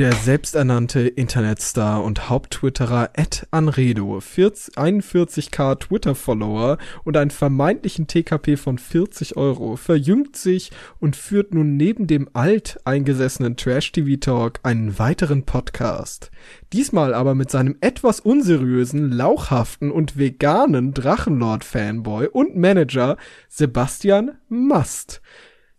[0.00, 9.36] Der selbsternannte Internetstar und Haupttwitterer Ed Anredo, 41k Twitter-Follower und einen vermeintlichen TKP von 40
[9.36, 16.30] Euro, verjüngt sich und führt nun neben dem alt eingesessenen Trash-TV-Talk einen weiteren Podcast.
[16.72, 23.18] Diesmal aber mit seinem etwas unseriösen, lauchhaften und veganen Drachenlord-Fanboy und Manager
[23.50, 25.20] Sebastian Mast.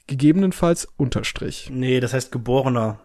[0.06, 1.72] Gegebenenfalls Unterstrich.
[1.74, 3.00] Nee, das heißt geborener.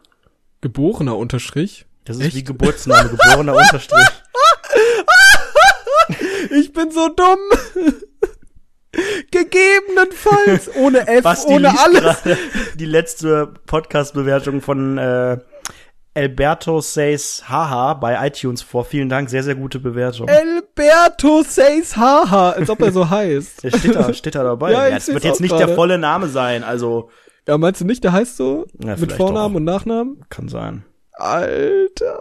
[0.60, 1.86] Geborener Unterstrich?
[2.04, 2.36] Das ist Echt?
[2.36, 4.06] wie Geburtsname, geborener Unterstrich.
[6.50, 7.38] Ich bin so dumm.
[9.30, 12.22] Gegebenenfalls ohne F, Basti ohne alles.
[12.76, 15.38] Die letzte Podcast-Bewertung von äh,
[16.14, 18.84] Alberto Says Haha bei iTunes vor.
[18.84, 20.28] Vielen Dank, sehr, sehr gute Bewertung.
[20.30, 23.64] Alberto Says Haha, als ob er so heißt.
[23.64, 24.72] Der steht da, steht da dabei.
[24.72, 25.66] ja, ja, das wird jetzt nicht grade.
[25.66, 27.10] der volle Name sein, also.
[27.48, 28.66] Ja, meinst du nicht, der heißt so?
[28.82, 29.58] Ja, mit Vornamen auch.
[29.58, 30.24] und Nachnamen?
[30.30, 30.84] Kann sein.
[31.12, 32.18] Alter.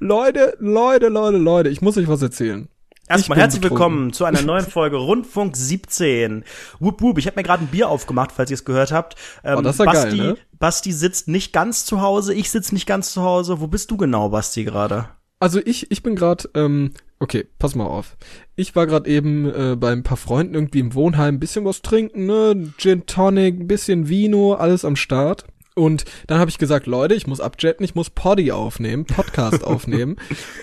[0.00, 2.66] Leute, Leute, Leute, Leute, ich muss euch was erzählen.
[3.08, 3.86] Erstmal herzlich betrunken.
[3.86, 6.44] willkommen zu einer neuen Folge Rundfunk 17.
[6.78, 9.16] Wupp, wupp, ich habe mir gerade ein Bier aufgemacht, falls ihr es gehört habt.
[9.44, 10.36] Ähm, oh, das ist ja Basti, geil, ne?
[10.58, 13.60] Basti sitzt nicht ganz zu Hause, ich sitze nicht ganz zu Hause.
[13.60, 15.10] Wo bist du genau, Basti, gerade?
[15.40, 18.16] Also ich, ich bin gerade, ähm, okay, pass mal auf.
[18.56, 21.82] Ich war gerade eben äh, bei ein paar Freunden irgendwie im Wohnheim, ein bisschen was
[21.82, 22.72] trinken, ne?
[22.78, 25.44] Gin Tonic, ein bisschen Vino, alles am Start.
[25.78, 30.16] Und dann habe ich gesagt, Leute, ich muss abjetten, ich muss Poddy aufnehmen, Podcast aufnehmen.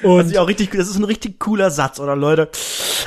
[0.03, 2.49] Und Was ich auch richtig, das ist ein richtig cooler Satz, oder Leute?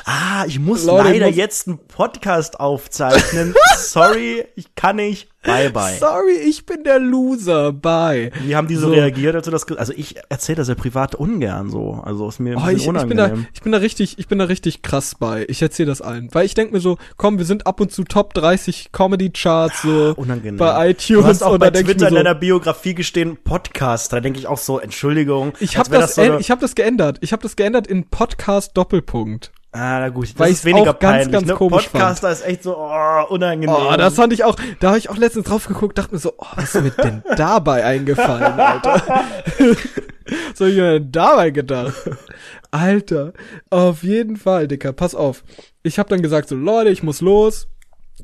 [0.06, 3.54] Ah, ich muss Leute, leider ich muss jetzt einen Podcast aufzeichnen.
[3.76, 5.28] Sorry, ich kann nicht.
[5.48, 5.96] Bye, bye.
[5.98, 7.72] Sorry, ich bin der Loser.
[7.72, 8.30] Bye.
[8.44, 8.92] Wie haben die so, so.
[8.92, 12.00] reagiert, als du das, also ich erzähle das ja privat ungern so.
[12.04, 13.06] Also ist mir oh, ich, unangenehm.
[13.10, 15.46] Ich bin, da, ich bin da richtig, ich bin da richtig krass bei.
[15.48, 16.28] Ich erzähle das allen.
[16.32, 19.82] Weil ich denk mir so, komm, wir sind ab und zu Top 30 Comedy Charts
[19.82, 20.14] so.
[20.16, 20.58] Ah, unangenehm.
[20.58, 21.22] Bei iTunes.
[21.22, 24.12] Du hast auch bei Twitter so, in deiner Biografie gestehen, Podcast.
[24.12, 25.52] Da denke ich auch so, Entschuldigung.
[25.60, 27.18] Ich habe das, das so ich habe das geändert.
[27.20, 29.52] Ich habe das geändert in Podcast Doppelpunkt.
[29.70, 31.24] Ah, na gut, das Weil ist weniger auch peinlich.
[31.24, 31.54] Ganz, ganz ne?
[31.54, 32.40] komisch Podcaster fand.
[32.40, 33.76] ist echt so oh, unangenehm.
[33.76, 34.56] Oh, das fand ich auch.
[34.80, 37.22] Da habe ich auch letztens drauf geguckt, dachte mir so, oh, was ist mir denn
[37.36, 39.02] dabei eingefallen, Alter?
[40.54, 41.92] so hab ich mir denn dabei gedacht?
[42.70, 43.34] Alter,
[43.68, 45.44] auf jeden Fall, Dicker, pass auf.
[45.82, 47.68] Ich habe dann gesagt so, Leute, ich muss los.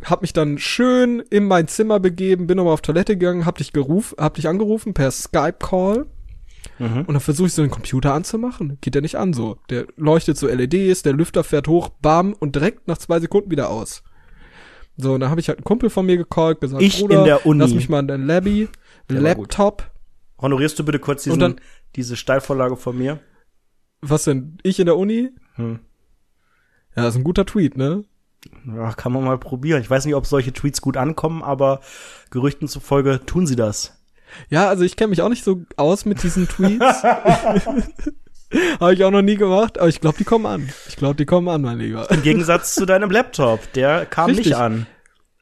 [0.04, 3.72] Hab mich dann schön in mein Zimmer begeben, bin nochmal auf Toilette gegangen, hab dich
[3.72, 6.06] gerufen, hab dich angerufen per Skype Call
[6.78, 7.00] Mhm.
[7.00, 8.78] Und dann versuche ich so den Computer anzumachen.
[8.80, 9.58] Geht der nicht an so.
[9.70, 13.70] Der leuchtet so LEDs, der Lüfter fährt hoch, bam, und direkt nach zwei Sekunden wieder
[13.70, 14.02] aus.
[14.96, 17.24] So, und dann habe ich halt einen Kumpel von mir gecallt, gesagt, ich Bruder, in
[17.24, 17.60] der Uni.
[17.60, 18.68] lass mich mal in dein Labby,
[19.08, 19.90] Laptop.
[20.40, 21.60] Honorierst du bitte kurz diesen, dann,
[21.96, 23.18] diese Steilvorlage von mir?
[24.00, 24.58] Was denn?
[24.62, 25.30] Ich in der Uni?
[25.54, 25.80] Hm.
[26.96, 28.04] Ja, ist ein guter Tweet, ne?
[28.66, 29.80] Ja, kann man mal probieren.
[29.80, 31.80] Ich weiß nicht, ob solche Tweets gut ankommen, aber
[32.30, 33.93] Gerüchten zufolge tun sie das.
[34.50, 37.02] Ja, also ich kenne mich auch nicht so aus mit diesen Tweets.
[38.80, 40.70] Habe ich auch noch nie gemacht, aber ich glaube, die kommen an.
[40.88, 42.08] Ich glaube, die kommen an, mein Lieber.
[42.10, 44.46] Im Gegensatz zu deinem Laptop, der kam Richtig.
[44.46, 44.86] nicht an.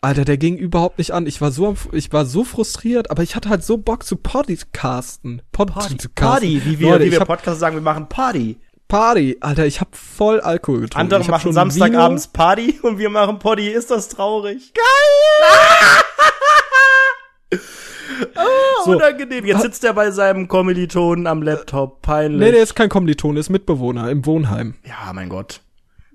[0.00, 1.26] Alter, der ging überhaupt nicht an.
[1.26, 5.42] Ich war so, ich war so frustriert, aber ich hatte halt so Bock zu podcasten.
[5.52, 8.58] Pod Party, zu Party, wie wir, Leute, wie wir Podcast sagen, wir machen Party.
[8.88, 11.14] Party, Alter, ich hab voll Alkohol getrunken.
[11.14, 13.68] Andere machen Samstagabends Party und wir machen Poddy.
[13.68, 14.74] Ist das traurig?
[17.50, 17.58] Geil!
[18.36, 18.90] Oh, so.
[18.92, 19.44] unangenehm.
[19.44, 22.02] Jetzt sitzt er bei seinem Kommilitonen am Laptop.
[22.02, 22.40] Peinlich.
[22.40, 24.74] Nee, der ist kein Kommiliton, der ist Mitbewohner im Wohnheim.
[24.84, 25.60] Ja, mein Gott.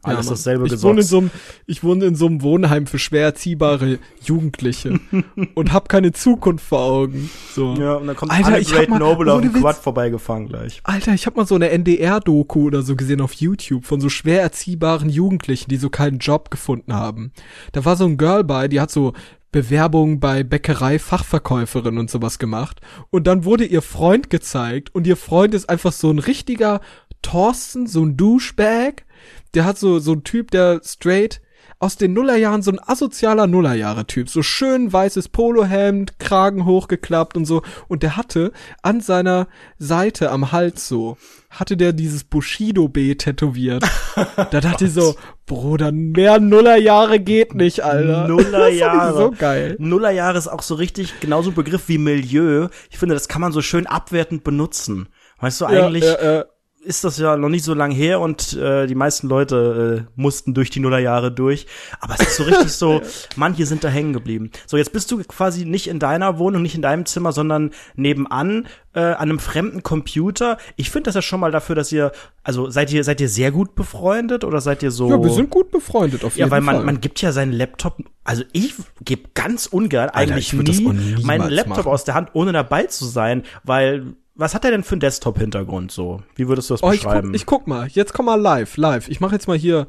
[0.08, 1.32] Alles ja, dasselbe ich wohne, in so einem,
[1.66, 5.00] ich wohne in so einem Wohnheim für schwer erziehbare Jugendliche
[5.56, 7.30] und hab keine Zukunft vor Augen.
[7.54, 7.74] So.
[7.76, 10.82] Ja, und dann kommt Alter, Anne Great mal, Noble auf dem Quad vorbeigefahren gleich.
[10.84, 14.42] Alter, ich hab mal so eine NDR-Doku oder so gesehen auf YouTube von so schwer
[14.42, 17.32] erziehbaren Jugendlichen, die so keinen Job gefunden haben.
[17.74, 19.14] Da war so ein Girl bei, die hat so
[19.52, 22.82] Bewerbung bei Bäckerei Fachverkäuferin und sowas gemacht.
[23.10, 26.82] Und dann wurde ihr Freund gezeigt und ihr Freund ist einfach so ein richtiger
[27.22, 29.06] Thorsten, so ein Douchebag.
[29.54, 31.42] Der hat so, so ein Typ, der straight
[31.80, 34.30] aus den Nullerjahren so ein asozialer Nullerjahre-Typ.
[34.30, 37.62] So schön weißes Polohemd, Kragen hochgeklappt und so.
[37.88, 38.52] Und der hatte
[38.82, 39.48] an seiner
[39.78, 41.18] Seite am Hals so,
[41.50, 43.84] hatte der dieses Bushido-B tätowiert.
[44.36, 45.16] da dachte ich so,
[45.46, 48.28] Bruder, mehr Nullerjahre geht nicht, Alter.
[48.28, 49.18] Nullerjahre.
[49.18, 49.76] so geil.
[49.80, 52.70] Nullerjahre ist auch so richtig genauso ein Begriff wie Milieu.
[52.90, 55.10] Ich finde, das kann man so schön abwertend benutzen.
[55.40, 56.46] Weißt du, eigentlich, ja, ja, ja
[56.88, 60.54] ist das ja noch nicht so lang her und äh, die meisten Leute äh, mussten
[60.54, 61.68] durch die Nullerjahre durch.
[62.00, 63.02] Aber es ist so richtig so,
[63.36, 64.52] manche sind da hängen geblieben.
[64.66, 68.68] So, jetzt bist du quasi nicht in deiner Wohnung, nicht in deinem Zimmer, sondern nebenan
[68.94, 70.58] äh, an einem fremden Computer.
[70.78, 73.52] Ich finde das ja schon mal dafür, dass ihr, also seid ihr, seid ihr sehr
[73.52, 75.10] gut befreundet oder seid ihr so?
[75.10, 76.60] Ja, wir sind gut befreundet auf jeden Fall.
[76.60, 76.86] Ja, weil man, Fall.
[76.86, 81.78] man gibt ja seinen Laptop, also ich gebe ganz ungern Alter, eigentlich nie meinen Laptop
[81.78, 81.92] machen.
[81.92, 85.92] aus der Hand, ohne dabei zu sein, weil was hat er denn für einen Desktop-Hintergrund
[85.92, 86.22] so?
[86.36, 87.34] Wie würdest du das Oh, beschreiben?
[87.34, 89.10] ich guck, ich guck mal, jetzt komm mal live, live.
[89.10, 89.88] Ich mache jetzt mal hier.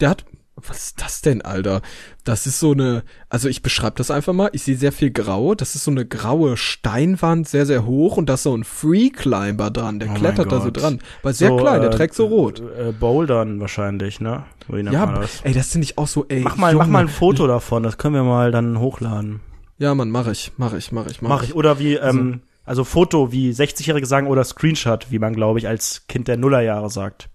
[0.00, 0.24] Der hat.
[0.66, 1.82] Was ist das denn, Alter?
[2.24, 3.04] Das ist so eine.
[3.28, 4.50] Also ich beschreibe das einfach mal.
[4.52, 5.54] Ich sehe sehr viel Grau.
[5.54, 9.10] Das ist so eine graue Steinwand, sehr, sehr hoch und da ist so ein Free
[9.10, 10.00] Climber dran.
[10.00, 10.98] Der Oh klettert da so dran.
[11.22, 12.60] Weil sehr So, klein, der äh, trägt so rot.
[12.60, 14.46] Äh, Bouldern wahrscheinlich, ne?
[14.90, 15.42] Ja, das?
[15.44, 16.40] ey, das finde ich auch so, ey.
[16.40, 16.84] Mach mal, Junge.
[16.84, 19.38] mach mal ein Foto davon, das können wir mal dann hochladen.
[19.78, 21.54] Ja, Mann, mach ich, mach ich, mach ich, mach, Mach ich.
[21.54, 22.47] Oder wie, ähm, also
[22.84, 27.30] Foto, wie 60-Jährige sagen, oder Screenshot, wie man, glaube ich, als Kind der Nullerjahre sagt.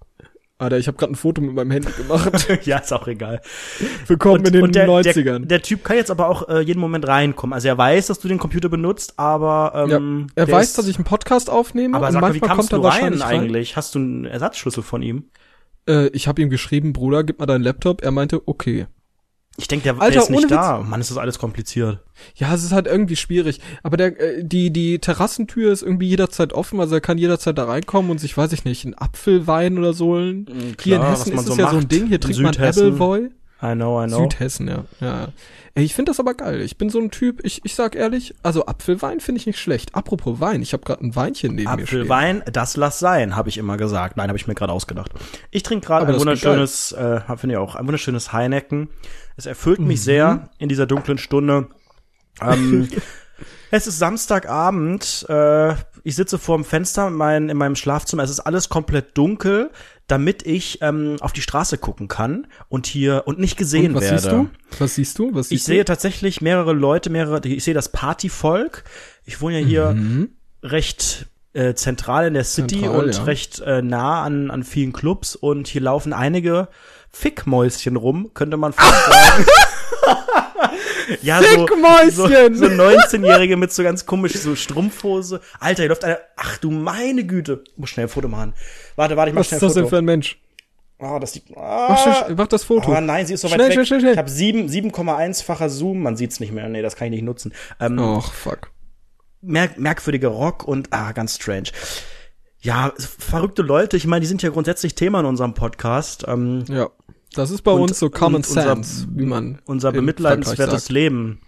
[0.59, 2.47] Alter, ich habe gerade ein Foto mit meinem Handy gemacht.
[2.65, 3.41] ja, ist auch egal.
[4.07, 5.23] Willkommen in den der, 90ern.
[5.23, 7.53] Der, der Typ kann jetzt aber auch äh, jeden Moment reinkommen.
[7.53, 10.87] Also er weiß, dass du den Computer benutzt, aber ähm, er der weiß, ist, dass
[10.87, 13.01] ich einen Podcast aufnehme Aber und sag mal, wie manchmal kamst kommt du er rein
[13.01, 13.39] wahrscheinlich rein.
[13.41, 13.75] eigentlich?
[13.75, 15.25] Hast du einen Ersatzschlüssel von ihm?
[15.87, 18.01] Äh, ich habe ihm geschrieben, Bruder, gib mal deinen Laptop.
[18.03, 18.85] Er meinte, okay.
[19.57, 20.79] Ich denke, der, Alter, der ist nicht da.
[20.81, 21.99] Mann, ist das alles kompliziert.
[22.35, 23.59] Ja, es ist halt irgendwie schwierig.
[23.83, 27.65] Aber der, äh, die, die Terrassentür ist irgendwie jederzeit offen, also er kann jederzeit da
[27.65, 30.47] reinkommen und sich, weiß ich nicht, einen Apfelwein oder so holen.
[30.81, 31.91] Hier in klar, Hessen was man ist es so ja so ein macht.
[31.91, 32.55] Ding, hier In trinkt man.
[32.57, 33.29] Appleboy.
[33.63, 34.23] I know, I know.
[34.23, 34.83] Südhessen, ja.
[34.99, 35.27] ja.
[35.75, 36.61] Ey, ich finde das aber geil.
[36.61, 39.95] Ich bin so ein Typ, ich, ich sag ehrlich, also Apfelwein finde ich nicht schlecht.
[39.95, 42.01] Apropos Wein, ich habe gerade ein Weinchen neben mir stehen.
[42.01, 44.17] Apfelwein, das lass sein, habe ich immer gesagt.
[44.17, 45.11] Nein, habe ich mir gerade ausgedacht.
[45.49, 48.89] Ich trinke gerade ein wunderschönes, äh, finde ich auch, ein wunderschönes Heineken.
[49.37, 50.03] Es erfüllt mich Mhm.
[50.03, 51.69] sehr in dieser dunklen Stunde.
[52.41, 52.89] Ähm,
[53.71, 55.25] es ist Samstagabend.
[55.29, 58.23] Äh, ich sitze vor dem Fenster in, mein, in meinem Schlafzimmer.
[58.23, 59.71] Es ist alles komplett dunkel,
[60.07, 64.03] damit ich ähm, auf die Straße gucken kann und hier und nicht gesehen Und was
[64.03, 64.19] werde.
[64.19, 64.49] siehst du?
[64.79, 65.33] Was siehst du?
[65.33, 68.83] Was siehst Ich sehe tatsächlich mehrere Leute, mehrere, ich sehe das Partyvolk.
[69.25, 70.27] Ich wohne ja hier
[70.61, 73.23] recht äh, zentral in der City Zentral, und ja.
[73.23, 76.67] recht äh, nah an, an vielen Clubs und hier laufen einige
[77.11, 79.45] Fickmäuschen rum, könnte man fast sagen.
[81.21, 81.67] ja, so,
[82.09, 85.41] so, so 19-Jährige mit so ganz komisch so Strumpfhose.
[85.59, 86.19] Alter, hier läuft einer.
[86.37, 87.63] Ach du meine Güte.
[87.71, 88.53] Ich muss schnell ein Foto machen.
[88.95, 89.89] Warte, warte, ich mach Was schnell ist ein das denn Foto.
[89.89, 90.39] für ein Mensch?
[90.99, 91.49] Oh, das sieht.
[91.49, 92.95] Mach, Ah, schnell- mach das Foto.
[92.95, 93.73] Oh nein, sie ist so weit Schnell, weg.
[93.73, 94.11] schnell, schnell, schnell.
[94.13, 96.69] Ich habe sieben- 7,1-facher Zoom, man sieht's nicht mehr.
[96.69, 97.53] Nee, das kann ich nicht nutzen.
[97.79, 98.71] Ähm, Och, fuck.
[99.41, 101.69] merk merkwürdiger Rock und ah, ganz strange.
[102.59, 106.23] Ja, verrückte Leute, ich meine, die sind ja grundsätzlich Thema in unserem Podcast.
[106.27, 106.89] Ähm, Ja.
[107.35, 110.89] Das ist bei Und- uns so Common und unser- Sense, wie man unser bemitleidenswertes.
[110.89, 111.39] Leben.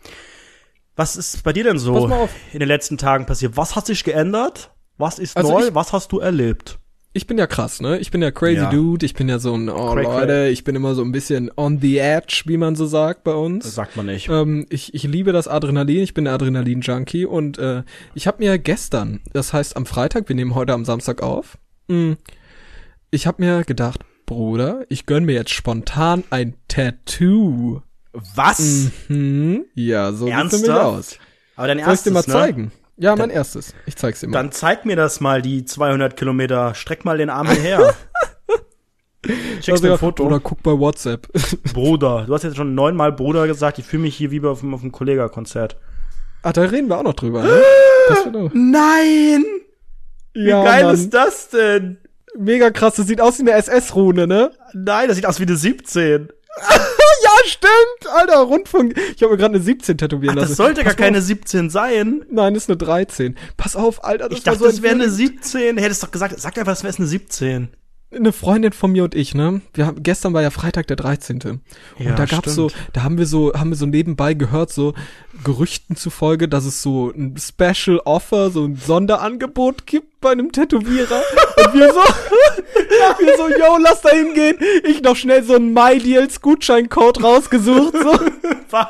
[0.95, 2.09] Was ist bei dir denn so
[2.53, 3.57] in den letzten Tagen passiert?
[3.57, 4.71] Was hat sich geändert?
[4.97, 5.67] Was ist Also neu?
[5.67, 6.79] ich- Was hast du erlebt?
[7.11, 7.97] Ich bin ja krass, ne?
[7.99, 8.69] Ich bin ja crazy Ja.
[8.69, 9.05] Dude.
[9.05, 10.51] Ich bin ja so ein, oh Cray, Leute, cray.
[10.51, 13.63] ich bin immer so ein bisschen on the edge, wie man so sagt bei uns.
[13.63, 14.27] Das sagt man nicht.
[14.29, 17.83] Ähm, ich, ich liebe das Adrenalin, ich bin der Adrenalin-Junkie und äh,
[18.15, 21.57] ich habe mir gestern, das heißt am Freitag, wir nehmen heute am Samstag auf,
[21.87, 22.17] mh,
[23.11, 27.81] ich habe mir gedacht, Bruder, ich gönn mir jetzt spontan ein Tattoo.
[28.35, 28.89] Was?
[29.07, 30.81] Hm, ja, so sieht's nämlich Ernsthaft?
[30.85, 31.19] aus.
[31.55, 32.25] Aber dein Soll ich erstes, dir mal ne?
[32.27, 32.71] zeigen?
[32.97, 33.73] Ja, mein erstes.
[33.85, 34.33] Ich zeig's dir mal.
[34.33, 36.73] Dann zeig mir das mal, die 200 Kilometer.
[36.75, 37.93] Streck mal den Arm her.
[39.61, 40.23] Schickst mir ein Foto.
[40.25, 41.27] Oder guck bei WhatsApp.
[41.73, 42.25] Bruder.
[42.27, 43.79] Du hast jetzt schon neunmal Bruder gesagt.
[43.79, 45.77] Ich fühle mich hier wie bei auf, dem- auf einem Kollega-Konzert.
[46.43, 47.61] ah, da reden wir auch noch drüber, ne?
[48.53, 49.43] Nein!
[50.33, 50.93] Wie ja, geil Mann.
[50.95, 51.97] ist das denn?
[52.37, 54.51] Mega krass, das sieht aus wie eine SS-Rune, ne?
[54.73, 56.29] Nein, das sieht aus wie eine 17.
[57.23, 58.13] Ja, stimmt!
[58.13, 58.95] Alter, Rundfunk.
[59.15, 60.49] Ich habe mir gerade eine 17 tätowieren Ach, lassen.
[60.49, 61.23] das sollte gar Pass mal keine auf.
[61.23, 62.25] 17 sein.
[62.29, 63.35] Nein, das ist eine 13.
[63.57, 65.43] Pass auf, Alter, das Ich dachte, so das wäre eine entwürdigend.
[65.43, 65.77] 17.
[65.77, 67.69] Hättest doch gesagt, sag einfach, das wäre eine 17.
[68.15, 69.61] eine Freundin von mir und ich, ne?
[69.73, 71.39] Wir haben gestern war ja Freitag der 13.
[71.43, 71.61] Und
[71.97, 74.93] Ja, da gab's so, da haben wir so, haben wir so nebenbei gehört, so
[75.43, 81.21] Gerüchten zufolge, dass es so ein Special Offer, so ein Sonderangebot gibt bei einem Tätowierer.
[81.57, 81.99] und wir so,
[83.19, 84.57] wir so, yo, lass da hingehen.
[84.83, 88.11] Ich noch schnell so einen MyDeals Gutscheincode rausgesucht, so.
[88.69, 88.87] Was?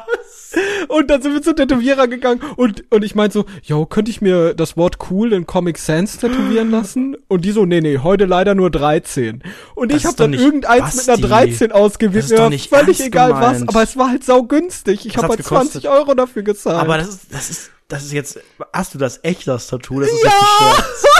[0.87, 4.21] Und dann sind wir zum Tätowierer gegangen und, und ich meinte so, yo, könnte ich
[4.21, 7.17] mir das Wort cool in Comic Sans tätowieren lassen?
[7.27, 9.43] Und die so, nee, nee, heute leider nur 13.
[9.75, 12.29] Und Das ich habe dann irgendeins mit einer Basti, 13 ausgewählt.
[12.29, 13.69] Mir völlig egal was, gemeint.
[13.69, 15.05] aber es war halt saugünstig.
[15.05, 16.79] Ich Was habe halt 20 Euro dafür gezahlt.
[16.79, 18.39] Aber das ist, das ist, das ist jetzt,
[18.73, 19.99] hast du das echt, das Tattoo?
[19.99, 20.31] Das ist Ja!
[20.77, 21.07] jetzt.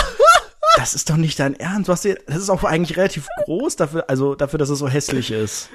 [0.77, 1.87] Das ist doch nicht dein Ernst.
[1.87, 5.31] Du hast das ist auch eigentlich relativ groß dafür, also dafür, dass es so hässlich
[5.31, 5.69] ist.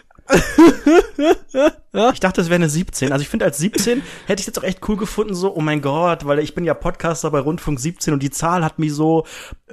[2.12, 3.10] Ich dachte, es wäre eine 17.
[3.10, 5.82] Also ich finde, als 17 hätte ich jetzt auch echt cool gefunden, so, oh mein
[5.82, 9.26] Gott, weil ich bin ja Podcaster bei Rundfunk 17 und die Zahl hat mich so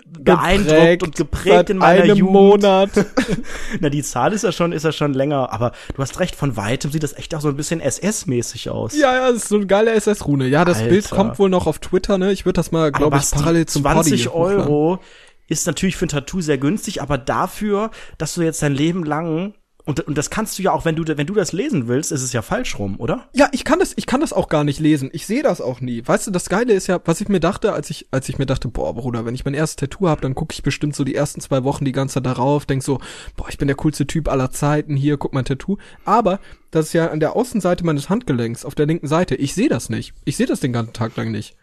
[0.08, 2.34] beeindruckt Geprägt und geprägt in meiner einem Jugend.
[2.34, 2.90] Monat.
[3.80, 6.58] Na, die Zahl ist ja schon, ist ja schon länger, aber du hast recht, von
[6.58, 8.98] weitem sieht das echt auch so ein bisschen SS-mäßig aus.
[8.98, 10.48] ja, ja, das ist so eine geile SS-Rune.
[10.48, 10.90] Ja, das Alter.
[10.90, 12.32] Bild kommt wohl noch auf Twitter, ne?
[12.32, 14.62] Ich würde das mal, glaube ich, parallel zum 20 Poddy hochladen.
[14.62, 15.00] Euro
[15.48, 19.54] ist natürlich für ein Tattoo sehr günstig, aber dafür, dass du jetzt dein Leben lang
[19.88, 22.22] Und, und das kannst du ja auch, wenn du, wenn du das lesen willst, ist
[22.22, 23.30] es ja falsch rum, oder?
[23.32, 25.10] Ja, ich kann das, ich kann das auch gar nicht lesen.
[25.14, 26.06] Ich sehe das auch nie.
[26.06, 28.46] Weißt du, das Geile ist ja, was ich mir dachte, als ich, als ich mir
[28.46, 31.16] dachte, boah, Bruder, wenn ich mein erstes Tattoo habe, dann gucke ich bestimmt so die
[31.16, 33.00] ersten zwei Wochen die ganze Zeit darauf, denk so,
[33.38, 35.78] boah, ich bin der coolste Typ aller Zeiten, hier, guck mein Tattoo.
[36.04, 39.36] Aber das ist ja an der Außenseite meines Handgelenks, auf der linken Seite.
[39.36, 40.14] Ich sehe das nicht.
[40.26, 41.56] Ich sehe das den ganzen Tag lang nicht.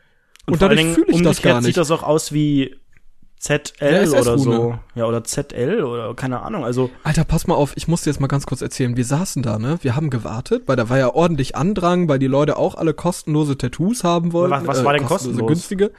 [0.46, 1.66] Und, und dadurch fühle ich das gar nicht.
[1.66, 2.74] sieht das auch aus wie
[3.44, 4.78] ZL oder so.
[4.94, 6.64] Ja, oder ZL oder keine Ahnung.
[6.64, 6.90] Also.
[7.02, 8.96] Alter, pass mal auf, ich muss dir jetzt mal ganz kurz erzählen.
[8.96, 9.78] Wir saßen da, ne?
[9.82, 13.58] Wir haben gewartet, weil da war ja ordentlich Andrang, weil die Leute auch alle kostenlose
[13.58, 14.66] Tattoos haben wollten.
[14.66, 15.46] Was, was war denn äh, kostenlos?
[15.46, 15.92] günstige.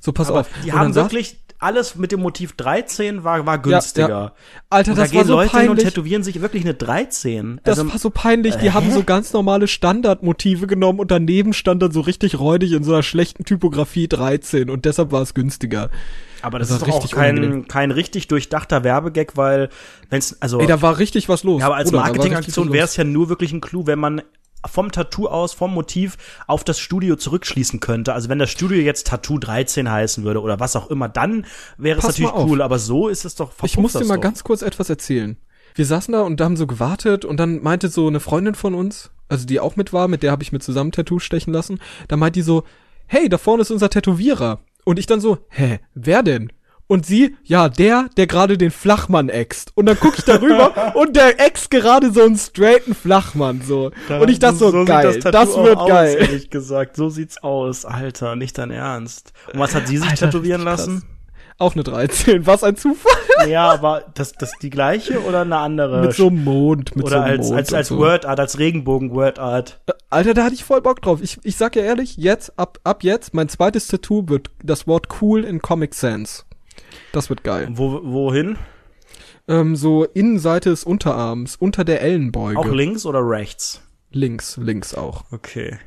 [0.00, 0.48] So, pass Aber auf.
[0.64, 4.08] Die haben wirklich alles mit dem Motiv 13 war, war günstiger.
[4.08, 4.32] Ja, ja.
[4.70, 5.70] Alter, und das da war so Leute peinlich.
[5.70, 7.60] und tätowieren sich wirklich eine 13.
[7.62, 8.56] Das also, war so peinlich.
[8.56, 12.72] Die äh, haben so ganz normale Standardmotive genommen und daneben stand dann so richtig räudig
[12.72, 15.90] in so einer schlechten Typografie 13 und deshalb war es günstiger.
[16.42, 19.68] Aber das, das ist doch auch kein, kein richtig durchdachter Werbegag, weil
[20.10, 21.60] wenn's also Ey, da war richtig was los.
[21.60, 24.22] Ja, aber als Marketingaktion wäre es ja nur wirklich ein Clou, wenn man
[24.66, 26.16] vom Tattoo aus, vom Motiv
[26.46, 28.12] auf das Studio zurückschließen könnte.
[28.12, 31.98] Also wenn das Studio jetzt Tattoo 13 heißen würde oder was auch immer, dann wäre
[31.98, 34.22] es natürlich cool, aber so ist es doch Ich muss dir mal doch.
[34.22, 35.36] ganz kurz etwas erzählen.
[35.74, 38.74] Wir saßen da und da haben so gewartet und dann meinte so eine Freundin von
[38.74, 41.78] uns, also die auch mit war, mit der habe ich mir zusammen Tattoo stechen lassen,
[42.08, 42.64] da meint die so,
[43.06, 44.60] hey, da vorne ist unser Tätowierer.
[44.88, 46.50] Und ich dann so, hä, wer denn?
[46.86, 49.70] Und sie, ja, der, der gerade den Flachmann äxt.
[49.74, 53.90] Und dann guck ich darüber und der äxt gerade so einen straighten Flachmann, so.
[54.08, 56.16] Da, und ich dachte so, so geil, das, das, wird aus, geil.
[56.18, 59.34] Ehrlich gesagt, so sieht's aus, Alter, nicht dein Ernst.
[59.52, 61.02] Und was hat sie sich Alter, tätowieren lassen?
[61.58, 62.46] Auch eine 13.
[62.46, 63.12] Was ein Zufall.
[63.48, 66.02] Ja, aber das, das die gleiche oder eine andere?
[66.02, 67.58] Mit so einem Mond, mit oder so einem als, Mond.
[67.58, 67.98] Als, als so.
[67.98, 69.80] Wordart, als Regenbogen-Wordart.
[69.86, 71.20] Äh, Alter, da hatte ich voll Bock drauf.
[71.20, 75.08] Ich, ich sag ja ehrlich, jetzt, ab, ab jetzt, mein zweites Tattoo wird das Wort
[75.20, 76.46] cool in Comic Sans.
[77.12, 77.68] Das wird geil.
[77.72, 78.56] Wo, wohin?
[79.48, 82.58] Ähm, so Innenseite des Unterarms, unter der Ellenbeuge.
[82.58, 83.82] Auch links oder rechts?
[84.10, 85.24] Links, links auch.
[85.32, 85.78] Okay.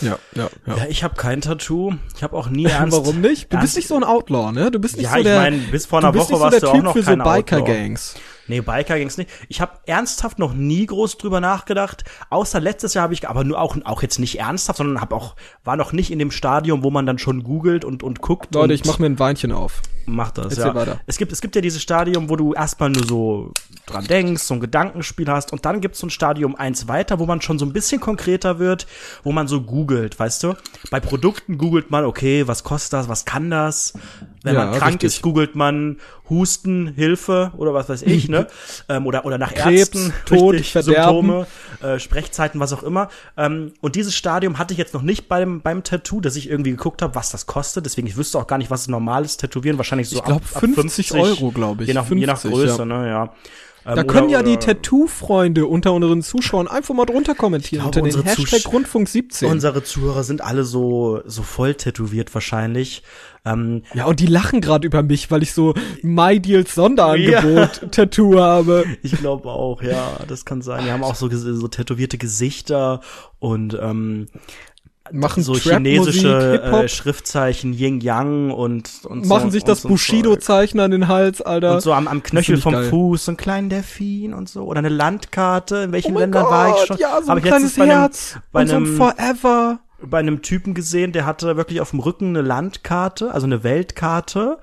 [0.00, 0.76] Ja, ja, ja.
[0.76, 1.94] Ja, ich habe kein Tattoo.
[2.16, 2.96] Ich habe auch nie ernst.
[2.96, 3.52] Warum nicht?
[3.52, 3.66] Du ernst?
[3.66, 4.70] bist nicht so ein Outlaw, ne?
[4.70, 5.34] Du bist nicht ja, so der.
[5.34, 7.24] Ja, ich meine, bis vor einer Woche warst so du auch noch für kein so
[7.24, 8.14] Biker Gangs.
[8.46, 9.30] Nee, Biker Gangs nicht.
[9.48, 12.04] Ich habe ernsthaft noch nie groß drüber nachgedacht.
[12.30, 15.36] Außer letztes Jahr habe ich, aber nur auch, auch jetzt nicht ernsthaft, sondern habe auch
[15.64, 18.54] war noch nicht in dem Stadium, wo man dann schon googelt und und guckt.
[18.54, 19.82] Leute, und ich mach mir ein Weinchen auf.
[20.08, 20.74] Mach das, Erzähl ja.
[20.74, 21.00] Weiter.
[21.06, 23.52] Es gibt es gibt ja dieses Stadium, wo du erstmal nur so
[23.86, 27.26] dran denkst, so ein Gedankenspiel hast und dann gibt's so ein Stadium eins weiter, wo
[27.26, 28.86] man schon so ein bisschen konkreter wird,
[29.22, 30.54] wo man so googelt, weißt du?
[30.90, 33.94] Bei Produkten googelt man, okay, was kostet das, was kann das?
[34.42, 35.16] Wenn ja, man krank richtig.
[35.16, 35.98] ist, googelt man
[36.30, 38.46] Husten, Hilfe oder was weiß ich, ne?
[38.88, 41.46] ähm, oder, oder nach Krebs, Ärzten, Tod, richtig, Symptome,
[41.82, 43.08] äh, Sprechzeiten, was auch immer.
[43.36, 46.70] Ähm, und dieses Stadium hatte ich jetzt noch nicht beim, beim Tattoo, dass ich irgendwie
[46.70, 47.86] geguckt habe, was das kostet.
[47.86, 50.68] Deswegen, ich wüsste auch gar nicht, was normales Tätowieren, wahrscheinlich so ich glaub, ab, 50
[50.68, 51.88] ab 50 Euro, glaube ich.
[51.88, 52.84] Je nach, 50, je nach Größe, ja.
[52.84, 53.32] ne, ja.
[53.88, 58.00] Ähm, da können oder, ja die Tattoo-Freunde unter unseren Zuschauern einfach mal drunter kommentieren glaube,
[58.00, 59.50] unter den Hashtag Zusch Rundfunk 17.
[59.50, 63.02] Unsere Zuhörer sind alle so so voll tätowiert wahrscheinlich.
[63.46, 67.88] Ähm, ja, und die lachen gerade über mich, weil ich so My Deals Sonderangebot ja.
[67.88, 68.84] Tattoo habe.
[69.02, 70.84] Ich glaube auch, ja, das kann sein.
[70.84, 73.00] Die haben auch so, so tätowierte Gesichter
[73.38, 74.26] und ähm,
[75.12, 80.80] machen so chinesische äh, Schriftzeichen Yin Yang und, und machen so, sich das so Bushido-Zeichen
[80.80, 81.74] an den Hals, Alter.
[81.74, 82.84] Und so am, am Knöchel vom geil.
[82.84, 85.76] Fuß, so einen kleinen Delfin und so oder eine Landkarte.
[85.78, 86.96] In welchen oh Ländern Gott, war ich schon?
[86.98, 89.78] Ja, so ein kleines Herz bei einem, bei einem, so ein Forever.
[90.00, 94.58] Bei einem Typen gesehen, der hatte wirklich auf dem Rücken eine Landkarte, also eine Weltkarte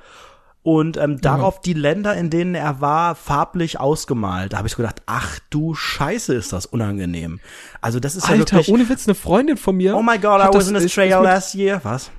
[0.65, 1.61] und ähm, darauf ja.
[1.65, 4.53] die Länder, in denen er war, farblich ausgemalt.
[4.53, 7.39] Da habe ich so gedacht, ach du Scheiße, ist das unangenehm.
[7.81, 9.95] Also das ist Alter, ja wirklich, ohne Witz, eine Freundin von mir.
[9.95, 11.81] Oh my God, I was in Australia last year.
[11.83, 12.09] Was?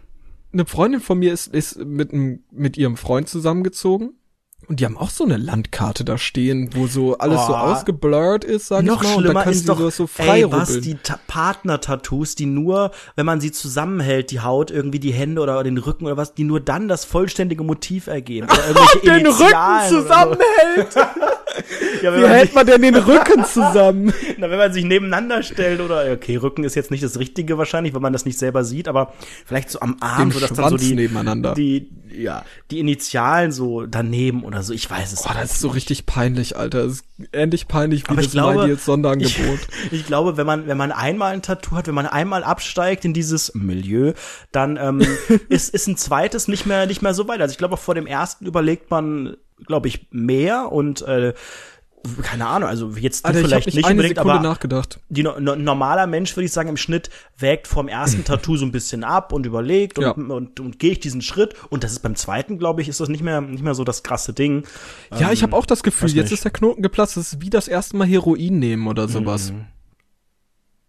[0.53, 4.15] Eine Freundin von mir ist, ist mit, mit ihrem Freund zusammengezogen
[4.69, 8.45] und die haben auch so eine Landkarte da stehen, wo so alles oh, so ausgeblurrt
[8.45, 9.15] ist, sag noch ich mal.
[9.21, 10.97] Schlimmer und da ist doch, so frei ey, was, die
[11.27, 16.07] Partner-Tattoos, die nur, wenn man sie zusammenhält, die Haut, irgendwie die Hände oder den Rücken
[16.07, 18.49] oder was, die nur dann das vollständige Motiv ergeben.
[18.49, 18.67] Oder
[19.03, 20.89] irgendwelche den Rücken zusammenhält!
[22.03, 24.13] Ja, Wie hält man denn den Rücken zusammen?
[24.39, 27.95] Na, wenn man sich nebeneinander stellt oder, okay, Rücken ist jetzt nicht das Richtige wahrscheinlich,
[27.95, 29.13] weil man das nicht selber sieht, aber
[29.45, 31.55] vielleicht so am Arm, so dass dann so die, nebeneinander.
[31.55, 35.69] die, ja, die Initialen so daneben oder so, ich weiß es oh, das ist so
[35.69, 36.85] richtig peinlich, Alter.
[36.85, 39.59] Das ist endlich peinlich wie Aber das glaube, jetzt Sonderangebot.
[39.87, 43.05] Ich, ich, glaube, wenn man, wenn man einmal ein Tattoo hat, wenn man einmal absteigt
[43.05, 44.13] in dieses Milieu,
[44.53, 45.07] dann ähm,
[45.49, 47.41] ist, ist ein zweites nicht mehr, nicht mehr so weit.
[47.41, 51.35] Also ich glaube, auch vor dem ersten überlegt man, glaube ich, mehr und äh,
[52.23, 55.01] keine Ahnung, also jetzt Alter, vielleicht nicht, nicht unbedingt, aber nachgedacht.
[55.09, 58.65] Die no, no, normaler Mensch würde ich sagen im Schnitt wägt vom ersten Tattoo so
[58.65, 60.11] ein bisschen ab und überlegt und, ja.
[60.13, 63.01] und, und, und gehe ich diesen Schritt und das ist beim zweiten, glaube ich, ist
[63.01, 64.65] das nicht mehr nicht mehr so das krasse Ding.
[65.19, 67.51] Ja, ähm, ich habe auch das Gefühl, jetzt ist der Knoten geplatzt, das ist wie
[67.51, 69.53] das erste Mal Heroin nehmen oder sowas.
[69.53, 69.67] Mhm.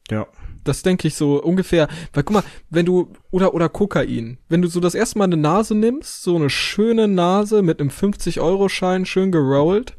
[0.09, 0.27] Ja.
[0.67, 1.87] Das denke ich so ungefähr.
[2.13, 5.37] Weil guck mal, wenn du, oder, oder Kokain, wenn du so das erste Mal eine
[5.37, 9.97] Nase nimmst, so eine schöne Nase mit einem 50-Euro-Schein schön gerollt,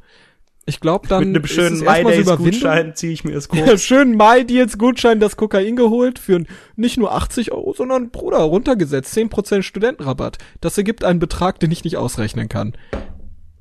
[0.69, 3.67] ich glaube dann mit einem schönen MyDays-Gutschein ziehe ich mir das kurz.
[3.67, 6.45] Ja, schönen MyDeals-Gutschein das Kokain geholt für
[6.77, 10.37] nicht nur 80 Euro, sondern Bruder runtergesetzt 10% Studentenrabatt.
[10.61, 12.75] Das ergibt einen Betrag, den ich nicht ausrechnen kann.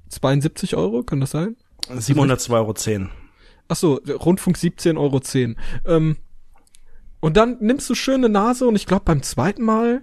[0.09, 1.55] 72 Euro, kann das sein?
[1.89, 2.73] 702,10 Euro.
[2.73, 3.09] 10.
[3.69, 5.19] Ach so, Rundfunk 17,10 Euro.
[5.21, 5.55] 10.
[5.85, 6.17] Ähm,
[7.19, 10.01] und dann nimmst du schöne Nase und ich glaube beim zweiten Mal,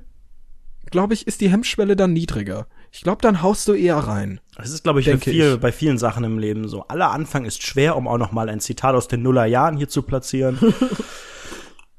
[0.90, 2.66] glaube ich, ist die Hemmschwelle dann niedriger.
[2.92, 4.40] Ich glaube, dann haust du eher rein.
[4.56, 5.60] Das ist, glaube ich, bei, viel, ich.
[5.60, 6.82] bei vielen Sachen im Leben so.
[6.86, 10.02] Aller Anfang ist schwer, um auch noch mal ein Zitat aus den Nullerjahren hier zu
[10.02, 10.58] platzieren.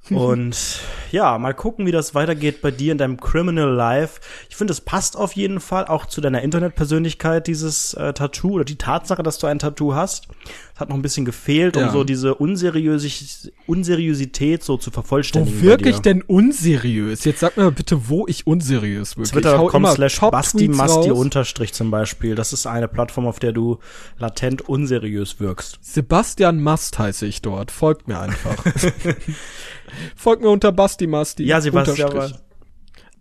[0.12, 0.82] Und
[1.12, 4.20] ja, mal gucken, wie das weitergeht bei dir in deinem Criminal Life.
[4.50, 8.66] Ich finde, es passt auf jeden Fall auch zu deiner Internetpersönlichkeit, dieses äh, Tattoo oder
[8.66, 10.28] die Tatsache, dass du ein Tattoo hast.
[10.76, 11.88] Es hat noch ein bisschen gefehlt, ja.
[11.88, 15.62] um so diese Unseriös Unseriosität so zu vervollständigen.
[15.62, 17.24] Wo wirke ich denn unseriös?
[17.24, 19.32] Jetzt sag mir bitte, wo ich unseriös wirke.
[19.32, 22.36] Twitter.com slash Basti Masti Unterstrich zum Beispiel.
[22.36, 23.80] Das ist eine Plattform, auf der du
[24.20, 25.80] latent unseriös wirkst.
[25.82, 27.72] Sebastian Mast heiße ich dort.
[27.72, 28.58] Folgt mir einfach.
[30.16, 31.44] Folgt mir unter Basti Masti.
[31.44, 32.34] Ja, Sebastian.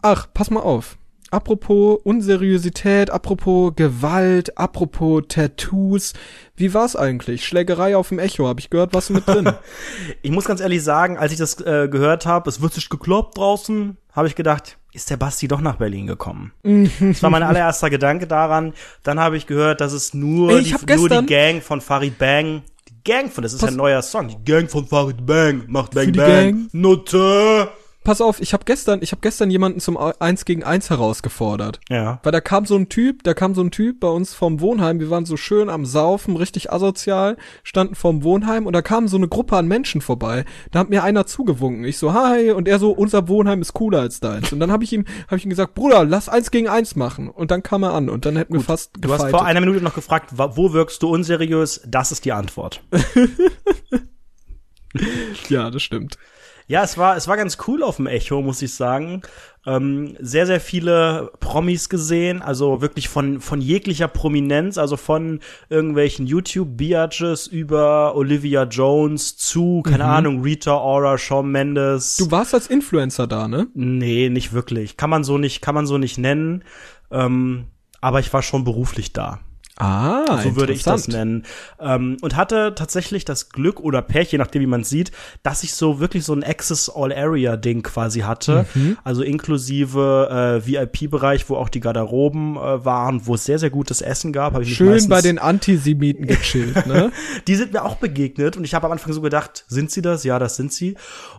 [0.03, 0.99] Ach, pass mal auf.
[1.35, 6.13] Apropos Unseriosität, apropos Gewalt, apropos Tattoos.
[6.55, 7.45] Wie war's eigentlich?
[7.45, 9.51] Schlägerei auf dem Echo, habe ich gehört, was mit drin?
[10.23, 13.37] ich muss ganz ehrlich sagen, als ich das äh, gehört habe, es wird sich gekloppt
[13.37, 16.53] draußen, habe ich gedacht, ist der Basti doch nach Berlin gekommen?
[16.63, 18.73] das war mein allererster Gedanke daran.
[19.03, 22.63] Dann habe ich gehört, dass es nur, Ey, die, nur die Gang von Farid Bang
[23.05, 24.29] Gang von, das ist Pass ein neuer Song.
[24.29, 26.27] Die Gang von Farid Bang macht Bang Bang.
[26.27, 26.69] Gang.
[26.73, 27.69] Nutte
[28.05, 31.81] pass auf, ich habe gestern, ich habe gestern jemanden zum eins gegen eins herausgefordert.
[31.89, 32.21] Ja.
[32.23, 35.01] Weil da kam so ein Typ, da kam so ein Typ bei uns vom Wohnheim,
[35.01, 39.17] wir waren so schön am Saufen, richtig asozial, standen vorm Wohnheim und da kam so
[39.17, 40.45] eine Gruppe an Menschen vorbei.
[40.71, 41.85] Da hat mir einer zugewunken.
[41.85, 44.53] Ich so, hi, und er so, unser Wohnheim ist cooler als deins.
[44.53, 47.31] Und dann habe ich ihm, habe ich ihm gesagt, Bruder, lass eins gegen eins machen.
[47.31, 49.61] Und dann kam er an und dann hätten Gut, wir fast Du hast vor einer
[49.61, 51.81] Minute noch gefragt, wo wirkst du unseriös?
[51.87, 52.83] Das ist die Antwort.
[55.49, 56.19] ja, das stimmt.
[56.67, 59.23] Ja, es war, es war ganz cool auf dem Echo, muss ich sagen.
[59.67, 66.27] Ähm, sehr, sehr viele Promis gesehen, also wirklich von, von jeglicher Prominenz, also von irgendwelchen
[66.27, 70.11] YouTube-Biatches über Olivia Jones zu, keine mhm.
[70.11, 72.17] Ahnung, Rita Ora, Shawn Mendes.
[72.17, 73.69] Du warst als Influencer da, ne?
[73.75, 74.97] Nee, nicht wirklich.
[74.97, 76.65] Kann man so nicht, kann man so nicht nennen.
[77.11, 77.69] Ähm,
[78.01, 79.41] aber ich war schon beruflich da.
[79.77, 81.45] Ah, so würde ich das nennen.
[81.81, 85.11] Ähm, und hatte tatsächlich das Glück oder Pech, je nachdem wie man sieht,
[85.43, 88.97] dass ich so wirklich so ein Access All Area Ding quasi hatte, mhm.
[89.03, 94.01] also inklusive äh, VIP-Bereich, wo auch die Garderoben äh, waren, wo es sehr sehr gutes
[94.01, 94.57] Essen gab.
[94.61, 97.11] Ich Schön bei den Antisemiten gechillt, ne?
[97.49, 100.23] die sind mir auch begegnet und ich habe am Anfang so gedacht, sind sie das?
[100.23, 100.95] Ja, das sind sie.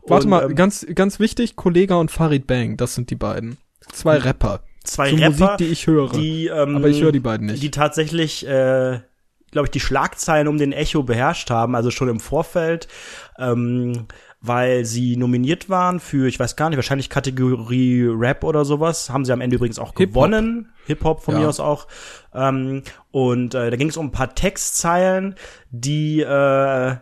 [0.07, 3.57] Warte und, mal, ähm, ganz ganz wichtig, Kollega und Farid Bang, das sind die beiden,
[3.93, 6.11] zwei Rapper zwei so Rapper, Musik, die ich höre.
[6.11, 7.61] Die, ähm, aber ich höre die beiden nicht.
[7.61, 8.99] Die tatsächlich, äh,
[9.51, 12.87] glaube ich, die Schlagzeilen um den Echo beherrscht haben, also schon im Vorfeld.
[13.37, 14.07] Ähm,
[14.47, 19.09] weil sie nominiert waren für, ich weiß gar nicht, wahrscheinlich Kategorie Rap oder sowas.
[19.09, 20.13] Haben sie am Ende übrigens auch Hip -Hop.
[20.13, 20.71] gewonnen.
[20.85, 21.41] Hip-Hop von ja.
[21.41, 21.87] mir aus auch.
[22.33, 25.35] Ähm, und äh, da ging es um ein paar Textzeilen,
[25.71, 26.95] die äh,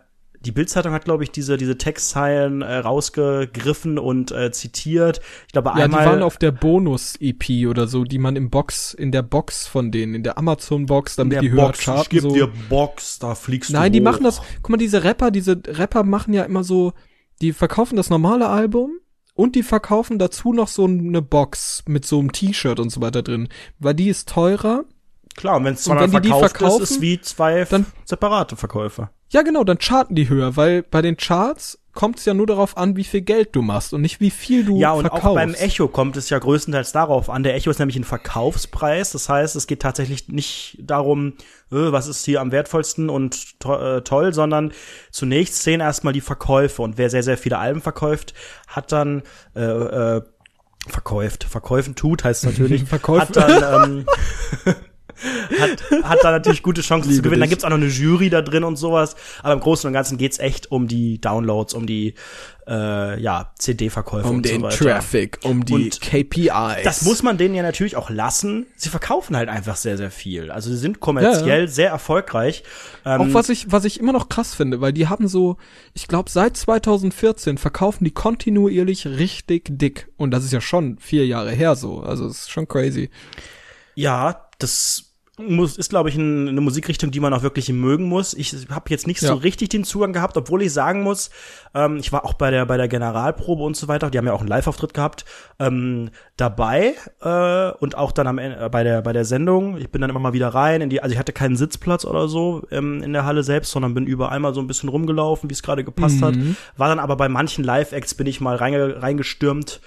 [0.46, 5.22] die Bildzeitung hat, glaube ich, diese, diese Textzeilen äh, rausgegriffen und äh, zitiert.
[5.48, 6.04] Ich glaube, ja, einmal.
[6.04, 9.92] Die waren auf der Bonus-EP oder so, die man im Box, in der Box von
[9.92, 12.02] denen, in der Amazon-Box, damit die höher charten.
[12.04, 12.34] Ich geb so.
[12.34, 15.62] dir Box, da fliegst Nein, du Nein, die machen das, guck mal, diese Rapper, diese
[15.66, 16.94] Rapper machen ja immer so,
[17.42, 19.00] die verkaufen das normale Album
[19.36, 23.22] und die verkaufen dazu noch so eine Box mit so einem T-Shirt und so weiter
[23.24, 24.86] drin, weil die ist teurer.
[25.36, 29.10] Klar, und wenn es zweimal verkauft ist, ist wie zwei dann, separate Verkäufe.
[29.30, 32.76] Ja, genau, dann charten die höher, weil bei den Charts kommt es ja nur darauf
[32.78, 35.26] an, wie viel Geld du machst und nicht wie viel du Ja, und verkaufst.
[35.26, 37.44] auch beim Echo kommt es ja größtenteils darauf an.
[37.44, 39.12] Der Echo ist nämlich ein Verkaufspreis.
[39.12, 41.34] Das heißt, es geht tatsächlich nicht darum,
[41.72, 44.72] äh, was ist hier am wertvollsten und to äh, toll, sondern
[45.12, 46.82] zunächst sehen erstmal die Verkäufe.
[46.82, 48.34] Und wer sehr, sehr viele Alben verkauft,
[48.68, 49.22] hat dann
[49.56, 50.22] äh, äh,
[50.88, 51.44] verkäuft.
[51.44, 52.84] Verkäufen tut heißt natürlich.
[52.88, 53.22] Verkäufe.
[53.22, 54.06] Hat dann, ähm,
[55.60, 57.42] hat, hat da natürlich gute Chancen Liebe zu gewinnen.
[57.42, 57.42] Dich.
[57.42, 59.16] Dann gibt's auch noch eine Jury da drin und sowas.
[59.42, 62.16] Aber im Großen und Ganzen geht's echt um die Downloads, um die
[62.68, 64.78] äh, ja, CD-Verkäufe um und den so weiter.
[64.78, 66.84] Traffic, um die und KPIs.
[66.84, 68.68] Das muss man denen ja natürlich auch lassen.
[68.76, 70.52] Sie verkaufen halt einfach sehr, sehr viel.
[70.52, 71.68] Also sie sind kommerziell ja.
[71.68, 72.64] sehr erfolgreich.
[73.06, 75.58] Ähm, auch was ich, was ich immer noch krass finde, weil die haben so,
[75.94, 80.10] ich glaube seit 2014 verkaufen die kontinuierlich richtig dick.
[80.18, 82.00] Und das ist ja schon vier Jahre her so.
[82.00, 83.10] Also es ist schon crazy.
[83.96, 85.03] Ja, das
[85.40, 88.36] ist, glaube ich, ein, eine Musikrichtung, die man auch wirklich mögen muss.
[88.36, 89.30] Ich habe jetzt nicht ja.
[89.30, 91.32] so richtig den Zugang gehabt, obwohl ich sagen muss,
[91.74, 94.12] ähm, ich war auch bei der bei der Generalprobe und so weiter.
[94.12, 95.26] Die haben ja auch einen Live-Auftritt gehabt
[95.60, 99.78] ähm, dabei äh, und auch dann am Ende äh, bei der bei der Sendung.
[99.78, 102.28] Ich bin dann immer mal wieder rein in die, also ich hatte keinen Sitzplatz oder
[102.28, 105.54] so ähm, in der Halle selbst, sondern bin überall mal so ein bisschen rumgelaufen, wie
[105.54, 106.26] es gerade gepasst mhm.
[106.26, 106.36] hat.
[106.78, 109.82] War dann aber bei manchen Live-Acts bin ich mal reinge reingestürmt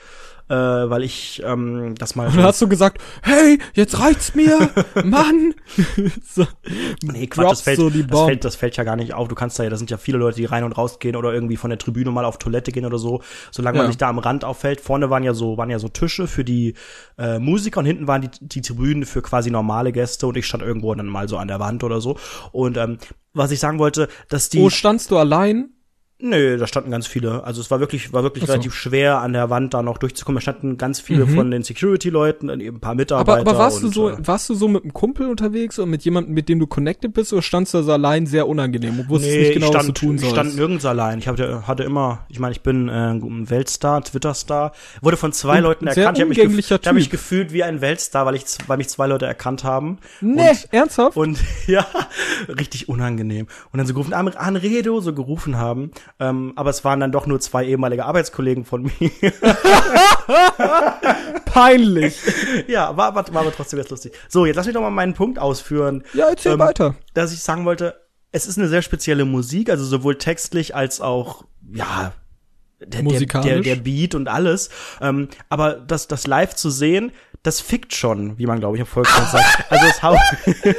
[0.48, 2.28] äh, weil ich ähm, das mal.
[2.28, 4.70] Und dann hast du gesagt, hey, jetzt reicht's mir,
[5.04, 5.54] Mann.
[6.24, 6.46] so,
[7.02, 9.28] nee, Quatsch, das fällt, so das fällt, das fällt ja gar nicht auf.
[9.28, 11.32] Du kannst da ja, da sind ja viele Leute, die rein und raus gehen oder
[11.32, 13.22] irgendwie von der Tribüne mal auf Toilette gehen oder so.
[13.50, 13.82] Solange ja.
[13.84, 14.80] man sich da am Rand auffällt.
[14.80, 16.74] Vorne waren ja so, waren ja so Tische für die
[17.18, 20.62] äh, Musiker und hinten waren die, die Tribünen für quasi normale Gäste und ich stand
[20.62, 22.16] irgendwo dann mal so an der Wand oder so.
[22.52, 22.98] Und ähm,
[23.32, 24.60] was ich sagen wollte, dass die.
[24.60, 25.75] Wo standst du allein?
[26.18, 27.44] Nö, da standen ganz viele.
[27.44, 28.52] Also es war wirklich, war wirklich so.
[28.52, 30.36] relativ schwer, an der Wand da noch durchzukommen.
[30.36, 31.34] Da standen ganz viele mhm.
[31.34, 33.40] von den Security-Leuten, eben ein paar Mitarbeiter.
[33.40, 35.84] Aber, aber warst und, du so, äh, warst du so mit einem Kumpel unterwegs oder
[35.84, 38.98] mit jemandem, mit dem du connected bist, oder standst du da so allein sehr unangenehm
[38.98, 40.24] und wusstest nee, nicht genau, stand, was du tun sollst?
[40.24, 41.18] Ich stand nirgends allein.
[41.18, 45.58] Ich hatte, hatte immer, ich meine, ich bin äh, ein Weltstar, Twitter-Star, wurde von zwei
[45.58, 46.16] und Leuten erkannt.
[46.16, 49.26] Ich habe mich, hab mich gefühlt wie ein Weltstar, weil ich, weil mich zwei Leute
[49.26, 49.98] erkannt haben.
[50.22, 51.14] Nee, und, ernsthaft?
[51.18, 51.86] Und ja,
[52.48, 53.48] richtig unangenehm.
[53.70, 55.90] Und dann so gerufen, Anredo, so gerufen haben.
[56.18, 59.10] Ähm, aber es waren dann doch nur zwei ehemalige Arbeitskollegen von mir.
[61.44, 62.18] Peinlich.
[62.68, 64.12] ja, war, war, war aber trotzdem jetzt lustig.
[64.28, 66.04] So, jetzt lass mich doch mal meinen Punkt ausführen.
[66.14, 66.94] Ja, erzähl ähm, weiter.
[67.14, 68.00] Dass ich sagen wollte,
[68.32, 72.12] es ist eine sehr spezielle Musik, also sowohl textlich als auch, ja,
[72.80, 74.70] der, der, der, der Beat und alles.
[75.00, 78.86] Ähm, aber das, das live zu sehen, das fickt schon, wie man, glaube ich, im
[78.86, 79.64] Volksmund sagt.
[79.70, 80.18] Also es haut.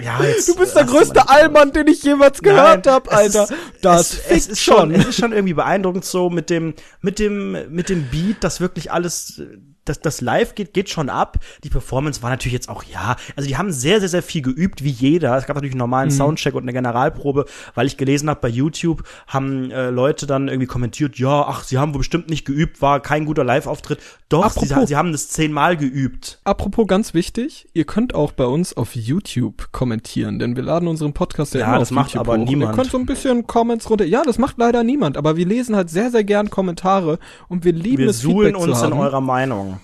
[0.00, 3.44] Ja, jetzt, du bist der größte Allmann, den ich jemals gehört habe, Alter.
[3.44, 7.18] Ist, das es, es ist schon, es ist schon irgendwie beeindruckend so mit dem mit
[7.18, 9.42] dem mit dem Beat, dass wirklich alles
[9.88, 11.38] das, das Live geht, geht schon ab.
[11.64, 14.84] Die Performance war natürlich jetzt auch, ja, also die haben sehr, sehr, sehr viel geübt,
[14.84, 15.36] wie jeder.
[15.36, 16.14] Es gab natürlich einen normalen mhm.
[16.14, 20.66] Soundcheck und eine Generalprobe, weil ich gelesen habe, bei YouTube haben äh, Leute dann irgendwie
[20.66, 23.98] kommentiert, ja, ach, sie haben wohl bestimmt nicht geübt, war kein guter Live-Auftritt.
[24.28, 26.40] Doch, Apropos, sie, sie, haben das zehnmal geübt.
[26.44, 31.14] Apropos ganz wichtig, ihr könnt auch bei uns auf YouTube kommentieren, denn wir laden unseren
[31.14, 32.46] Podcast ja, ja immer das auf macht YouTube aber hoch.
[32.46, 32.72] niemand.
[32.72, 34.04] Ihr könnt so ein bisschen Comments runter.
[34.04, 37.72] Ja, das macht leider niemand, aber wir lesen halt sehr, sehr gern Kommentare und wir
[37.72, 39.77] lieben wir es, Feedback uns in eurer Meinung.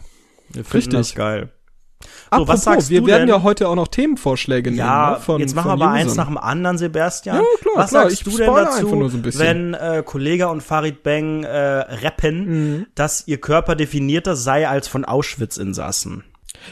[0.50, 0.98] Wir finden Richtig.
[0.98, 1.50] das geil.
[2.32, 3.36] So, was sagst wir du werden denn?
[3.36, 4.78] ja heute auch noch Themenvorschläge nehmen.
[4.78, 7.36] Ja, ne, von, jetzt machen wir aber eins nach dem anderen, Sebastian.
[7.36, 8.02] Ja, klar, was klar.
[8.10, 12.86] sagst du denn dazu, so wenn äh, Kollega und Farid Bang äh, rappen, mhm.
[12.94, 16.24] dass ihr Körper definierter sei als von Auschwitz-Insassen?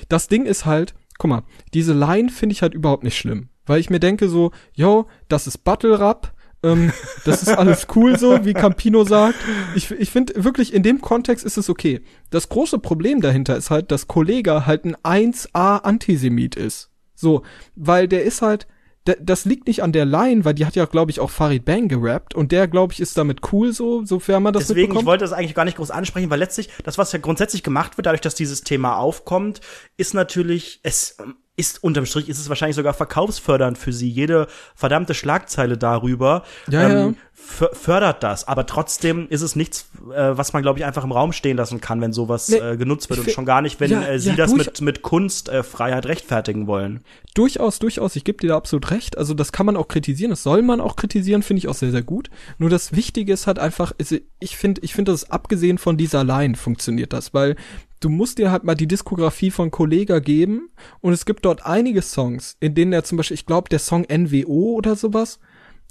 [0.09, 1.43] Das Ding ist halt, guck mal,
[1.75, 3.49] diese Line finde ich halt überhaupt nicht schlimm.
[3.65, 6.33] Weil ich mir denke so, yo, das ist Battle Rap,
[6.63, 6.93] ähm,
[7.25, 9.39] das ist alles cool so, wie Campino sagt.
[9.75, 12.03] Ich, ich finde wirklich, in dem Kontext ist es okay.
[12.31, 16.91] Das große Problem dahinter ist halt, dass Kollega halt ein 1A Antisemit ist.
[17.15, 17.43] So,
[17.75, 18.67] weil der ist halt,
[19.05, 21.89] das liegt nicht an der Line, weil die hat ja, glaube ich, auch Farid Bang
[21.89, 25.25] gerappt und der, glaube ich, ist damit cool so, sofern man das Deswegen, ich wollte
[25.25, 28.21] das eigentlich gar nicht groß ansprechen, weil letztlich, das, was ja grundsätzlich gemacht wird, dadurch,
[28.21, 29.61] dass dieses Thema aufkommt,
[29.97, 31.17] ist natürlich, es
[31.57, 34.09] ist unterm Strich ist es wahrscheinlich sogar verkaufsfördernd für sie.
[34.09, 37.15] Jede verdammte Schlagzeile darüber ja, ähm, ja.
[37.43, 38.47] Fördert das.
[38.47, 41.81] Aber trotzdem ist es nichts, äh, was man, glaube ich, einfach im Raum stehen lassen
[41.81, 43.21] kann, wenn sowas nee, äh, genutzt wird.
[43.21, 47.01] Und schon gar nicht, wenn ja, äh, sie das mit, mit Kunstfreiheit äh, rechtfertigen wollen.
[47.35, 48.17] Durchaus, durchaus.
[48.17, 49.19] Ich gebe dir da absolut recht.
[49.19, 50.31] Also das kann man auch kritisieren.
[50.31, 52.31] Das soll man auch kritisieren, finde ich auch sehr, sehr gut.
[52.59, 56.25] Nur das Wichtige ist halt einfach, ist, ich finde, ich finde, das abgesehen von dieser
[56.25, 57.57] Line funktioniert das, weil
[58.01, 62.03] du musst dir halt mal die Diskografie von Kollega geben und es gibt dort einige
[62.03, 65.39] Songs, in denen er zum Beispiel, ich glaube, der Song NWO oder sowas,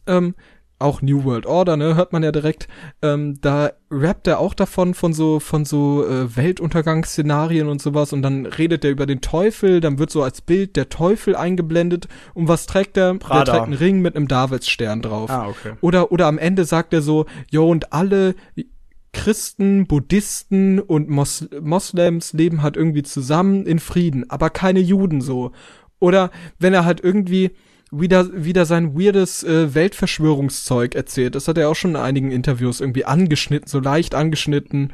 [0.07, 0.35] ähm,
[0.81, 2.67] auch New World Order, ne, hört man ja direkt,
[3.01, 8.21] ähm, da rappt er auch davon, von so, von so äh, Weltuntergangsszenarien und sowas und
[8.21, 12.47] dann redet er über den Teufel, dann wird so als Bild der Teufel eingeblendet und
[12.47, 13.13] was trägt er?
[13.15, 13.43] Prada.
[13.43, 15.29] Der trägt einen Ring mit einem Davidsstern drauf.
[15.29, 15.73] Ah, okay.
[15.81, 18.35] Oder, oder am Ende sagt er so, jo, und alle
[19.13, 25.51] Christen, Buddhisten und Mos Moslems leben halt irgendwie zusammen in Frieden, aber keine Juden so.
[25.99, 27.51] Oder wenn er halt irgendwie
[27.91, 31.35] wieder, wieder sein weirdes äh, Weltverschwörungszeug erzählt.
[31.35, 34.93] Das hat er auch schon in einigen Interviews irgendwie angeschnitten, so leicht angeschnitten.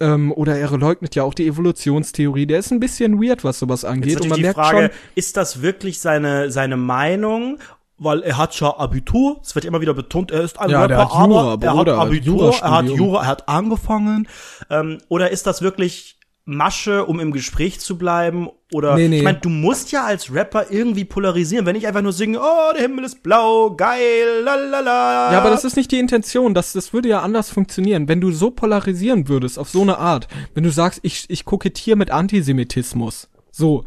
[0.00, 2.46] Ähm, oder er leugnet ja auch die Evolutionstheorie.
[2.46, 4.20] Der ist ein bisschen weird, was sowas angeht.
[4.20, 7.58] Und man merkt Frage, schon, ist das wirklich seine, seine Meinung
[7.96, 11.26] weil er hat schon Abitur, es wird immer wieder betont, er ist ein ja, Rapper,
[11.26, 14.28] Jura, aber er hat Abitur, er hat Jura, er hat angefangen.
[14.68, 16.13] Ähm, oder ist das wirklich
[16.46, 18.48] Masche, um im Gespräch zu bleiben?
[18.72, 19.18] Oder nee, nee.
[19.18, 22.72] ich meine, du musst ja als Rapper irgendwie polarisieren, wenn ich einfach nur singe, oh,
[22.74, 25.32] der Himmel ist blau, geil, lalala.
[25.32, 28.08] Ja, aber das ist nicht die Intention, das, das würde ja anders funktionieren.
[28.08, 31.96] Wenn du so polarisieren würdest, auf so eine Art, wenn du sagst, ich, ich kokettiere
[31.96, 33.84] mit Antisemitismus, so,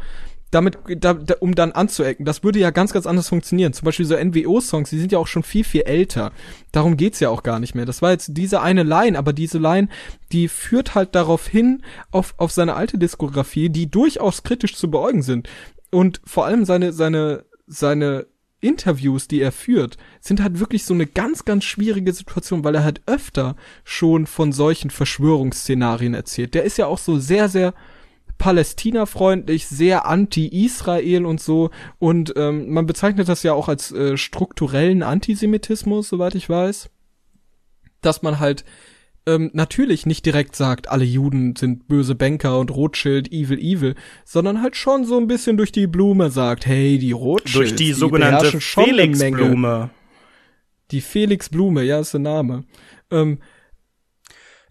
[0.52, 2.26] damit, da, da, um dann anzuecken.
[2.26, 3.74] Das würde ja ganz, ganz anders funktionieren.
[3.74, 6.32] Zum Beispiel so NWO-Songs, die sind ja auch schon viel, viel älter.
[6.72, 7.86] Darum geht's ja auch gar nicht mehr.
[7.86, 9.90] Das war jetzt diese eine Line, aber diese Line,
[10.32, 15.22] die führt halt darauf hin, auf, auf seine alte Diskografie, die durchaus kritisch zu beäugen
[15.22, 15.50] sind.
[15.92, 18.28] Und vor allem seine, seine, seine
[18.60, 22.84] Interviews, die er führt, sind halt wirklich so eine ganz, ganz schwierige Situation, weil er
[22.84, 26.54] halt öfter schon von solchen Verschwörungsszenarien erzählt.
[26.54, 27.74] Der ist ja auch so sehr, sehr
[28.38, 31.70] palästinafreundlich, sehr anti-Israel und so.
[32.00, 36.90] Und ähm, man bezeichnet das ja auch als äh, strukturellen Antisemitismus, soweit ich weiß.
[38.02, 38.64] Dass man halt
[39.28, 44.62] ähm, natürlich nicht direkt sagt, alle Juden sind böse Banker und Rothschild, evil, evil, sondern
[44.62, 47.56] halt schon so ein bisschen durch die Blume sagt, hey, die Rothschild.
[47.56, 49.90] Durch die, die sogenannte Felix-Blume.
[50.92, 52.64] Die Felix-Blume, ja, ist der Name.
[53.12, 53.40] Ähm,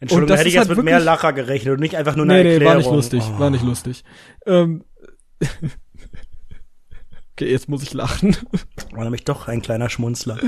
[0.01, 2.35] Entschuldigung, da hätte ich jetzt halt mit mehr Lacher gerechnet und nicht einfach nur eine
[2.35, 2.61] nee, Erklärung.
[2.61, 3.39] Nee, war nicht lustig, oh.
[3.39, 4.05] war nicht lustig.
[4.45, 4.85] Ähm,
[7.33, 8.37] okay, jetzt muss ich lachen.
[8.93, 10.39] War nämlich doch ein kleiner Schmunzler.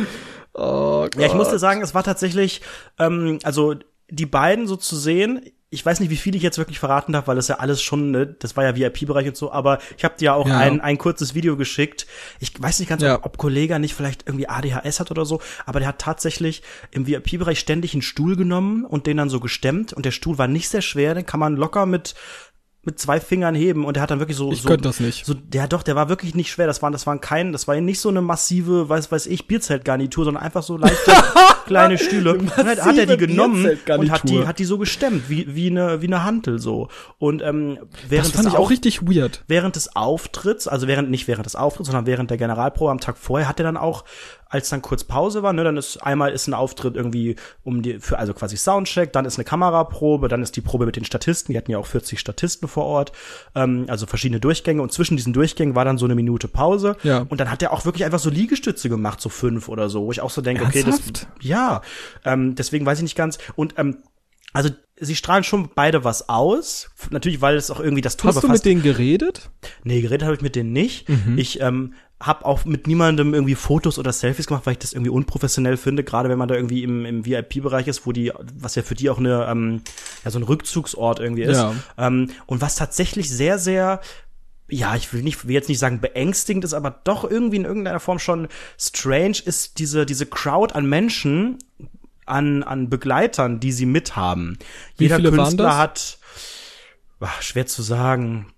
[0.53, 1.17] Oh Gott.
[1.17, 2.61] Ja, ich musste sagen, es war tatsächlich,
[2.99, 3.77] ähm, also
[4.11, 7.27] die beiden so zu sehen, ich weiß nicht, wie viel ich jetzt wirklich verraten darf,
[7.27, 10.15] weil das ja alles schon, ne, das war ja VIP-Bereich und so, aber ich habe
[10.17, 10.57] dir ja auch ja.
[10.57, 12.07] ein, ein kurzes Video geschickt.
[12.41, 13.17] Ich weiß nicht ganz, ja.
[13.17, 17.07] ob, ob Kollege nicht vielleicht irgendwie ADHS hat oder so, aber der hat tatsächlich im
[17.07, 20.71] VIP-Bereich ständig einen Stuhl genommen und den dann so gestemmt und der Stuhl war nicht
[20.71, 22.15] sehr schwer, den kann man locker mit
[22.85, 25.27] mit zwei Fingern heben und der hat dann wirklich so ich so, könnte das nicht.
[25.27, 26.67] so der doch der war wirklich nicht schwer.
[26.67, 30.25] Das waren das waren kein das war nicht so eine massive weiß weiß ich Bierzeltgarnitur
[30.25, 31.13] sondern einfach so leichte
[31.67, 32.39] kleine Stühle.
[32.39, 35.69] Und hat, hat er die genommen und hat die hat die so gestemmt wie wie
[35.69, 36.89] eine wie eine Hantel so.
[37.19, 39.45] Und ähm, während das fand des ich auch richtig weird.
[39.49, 43.19] während des Auftritts also während nicht während des Auftritts sondern während der Generalprobe am Tag
[43.19, 44.05] vorher hat er dann auch
[44.49, 47.99] als dann kurz Pause war, ne, dann ist einmal ist ein Auftritt irgendwie um die
[47.99, 51.53] für also quasi Soundcheck, dann ist eine Kameraprobe, dann ist die Probe mit den Statisten,
[51.53, 53.13] die hatten ja auch 40 Statisten vor Ort,
[53.55, 57.27] ähm, also verschiedene Durchgänge und zwischen diesen Durchgängen war dann so eine Minute Pause ja.
[57.29, 60.13] und dann hat er auch wirklich einfach so Liegestütze gemacht, so fünf oder so, wo
[60.13, 61.01] ich auch so denke, okay, das
[61.41, 61.83] ja,
[62.25, 63.99] ähm, deswegen weiß ich nicht ganz und ähm,
[64.53, 66.91] also sie strahlen schon beide was aus.
[67.11, 69.51] Natürlich, weil es auch irgendwie das Tour Hast du mit denen geredet?
[69.85, 71.09] Nee, geredet habe ich mit denen nicht.
[71.09, 71.39] Mhm.
[71.39, 75.11] Ich ähm, habe auch mit niemandem irgendwie Fotos oder Selfies gemacht, weil ich das irgendwie
[75.11, 78.83] unprofessionell finde, gerade wenn man da irgendwie im, im VIP-Bereich ist, wo die, was ja
[78.83, 79.83] für die auch eine, ähm,
[80.25, 81.59] ja, so ein Rückzugsort irgendwie ist.
[81.59, 81.75] Ja.
[81.97, 84.01] Ähm, und was tatsächlich sehr, sehr
[84.71, 88.01] ja, ich will nicht, will jetzt nicht sagen beängstigend ist, aber doch irgendwie in irgendeiner
[88.01, 91.57] Form schon strange ist diese, diese Crowd an Menschen,
[92.29, 94.59] an, an Begleitern, die sie mithaben.
[94.97, 96.19] Wie Jeder Künstler hat,
[97.21, 98.53] ach, schwer zu sagen,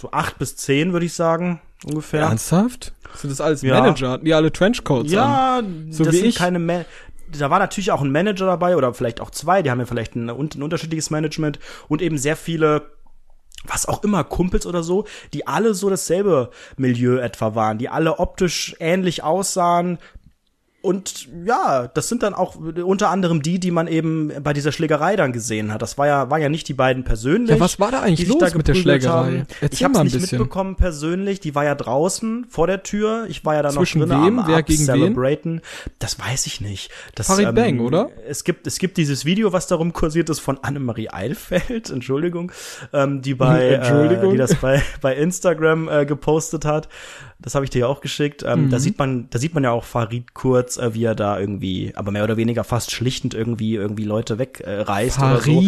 [0.00, 2.22] so acht bis zehn, würde ich sagen ungefähr.
[2.22, 2.92] Ernsthaft?
[3.16, 3.80] Sind das alles ja.
[3.80, 4.18] Manager?
[4.18, 5.88] Die alle Trenchcoats Ja, an?
[5.90, 6.36] so das wie sind ich.
[6.36, 6.84] keine Ma
[7.38, 10.14] da war natürlich auch ein Manager dabei oder vielleicht auch zwei, die haben ja vielleicht
[10.16, 12.90] ein, ein unterschiedliches Management und eben sehr viele
[13.64, 18.18] was auch immer, Kumpels oder so, die alle so dasselbe Milieu etwa waren, die alle
[18.18, 19.98] optisch ähnlich aussahen,
[20.82, 25.14] und ja, das sind dann auch unter anderem die, die man eben bei dieser Schlägerei
[25.14, 25.80] dann gesehen hat.
[25.80, 27.50] Das war ja, war ja nicht die beiden persönlich.
[27.50, 29.12] Ja, was war da eigentlich los da mit der Schlägerei?
[29.12, 29.46] Haben.
[29.60, 30.38] Erzähl ich hab's nicht bisschen.
[30.38, 31.38] mitbekommen persönlich.
[31.38, 33.26] Die war ja draußen vor der Tür.
[33.28, 34.26] Ich war ja da Zwischen noch drin.
[34.26, 34.38] Wem?
[34.40, 35.54] Am, Wer gegen Celebraten.
[35.54, 35.92] Wen?
[36.00, 36.90] Das weiß ich nicht.
[37.14, 38.10] Das, Farid ähm, Bang, oder?
[38.26, 42.50] Es gibt, es gibt dieses Video, was darum kursiert ist von Annemarie Eilfeld, Entschuldigung,
[42.92, 44.12] ähm, die bei, Entschuldigung.
[44.22, 46.88] Äh, die das bei, bei Instagram äh, gepostet hat.
[47.42, 48.44] Das habe ich dir ja auch geschickt.
[48.46, 48.70] Ähm, mhm.
[48.70, 51.92] Da sieht man, da sieht man ja auch Farid kurz, äh, wie er da irgendwie,
[51.94, 55.64] aber mehr oder weniger fast schlichtend irgendwie irgendwie Leute wegreißt äh, oder so.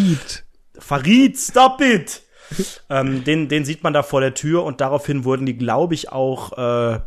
[0.78, 2.22] Farid, stop it!
[2.90, 6.12] ähm, den, den sieht man da vor der Tür und daraufhin wurden die, glaube ich,
[6.12, 7.00] auch äh,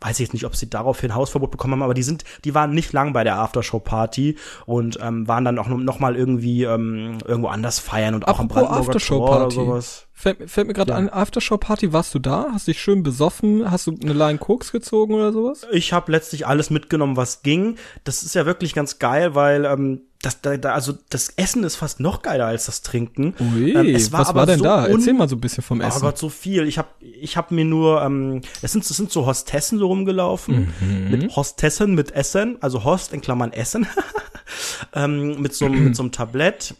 [0.00, 2.70] weiß ich jetzt nicht, ob sie daraufhin Hausverbot bekommen haben, aber die sind, die waren
[2.72, 7.48] nicht lang bei der Aftershow-Party und ähm, waren dann auch noch mal irgendwie ähm, irgendwo
[7.48, 10.06] anders feiern und auch am Brandenburger Tor oder sowas.
[10.12, 10.96] Fällt, fällt mir gerade ja.
[10.96, 12.48] an, Aftershow-Party, warst du da?
[12.52, 13.70] Hast dich schön besoffen?
[13.70, 15.66] Hast du eine Line Koks gezogen oder sowas?
[15.72, 17.76] Ich habe letztlich alles mitgenommen, was ging.
[18.04, 21.76] Das ist ja wirklich ganz geil, weil ähm, das, da, da, also das Essen ist
[21.76, 23.34] fast noch geiler als das Trinken.
[23.38, 24.86] Ui, ähm, es war was war denn so da?
[24.86, 25.98] Erzähl mal so ein bisschen vom Essen.
[25.98, 26.66] Oh Gott, so viel.
[26.66, 30.72] Ich habe ich hab mir nur, ähm, es sind, es sind so Hostessen so rumgelaufen,
[30.80, 31.10] mhm.
[31.10, 33.86] mit Hostessen mit Essen, also Host in Klammern Essen.
[34.94, 36.74] ähm, mit so, einem Tablett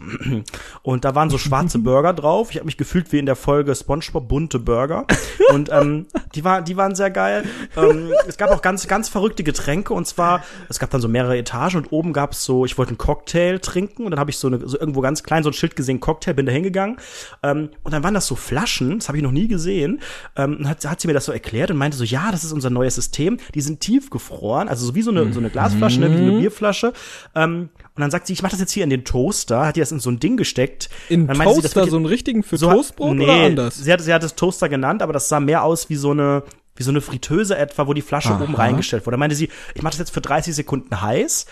[0.83, 2.51] und da waren so schwarze Burger drauf.
[2.51, 5.07] Ich habe mich gefühlt wie in der Folge SpongeBob bunte Burger
[5.53, 7.45] und ähm, die waren die waren sehr geil.
[7.77, 11.37] Ähm, es gab auch ganz ganz verrückte Getränke und zwar es gab dann so mehrere
[11.37, 14.39] Etagen und oben gab es so ich wollte einen Cocktail trinken und dann habe ich
[14.39, 16.97] so, eine, so irgendwo ganz klein so ein Schild gesehen Cocktail bin da hingegangen
[17.43, 20.01] ähm, und dann waren das so Flaschen, das habe ich noch nie gesehen.
[20.37, 22.53] Ähm, und hat, hat sie mir das so erklärt und meinte so ja das ist
[22.53, 23.39] unser neues System.
[23.55, 26.93] Die sind tiefgefroren, also so wie so eine so eine Glasflasche, ne, wie eine Bierflasche.
[27.35, 29.81] Ähm, und dann sagt sie, ich mache das jetzt hier in den Toaster, hat die
[29.81, 30.91] das in so ein Ding gesteckt.
[31.09, 33.77] In dann sie, Toaster, das so einen richtigen für so- Toastbrot nee, oder anders?
[33.77, 36.43] Sie hat, sie hat es Toaster genannt, aber das sah mehr aus wie so eine
[36.77, 38.43] wie so eine Fritteuse etwa, wo die Flasche Aha.
[38.43, 39.15] oben reingestellt wurde.
[39.15, 41.47] Da meinte sie, ich mache das jetzt für 30 Sekunden heiß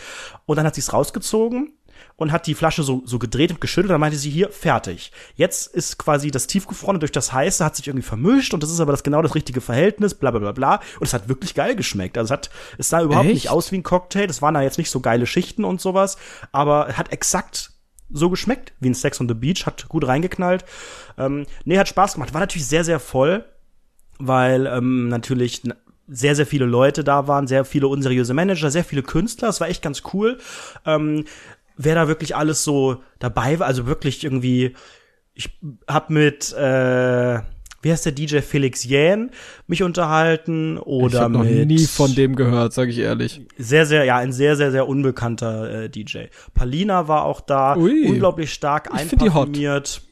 [0.47, 1.73] und dann hat sie es rausgezogen
[2.17, 3.91] und hat die Flasche so, so gedreht und geschüttelt.
[3.91, 5.13] Dann meinte sie, hier, fertig.
[5.35, 8.81] Jetzt ist quasi das Tiefgefrorene durch das Heiße hat sich irgendwie vermischt und das ist
[8.81, 10.75] aber das genau das richtige Verhältnis, bla bla bla bla.
[11.01, 12.17] Und es hat wirklich geil geschmeckt.
[12.17, 13.35] Also es hat, es sah überhaupt Echt?
[13.35, 14.27] nicht aus wie ein Cocktail.
[14.29, 16.17] Es waren da jetzt nicht so geile Schichten und sowas,
[16.53, 17.73] aber hat exakt
[18.11, 20.65] so geschmeckt wie ein Sex on the Beach, hat gut reingeknallt.
[21.19, 22.33] Ähm, nee, hat Spaß gemacht.
[22.33, 23.45] War natürlich sehr, sehr voll,
[24.19, 25.63] weil ähm, natürlich
[26.07, 29.49] sehr, sehr viele Leute da waren, sehr viele unseriöse Manager, sehr viele Künstler.
[29.49, 30.39] Das war echt ganz cool.
[30.85, 31.25] Ähm,
[31.77, 34.75] wer da wirklich alles so dabei war, also wirklich irgendwie,
[35.35, 37.41] ich hab mit, äh,
[37.83, 39.31] wie heißt der DJ Felix Jähn
[39.67, 43.43] mich unterhalten oder ich habe noch nie von dem gehört, sage ich ehrlich.
[43.59, 46.27] sehr, sehr, ja, ein sehr, sehr, sehr unbekannter äh, DJ.
[46.55, 48.07] Palina war auch da, Ui.
[48.09, 50.03] unglaublich stark einparfümiert.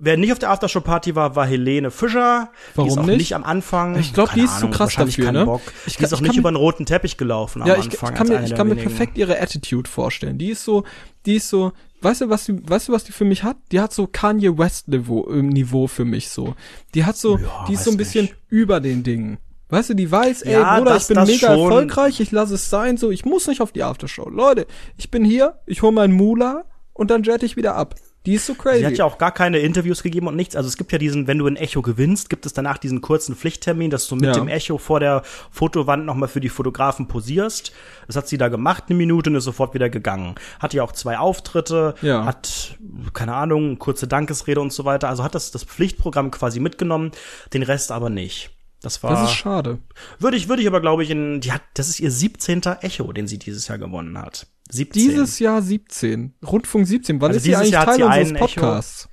[0.00, 2.50] Wer nicht auf der Aftershow-Party war, war Helene Fischer.
[2.74, 3.16] Warum die ist auch nicht?
[3.18, 3.96] nicht am Anfang.
[3.96, 5.44] Ich glaub, die ist zu Ahnung, krass wahrscheinlich dafür, ne?
[5.44, 5.60] Bock.
[5.86, 7.80] Ich die kann- ist auch ich nicht kann über den roten Teppich gelaufen Ja, am
[7.80, 8.14] ich, ich Anfang.
[8.14, 10.36] kann als mir, ich kann mir perfekt ihre Attitude vorstellen.
[10.36, 10.82] Die ist so,
[11.26, 13.56] die ist so, weißt du, was die, weißt du, was die für mich hat?
[13.70, 16.56] Die hat so Kanye West Niveau, äh, Niveau für mich so.
[16.94, 18.36] Die hat so, Ja, die ist so ein bisschen nicht.
[18.48, 19.38] über den Dingen.
[19.68, 21.60] Weißt du, die weiß, ey, Ja, Bruder, das- ich bin mega schon.
[21.60, 24.28] erfolgreich, ich lasse es sein, so, ich muss nicht auf die Aftershow.
[24.28, 27.94] Leute, ich bin hier, ich hole meinen Mula und dann jette ich wieder ab.
[28.26, 28.78] Die ist so crazy.
[28.78, 30.56] Sie hat ja auch gar keine Interviews gegeben und nichts.
[30.56, 33.36] Also es gibt ja diesen, wenn du ein Echo gewinnst, gibt es danach diesen kurzen
[33.36, 34.32] Pflichttermin, dass du mit Ja.
[34.32, 37.72] dem Echo vor der Fotowand nochmal für die Fotografen posierst.
[38.06, 40.36] Das hat sie da gemacht, eine Minute und ist sofort wieder gegangen.
[40.58, 42.24] Hat ja auch zwei Auftritte, Ja.
[42.24, 42.78] hat,
[43.12, 45.08] keine Ahnung, kurze Dankesrede und so weiter.
[45.10, 47.10] Also hat das, das Pflichtprogramm quasi mitgenommen,
[47.52, 48.50] den Rest aber nicht.
[48.80, 49.78] Das war, das ist schade.
[50.18, 52.62] würde ich, würde ich aber glaube ich in, die hat, das ist ihr 17.
[52.82, 54.46] Echo, den sie dieses Jahr gewonnen hat.
[54.70, 54.92] 17.
[55.02, 56.34] Dieses Jahr 17.
[56.46, 57.20] Rundfunk 17.
[57.20, 58.38] Wann Also ist sie eigentlich Jahr Teil unseres Echo.
[58.38, 59.08] Podcasts?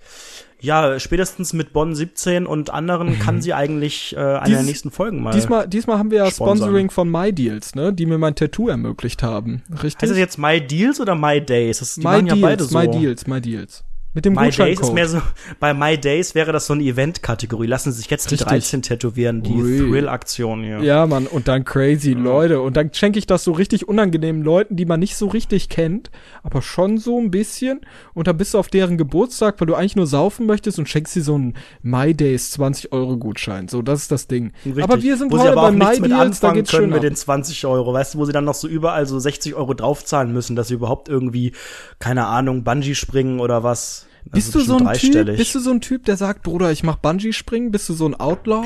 [0.64, 4.46] Ja, spätestens mit Bonn 17 und anderen kann sie eigentlich äh, eine der Mhm.
[4.46, 5.32] Dieses- nächsten Folgen mal.
[5.32, 6.58] Diesmal, diesmal haben wir ja sponsern.
[6.68, 9.64] Sponsoring von MyDeals, ne, die mir mein Tattoo ermöglicht haben.
[9.72, 10.02] Richtig?
[10.04, 11.80] heißt das jetzt My Deals oder My Days?
[11.80, 12.78] Das, die My machen ja beide Deals, so.
[12.78, 13.84] My Deals, My Deals.
[14.13, 15.21] Mit dem My Days ist mehr so,
[15.62, 17.65] bei My Days wäre das so eine Event-Kategorie.
[17.67, 18.50] Lassen Sie sich jetzt die Richtig.
[18.50, 19.54] 13 tätowieren, die.
[19.54, 20.80] Thrill-Aktion hier.
[20.82, 22.60] Ja, Mann, und dann crazy Leute.
[22.60, 26.12] Und dann schenke ich das so richtig unangenehmen Leuten, die man nicht so richtig kennt,
[26.43, 27.82] aber schon so ein bisschen.
[28.13, 31.13] Und dann bist du auf deren Geburtstag, weil du eigentlich nur saufen möchtest und schenkst
[31.13, 33.69] sie so einen My Days 20 Euro Gutschein.
[33.69, 34.52] So, das ist das Ding.
[34.65, 34.84] Richtig.
[34.84, 37.04] Aber wir sind wo aber bei My Deals, da geht's können schön mit ab.
[37.04, 40.34] den 20 Euro, weißt du, wo sie dann noch so überall so 60 Euro draufzahlen
[40.34, 41.54] müssen, dass sie überhaupt irgendwie,
[42.00, 44.01] keine Ahnung, Bungee springen oder was.
[44.25, 46.71] Das Bist ist du so ein Typ, bist du so ein Typ, der sagt, Bruder,
[46.71, 47.71] ich mach Bungee springen?
[47.71, 48.65] Bist du so ein Outlaw?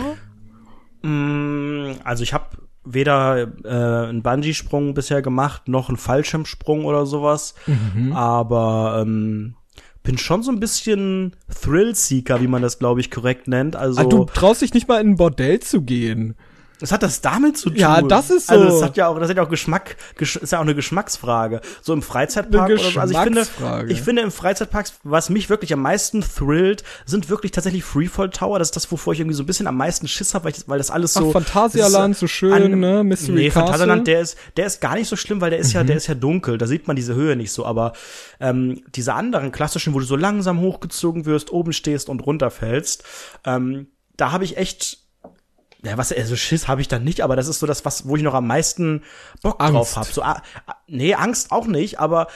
[1.01, 7.55] Mm, Also ich habe weder äh, einen Bungee-Sprung bisher gemacht, noch einen Fallschirmsprung oder sowas.
[7.65, 8.13] Mhm.
[8.13, 9.55] Aber ähm,
[10.03, 13.75] bin schon so ein bisschen Thrill-Seeker, wie man das, glaube ich, korrekt nennt.
[13.75, 16.35] Also Ah, du traust dich nicht mal in ein Bordell zu gehen.
[16.79, 17.77] Was hat das damit zu tun?
[17.79, 18.69] Ja, das ist Also so.
[18.79, 21.61] das hat ja auch, das hat ja auch Geschmack, gesch ist ja auch eine Geschmacksfrage.
[21.81, 22.99] So im Freizeitpark oder so.
[22.99, 23.47] Also ich finde,
[23.88, 28.59] ich finde im Freizeitpark, was mich wirklich am meisten thrillt, sind wirklich tatsächlich Freefall Tower.
[28.59, 30.67] Das ist das, wovor ich irgendwie so ein bisschen am meisten Schiss habe, weil, ich-
[30.67, 31.31] weil das alles Ach, so.
[31.31, 33.03] Phantasialand, das so ist, schön, ne?
[33.03, 33.61] Mystery nee, Castle.
[33.63, 36.07] Phantasialand, der ist, der ist gar nicht so schlimm, weil der ist ja, der ist
[36.07, 36.57] ja dunkel.
[36.57, 37.65] Da sieht man diese Höhe nicht so.
[37.65, 37.93] Aber
[38.39, 43.03] ähm, diese anderen klassischen, wo du so langsam hochgezogen wirst, oben stehst und runterfällst,
[43.45, 45.04] ähm, da habe ich echt
[45.86, 48.15] ja, was, also Schiss habe ich dann nicht, aber das ist so das, was, wo
[48.15, 49.04] ich noch am meisten
[49.41, 49.74] Bock Angst.
[49.76, 50.08] drauf habe.
[50.12, 52.28] So, ah, ah, nee, Angst auch nicht, aber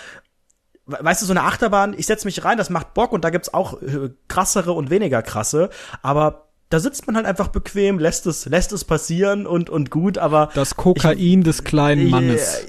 [0.85, 3.29] we- weißt du, so eine Achterbahn, ich setz mich rein, das macht Bock und da
[3.29, 5.69] gibt's auch äh, krassere und weniger krasse,
[6.01, 10.19] aber da sitzt man halt einfach bequem, lässt es, lässt es passieren und, und gut,
[10.19, 12.63] aber Das Kokain des kleinen Mannes.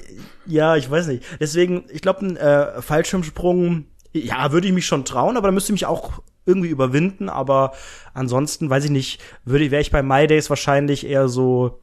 [0.47, 1.23] ja, ich weiß nicht.
[1.39, 5.69] Deswegen, ich glaube, ein äh, Fallschirmsprung, ja, würde ich mich schon trauen, aber da müsste
[5.71, 6.13] ich mich auch
[6.45, 7.29] irgendwie überwinden.
[7.29, 7.73] Aber
[8.13, 11.81] ansonsten, weiß ich nicht, würde wäre ich bei My Days wahrscheinlich eher so,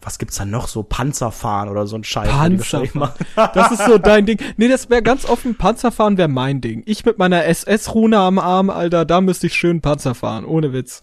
[0.00, 2.28] was gibt's da noch so Panzerfahren oder so ein Scheiß.
[2.28, 3.12] Panzerfahren.
[3.54, 4.38] Das ist so dein Ding.
[4.56, 6.82] Nee, das wäre ganz offen, Panzerfahren wäre mein Ding.
[6.86, 11.00] Ich mit meiner SS-Rune am Arm, Alter, da müsste ich schön Panzer fahren, ohne Witz.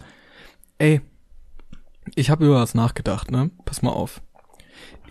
[0.77, 1.01] Ey,
[2.15, 3.51] ich habe über was nachgedacht, ne?
[3.65, 4.21] Pass mal auf.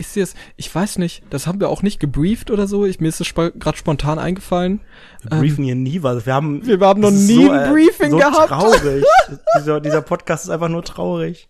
[0.00, 2.86] Ist dir das, ich weiß nicht, das haben wir auch nicht gebrieft oder so.
[2.86, 4.80] Ich, mir ist das sp gerade spontan eingefallen.
[5.22, 6.26] Wir briefen ähm, hier nie was.
[6.26, 8.48] Wir haben, wir haben noch nie so, ein Briefing äh, so gehabt.
[8.48, 9.04] traurig.
[9.58, 11.48] dieser, dieser Podcast ist einfach nur traurig.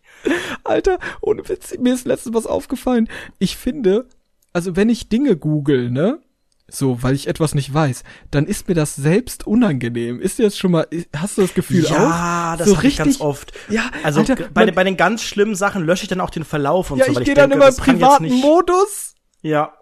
[0.64, 3.08] Alter, ohne Witz, mir ist letztens was aufgefallen.
[3.38, 4.06] Ich finde,
[4.52, 6.18] also wenn ich Dinge google, ne?
[6.70, 10.20] So, weil ich etwas nicht weiß, dann ist mir das selbst unangenehm.
[10.20, 12.10] Ist dir das schon mal, hast du das Gefühl ja, auch?
[12.10, 13.52] Ja, das so richtig, ganz oft.
[13.68, 16.44] Ja, also Alter, bei, den, bei den ganz schlimmen Sachen lösche ich dann auch den
[16.44, 17.12] Verlauf und ja, so.
[17.12, 19.14] Ich, ich gehe dann immer im privaten Modus.
[19.42, 19.72] Ja.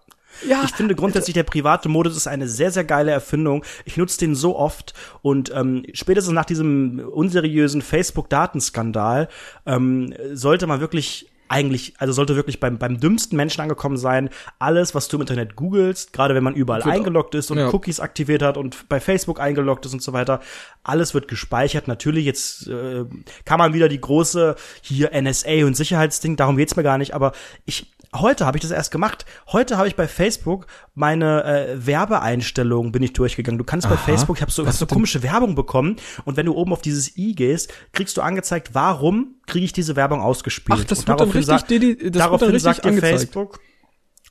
[0.47, 3.65] Ja, ich finde grundsätzlich, der private Modus ist eine sehr, sehr geile Erfindung.
[3.85, 9.29] Ich nutze den so oft und ähm, spätestens nach diesem unseriösen Facebook-Datenskandal
[9.67, 14.31] ähm, sollte man wirklich eigentlich, also sollte wirklich beim, beim dümmsten Menschen angekommen sein.
[14.59, 17.69] Alles, was du im Internet googelst, gerade wenn man überall eingeloggt ist und ja.
[17.69, 20.41] Cookies aktiviert hat und bei Facebook eingeloggt ist und so weiter,
[20.83, 21.89] alles wird gespeichert.
[21.89, 23.05] Natürlich, jetzt äh,
[23.45, 27.33] kann man wieder die große hier NSA und Sicherheitsding, darum geht's mir gar nicht, aber
[27.65, 29.27] ich heute habe ich das erst gemacht.
[29.53, 33.59] Heute habe ich bei Facebook meine äh, Werbeeinstellungen bin ich durchgegangen.
[33.59, 33.95] Du kannst Aha.
[33.95, 36.81] bei Facebook, ich habe so, hab so komische Werbung bekommen und wenn du oben auf
[36.81, 40.81] dieses i gehst, kriegst du angezeigt, warum kriege ich diese Werbung ausgespielt.
[40.83, 43.61] Ach, das und wird dann richtig, die, das daraufhin dann sagt dir Facebook,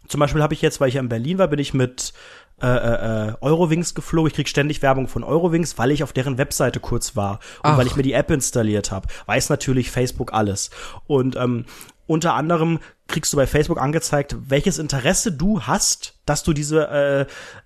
[0.08, 2.14] zum Beispiel habe ich jetzt, weil ich ja in Berlin war, bin ich mit
[2.62, 4.30] äh, äh, Eurowings geflogen.
[4.30, 7.78] Ich krieg ständig Werbung von Eurowings, weil ich auf deren Webseite kurz war und Ach.
[7.78, 9.08] weil ich mir die App installiert habe.
[9.26, 10.72] Weiß natürlich Facebook alles.
[11.06, 11.66] Und ähm,
[12.08, 17.22] unter anderem kriegst du bei Facebook angezeigt, welches Interesse du hast, dass du diese äh,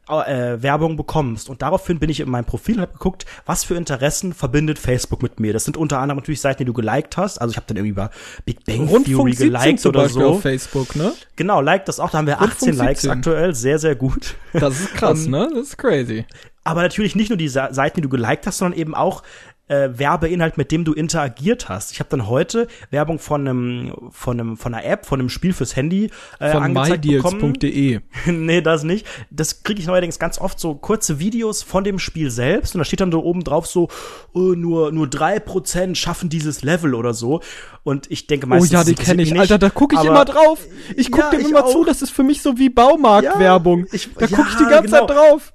[0.08, 1.50] äh, Werbung bekommst.
[1.50, 5.24] Und daraufhin bin ich in meinem Profil und habe geguckt, was für Interessen verbindet Facebook
[5.24, 5.54] mit mir.
[5.54, 7.40] Das sind unter anderem natürlich Seiten, die du geliked hast.
[7.40, 8.12] Also ich habe dann irgendwie über
[8.46, 10.26] Big Bang Rundfunk Theory geliked oder so.
[10.26, 11.14] Auf Facebook, ne?
[11.36, 12.12] Genau, like das auch.
[12.12, 13.56] Da haben wir 18 Likes aktuell.
[13.56, 14.36] Sehr, sehr gut.
[14.54, 15.50] Das ist krass, ne?
[15.54, 16.26] Das ist crazy.
[16.64, 19.24] Aber natürlich nicht nur die Seiten, die du geliked hast, sondern eben auch
[19.72, 21.94] äh, Werbeinhalt, mit dem du interagiert hast.
[21.94, 25.54] Ich habe dann heute Werbung von einem von einem von einer App, von einem Spiel
[25.54, 27.54] fürs Handy äh, von angezeigt bekommen.
[28.26, 29.08] nee, das nicht.
[29.30, 32.86] Das kriege ich neuerdings ganz oft so kurze Videos von dem Spiel selbst und da
[32.86, 33.88] steht dann so oben drauf so
[34.34, 37.40] oh, nur nur drei Prozent schaffen dieses Level oder so
[37.84, 39.32] und ich denke meistens Oh ja, die kenne ich.
[39.32, 40.60] Nicht, Alter, da gucke ich immer drauf.
[40.98, 41.72] Ich gucke ja, dem immer auch.
[41.72, 43.86] zu, das ist für mich so wie Baumarktwerbung.
[43.92, 45.08] Ja, da gucke ich die ganze genau.
[45.08, 45.54] Zeit drauf.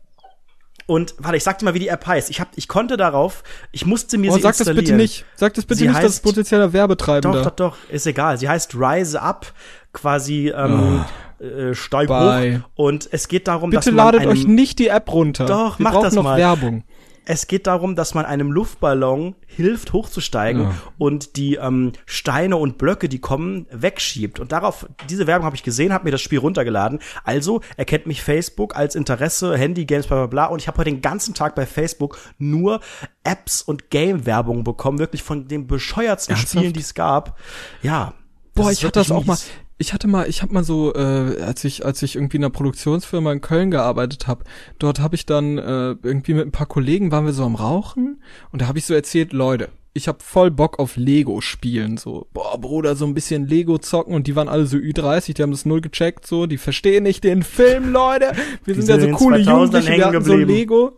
[0.86, 2.30] Und warte, ich sag dir mal, wie die App heißt.
[2.30, 4.76] Ich hab, ich konnte darauf, ich musste mir oh, sie sag installieren.
[4.76, 5.24] Sag das bitte nicht.
[5.34, 7.42] Sag das bitte sie nicht, heißt, das ist potenzieller Werbetreibender.
[7.42, 8.38] Doch, doch, doch, ist egal.
[8.38, 9.52] Sie heißt Rise Up,
[9.92, 11.04] quasi ähm,
[11.40, 12.60] oh, äh, steig hoch.
[12.76, 15.46] Und es geht darum, bitte dass man ladet euch nicht die App runter.
[15.46, 16.38] Doch, Wir macht das noch mal.
[16.38, 16.84] Werbung.
[17.28, 20.74] Es geht darum, dass man einem Luftballon hilft, hochzusteigen ja.
[20.96, 24.38] und die ähm, Steine und Blöcke, die kommen, wegschiebt.
[24.38, 27.00] Und darauf, diese Werbung habe ich gesehen, habe mir das Spiel runtergeladen.
[27.24, 30.44] Also erkennt mich Facebook als Interesse, Handy, Games, bla bla bla.
[30.46, 32.80] Und ich habe heute den ganzen Tag bei Facebook nur
[33.24, 36.58] Apps und Game-Werbung bekommen, wirklich von den bescheuertsten Ernsthaft?
[36.58, 37.38] Spielen, die es gab.
[37.82, 38.14] Ja.
[38.54, 39.36] Boah, ich hatte das auch mal
[39.78, 42.50] ich hatte mal, ich habe mal so, äh, als ich, als ich irgendwie in einer
[42.50, 44.44] Produktionsfirma in Köln gearbeitet habe,
[44.78, 48.22] dort habe ich dann äh, irgendwie mit ein paar Kollegen waren wir so am Rauchen
[48.52, 52.26] und da habe ich so erzählt, Leute, ich habe voll Bock auf Lego spielen, so,
[52.32, 55.52] boah, Bruder, so ein bisschen Lego zocken und die waren alle so Ü30, die haben
[55.52, 58.32] das null gecheckt, so, die verstehen nicht den Film, Leute.
[58.64, 60.96] Wir sind, sind ja so coole Jugendliche, wir hatten so Lego.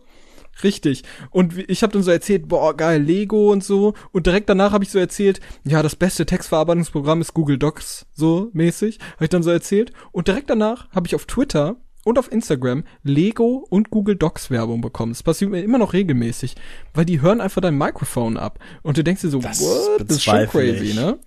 [0.63, 1.03] Richtig.
[1.29, 3.93] Und ich habe dann so erzählt, boah, geil, Lego und so.
[4.11, 8.49] Und direkt danach habe ich so erzählt, ja, das beste Textverarbeitungsprogramm ist Google Docs, so
[8.53, 8.99] mäßig.
[9.15, 9.93] Habe ich dann so erzählt.
[10.11, 14.81] Und direkt danach habe ich auf Twitter und auf Instagram Lego und Google Docs Werbung
[14.81, 15.11] bekommen.
[15.11, 16.55] Das passiert mir immer noch regelmäßig,
[16.93, 18.59] weil die hören einfach dein Mikrofon ab.
[18.81, 20.01] Und du denkst dir so, das what?
[20.09, 21.19] Das ist schon crazy, ne?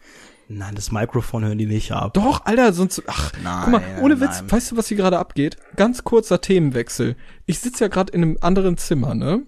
[0.55, 2.13] Nein, das Mikrofon hören die nicht ab.
[2.13, 3.03] Doch, Alter, sonst.
[3.07, 4.53] Ach, nein, guck mal, ohne Witz, nein.
[4.53, 5.57] weißt du, was hier gerade abgeht?
[5.77, 7.17] Ganz kurzer Themenwechsel.
[7.47, 9.43] Ich sitze ja gerade in einem anderen Zimmer, ne?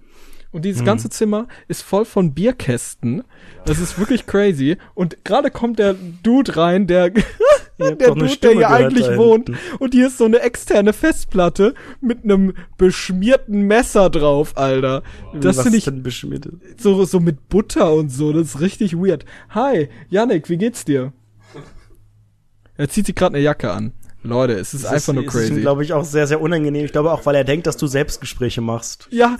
[0.50, 0.86] Und dieses hm.
[0.86, 3.22] ganze Zimmer ist voll von Bierkästen.
[3.66, 4.78] Das ist wirklich crazy.
[4.94, 7.12] Und gerade kommt der Dude rein, der,
[7.78, 9.50] der Dude, der hier eigentlich wohnt.
[9.78, 15.02] Und hier ist so eine externe Festplatte mit einem beschmierten Messer drauf, Alter.
[15.40, 15.90] Das finde ich
[16.78, 18.32] so, so mit Butter und so.
[18.32, 19.24] Das ist richtig weird.
[19.50, 21.12] Hi, Yannick, wie geht's dir?
[22.76, 23.92] Er zieht sich gerade eine Jacke an.
[24.22, 25.48] Leute, es ist, ist einfach nur crazy.
[25.48, 26.84] Das ist glaube ich, auch sehr, sehr unangenehm.
[26.84, 29.06] Ich glaube auch, weil er denkt, dass du Selbstgespräche machst.
[29.10, 29.36] Ja,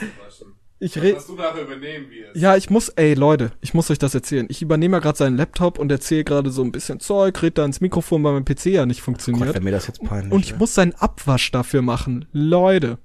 [0.85, 1.23] ich rede.
[1.27, 2.41] du nachher übernehmen, es.
[2.41, 4.47] Ja, ich muss, ey Leute, ich muss euch das erzählen.
[4.51, 7.65] Ich übernehme ja gerade seinen Laptop und erzähle gerade so ein bisschen Zeug, red da
[7.65, 9.49] ins Mikrofon, weil mein PC ja nicht funktioniert.
[9.49, 10.33] Oh Gott, mir das jetzt peinlich.
[10.33, 10.57] Und ich ja.
[10.59, 12.27] muss seinen Abwasch dafür machen.
[12.33, 12.99] Leute.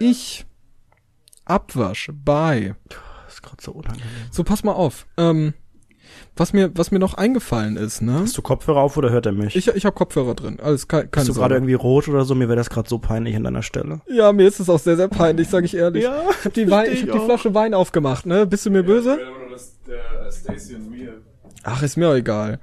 [0.00, 0.08] Ja.
[0.08, 0.44] Ich
[1.44, 2.74] Abwasch bei.
[2.88, 4.08] Das ist gerade so unangenehm.
[4.30, 5.06] So, pass mal auf.
[5.16, 5.54] Ähm,
[6.36, 8.20] was mir, was mir noch eingefallen ist, ne?
[8.20, 9.56] Hast du Kopfhörer auf oder hört er mich?
[9.56, 10.58] Ich, ich habe Kopfhörer drin.
[10.62, 12.34] Alles kein, keine Bist du gerade irgendwie rot oder so?
[12.34, 14.00] Mir wäre das gerade so peinlich an deiner Stelle.
[14.08, 16.04] Ja, mir ist es auch sehr, sehr peinlich, sage ich ehrlich.
[16.04, 18.46] Ja, ich habe die, Wein, ich hab die Flasche Wein aufgemacht, ne?
[18.46, 19.18] Bist du mir böse?
[21.64, 22.60] Ach, ist mir auch egal.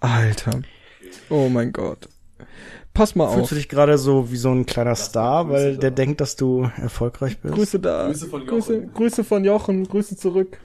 [0.00, 0.62] Alter.
[1.30, 2.08] Oh mein Gott.
[2.94, 3.48] pass mal Fühlst auf.
[3.50, 7.38] du dich gerade so wie so ein kleiner Star, weil der denkt, dass du erfolgreich
[7.38, 7.54] bist?
[7.54, 8.06] Grüße da.
[8.06, 8.50] Grüße von Jochen.
[8.58, 9.88] Grüße, Grüße von Jochen.
[9.88, 10.58] Grüße zurück.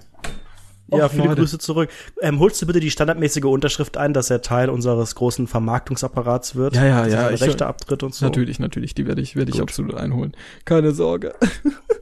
[0.88, 1.41] Ja, viele Leute.
[1.41, 1.89] Grüße zurück.
[2.21, 6.75] Ähm, holst du bitte die standardmäßige Unterschrift ein, dass er Teil unseres großen Vermarktungsapparats wird?
[6.75, 8.25] Ja, ja, er ja, ich- Rechte abtritt und so.
[8.25, 10.36] Natürlich, natürlich, die werde ich, werde ich absolut einholen.
[10.65, 11.34] Keine Sorge.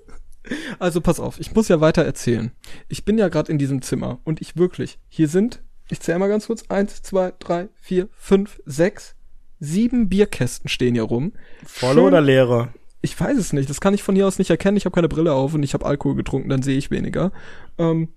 [0.79, 2.51] also pass auf, ich muss ja weiter erzählen.
[2.89, 6.27] Ich bin ja gerade in diesem Zimmer und ich wirklich, hier sind, ich zähle mal
[6.29, 9.15] ganz kurz, eins, zwei, drei, vier, fünf, sechs,
[9.59, 11.34] sieben Bierkästen stehen hier rum.
[11.65, 12.69] Volle oder leere?
[13.01, 14.77] Ich weiß es nicht, das kann ich von hier aus nicht erkennen.
[14.77, 17.32] Ich habe keine Brille auf und ich habe Alkohol getrunken, dann sehe ich weniger.
[17.77, 18.09] Ähm,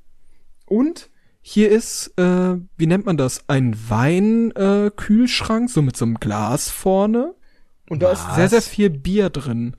[0.66, 1.10] und
[1.40, 3.44] hier ist, äh, wie nennt man das?
[3.48, 7.34] Ein Weinkühlschrank, äh, Kühlschrank, so mit so einem Glas vorne.
[7.90, 8.34] Und da ist Was?
[8.36, 9.76] sehr, sehr viel Bier drin.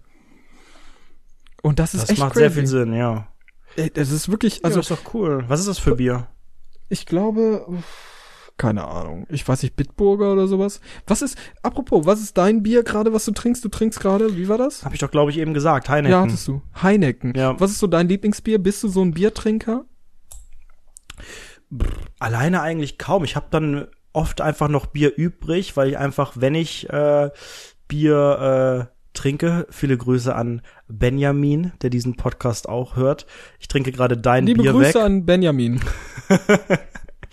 [1.63, 2.41] Und das ist Das echt macht crazy.
[2.43, 3.27] sehr viel Sinn, ja.
[3.95, 5.43] Das ist wirklich, Also also ist doch cool.
[5.47, 6.27] Was ist das für Bier?
[6.87, 7.65] ich glaube,
[8.57, 9.25] keine Ahnung.
[9.29, 10.79] Ich weiß nicht, Bitburger oder sowas.
[11.07, 13.65] Was ist, apropos, was ist dein Bier gerade, was du trinkst?
[13.65, 14.85] Du trinkst gerade, wie war das?
[14.85, 15.89] Habe ich doch, glaube ich, eben gesagt.
[15.89, 16.11] Heineken.
[16.11, 16.61] Ja, hattest du.
[16.81, 17.33] Heineken.
[17.35, 17.59] Ja.
[17.59, 18.59] Was ist so dein Lieblingsbier?
[18.59, 19.85] Bist du so ein Biertrinker?
[22.19, 23.23] Alleine eigentlich kaum.
[23.23, 27.29] Ich habe dann oft einfach noch Bier übrig, weil ich einfach, wenn ich äh,
[27.87, 33.25] Bier äh, trinke, viele Grüße an Benjamin, der diesen Podcast auch hört.
[33.59, 35.03] Ich trinke gerade dein Liebe Bier Grüße weg.
[35.03, 35.81] an Benjamin.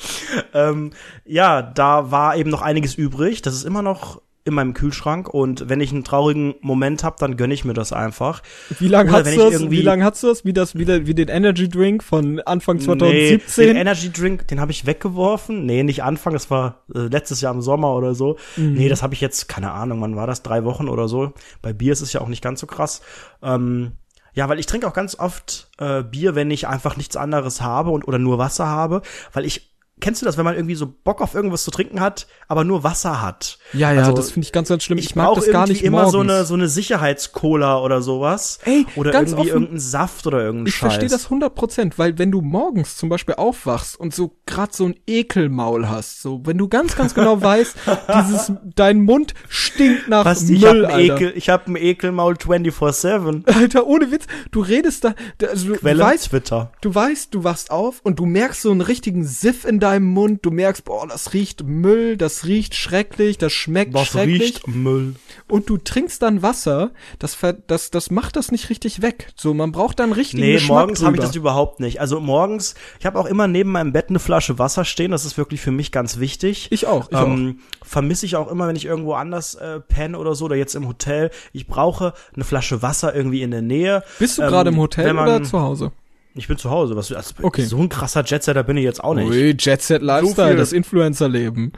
[0.55, 0.91] Ähm,
[1.25, 3.43] ja, da war eben noch einiges übrig.
[3.43, 7.37] Das ist immer noch in meinem Kühlschrank und wenn ich einen traurigen Moment habe, dann
[7.37, 8.43] gönne ich mir das einfach.
[8.79, 9.71] Wie lange hast du das?
[9.71, 10.45] Wie lange hast du das?
[10.45, 13.67] Wie das wieder wie den Energy Drink von Anfang Nee, 2017?
[13.69, 15.65] den Energy Drink, den habe ich weggeworfen.
[15.65, 18.37] Nee, nicht Anfang, das war äh, letztes Jahr im Sommer oder so.
[18.57, 18.75] Mhm.
[18.75, 20.43] Nee, das habe ich jetzt, keine Ahnung, wann war das?
[20.43, 21.33] Drei Wochen oder so.
[21.61, 23.03] Bei Bier ist es ja auch nicht ganz so krass.
[23.43, 23.93] Ähm,
[24.35, 27.91] ja, weil ich trinke auch ganz oft äh, Bier, wenn ich einfach nichts anderes habe
[27.91, 29.72] und oder nur Wasser habe, weil ich
[30.03, 32.85] Kennst du das, wenn man irgendwie so Bock auf irgendwas zu trinken hat, aber nur
[32.85, 33.59] Wasser hat?
[33.73, 34.99] ja, ja, Also, das finde ich ganz, ganz schlimm.
[34.99, 36.13] Ich, Ich, mag das gar nicht immer morgens.
[36.13, 38.59] so eine so eine Sicherheitscola oder sowas.
[38.65, 40.81] Ey, oder ganz irgendwie offen, irgendein Saft oder irgendein Ich Scheiß.
[40.93, 44.85] verstehe das 100 Prozent, weil wenn du morgens zum Beispiel aufwachst und so grad so
[44.87, 47.77] ein Ekelmaul hast, so wenn du ganz, ganz genau weißt,
[48.19, 51.15] dieses, dein Mund stinkt nach Was, ich Müll, hab ein Alter.
[51.17, 53.47] Ekel, ich hab ein Ekelmaul 24/7.
[53.55, 55.15] Alter, ohne Witz, du redest da,
[55.49, 56.73] also du Quelle weißt, Twitter.
[56.81, 60.45] du weißt, du wachst auf und du merkst so einen richtigen Siff in deinem Mund,
[60.45, 65.15] du merkst, boah, das riecht Müll, das riecht schrecklich, das schmeckt Was schrecklich riecht Müll?
[65.49, 69.29] und du trinkst dann Wasser, das ver das das macht das nicht richtig weg.
[69.37, 72.01] So, man braucht dann richtigen Nee, Geschmack morgens habe ich das überhaupt nicht.
[72.01, 75.37] Also morgens, ich habe auch immer neben meinem Bett eine Flasche Wasser stehen, das ist
[75.39, 76.69] wirklich für mich ganz wichtig.
[76.71, 80.35] Ich auch, ich ähm, Vermisse ich auch immer, wenn ich irgendwo anders äh, penne oder
[80.35, 81.31] so, oder jetzt im Hotel.
[81.53, 84.03] Ich brauche eine Flasche Wasser irgendwie in der Nähe.
[84.19, 85.93] Bist du ähm, gerade im Hotel man- oder zu Hause?
[86.35, 86.97] Ich bin zu Hause.
[86.97, 87.65] Was, also Okay.
[87.65, 89.29] So ein krasser Jetsetter bin ich jetzt auch nicht.
[89.29, 90.57] Ui, Jet Set Lifestyle, viel.
[90.57, 91.73] das Influencer-Leben.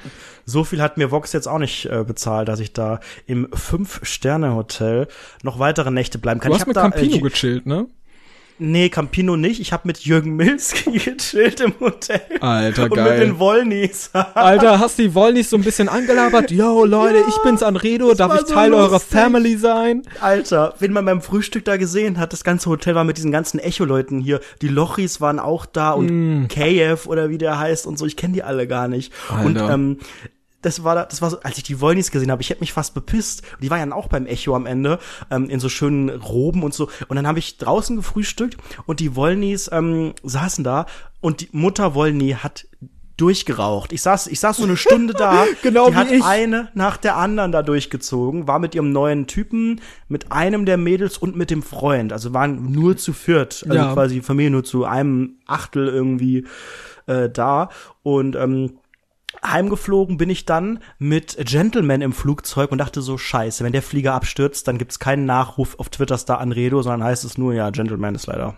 [0.45, 5.09] So viel hat mir Vox jetzt auch nicht äh, bezahlt, dass ich da im Fünf-Sterne-Hotel
[5.43, 6.51] noch weitere Nächte bleiben kann.
[6.51, 7.87] Du ich hast mit da, Campino äh, gechillt, ne?
[8.59, 9.61] Nee, Campino nicht.
[9.61, 12.21] Ich habe mit Jürgen Milski gechillt im Hotel.
[12.41, 13.21] Alter, Und mit geil.
[13.21, 14.11] den Wollnies.
[14.35, 16.53] Alter, hast die Wollnis so ein bisschen angelabert?
[16.53, 19.11] Yo, Leute, Ja, ich bin's Anredo, darf ich so Teil eurer lustig.
[19.19, 20.03] Family sein?
[20.21, 23.59] Alter, wenn man beim Frühstück da gesehen hat, das ganze Hotel war mit diesen ganzen
[23.59, 24.41] Echo-Leuten hier.
[24.63, 28.07] Die Lochis waren auch da und KF oder wie der heißt und so.
[28.07, 29.13] Ich kenne die alle gar nicht.
[29.45, 29.75] Und Alter.
[29.75, 29.99] ähm,
[30.65, 32.73] das war, da- das war so, als ich die Wollnis gesehen habe, ich hätte mich
[32.73, 33.43] fast bepisst.
[33.61, 34.99] Die waren ja auch beim Echo am Ende,
[35.31, 36.89] ähm, in so schönen Roben und so.
[37.09, 38.57] Und dann habe ich draußen gefrühstückt
[38.87, 40.87] und die Wollnis ähm, saßen da
[41.21, 42.67] und die Mutter Wollny hat
[43.17, 43.93] durchgeraucht.
[43.93, 45.45] Ich saß, ich saß so eine Stunde da.
[45.63, 46.25] Genau die hat ich.
[46.25, 51.17] eine nach der anderen da durchgezogen, war mit ihrem neuen Typen, mit einem der Mädels
[51.19, 52.13] und mit dem Freund.
[52.13, 53.93] Also waren nur zu viert, also Ja.
[53.93, 56.45] quasi die Familie nur zu einem Achtel irgendwie
[57.07, 57.69] äh, da.
[58.03, 58.79] Und ähm,
[59.43, 64.15] heimgeflogen bin ich dann mit Gentleman im Flugzeug und dachte so, scheiße, wenn der Flieger
[64.15, 68.15] abstürzt, dann gibt's keinen Nachruf auf Twitter Star Anredo, sondern heißt es nur, ja, Gentleman
[68.15, 68.57] ist leider.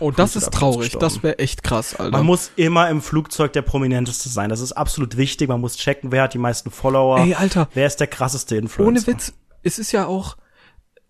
[0.00, 0.96] Oh, das ist traurig.
[0.98, 2.16] Das wäre echt krass, Alter.
[2.16, 4.50] Man muss immer im Flugzeug der Prominenteste sein.
[4.50, 5.48] Das ist absolut wichtig.
[5.48, 7.18] Man muss checken, wer hat die meisten Follower.
[7.20, 7.68] Ey, Alter.
[7.74, 8.88] Wer ist der krasseste Influencer?
[8.88, 10.36] Ohne Witz, es ist ja auch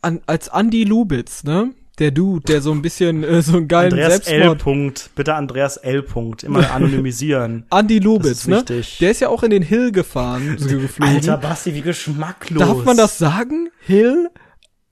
[0.03, 1.75] an, als Andy Lubitz, ne?
[1.99, 4.25] Der Dude, der so ein bisschen äh, so einen geilen Andreas L.
[4.25, 4.59] Selbstmord.
[4.59, 5.11] Punkt.
[5.17, 6.03] Bitte Andreas L.
[6.03, 6.45] Punkt.
[6.45, 7.65] Immer anonymisieren.
[7.71, 8.65] Andy Lubitz, ne?
[8.65, 11.15] Der ist ja auch in den Hill gefahren, so geflogen.
[11.17, 12.61] Alter, Basti, wie geschmacklos.
[12.61, 13.71] Darf man das sagen?
[13.81, 14.31] Hill?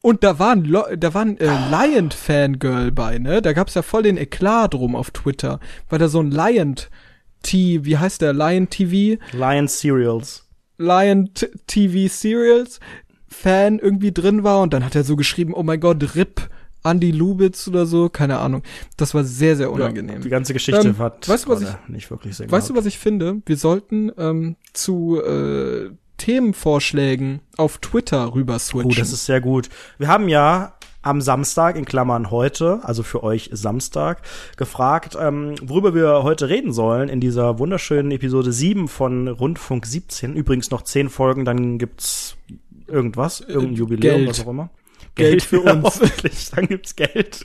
[0.03, 3.43] Und da war ein, Lo- da war ein äh, Lion-Fangirl bei, ne?
[3.43, 7.97] Da gab's ja voll den Eklat drum auf Twitter, weil da so ein Lion-T, wie
[7.99, 8.33] heißt der?
[8.33, 9.21] Lion TV?
[9.33, 10.45] Lion Cereals.
[10.79, 12.81] Lion T TV Serials
[13.29, 16.49] Fan irgendwie drin war und dann hat er so geschrieben, oh mein Gott, RIP
[16.91, 18.63] Andy Lubitz oder so, keine Ahnung.
[18.97, 20.23] Das war sehr, sehr unangenehm.
[20.23, 22.87] Die ganze Geschichte Ähm, hat weißt du, was gerade nicht wirklich Sinn Weißt du, gehabt.
[22.87, 23.43] was ich finde?
[23.45, 28.91] Wir sollten ähm, zu äh, Themenvorschlägen auf Twitter rüber switchen.
[28.91, 29.69] Oh, das ist sehr gut.
[29.99, 34.23] Wir haben ja am Samstag, in Klammern heute, also für euch Samstag,
[34.57, 40.35] gefragt, ähm, worüber wir heute reden sollen in dieser wunderschönen Episode 7 von Rundfunk 17.
[40.35, 42.37] Übrigens noch 10 Folgen, dann gibt's
[42.89, 44.29] irgendwas, irgendein äh, Jubiläum, Geld.
[44.29, 44.71] was auch immer.
[45.17, 45.85] Geld für ja, uns.
[45.85, 47.41] Hoffentlich, dann gibt's Geld.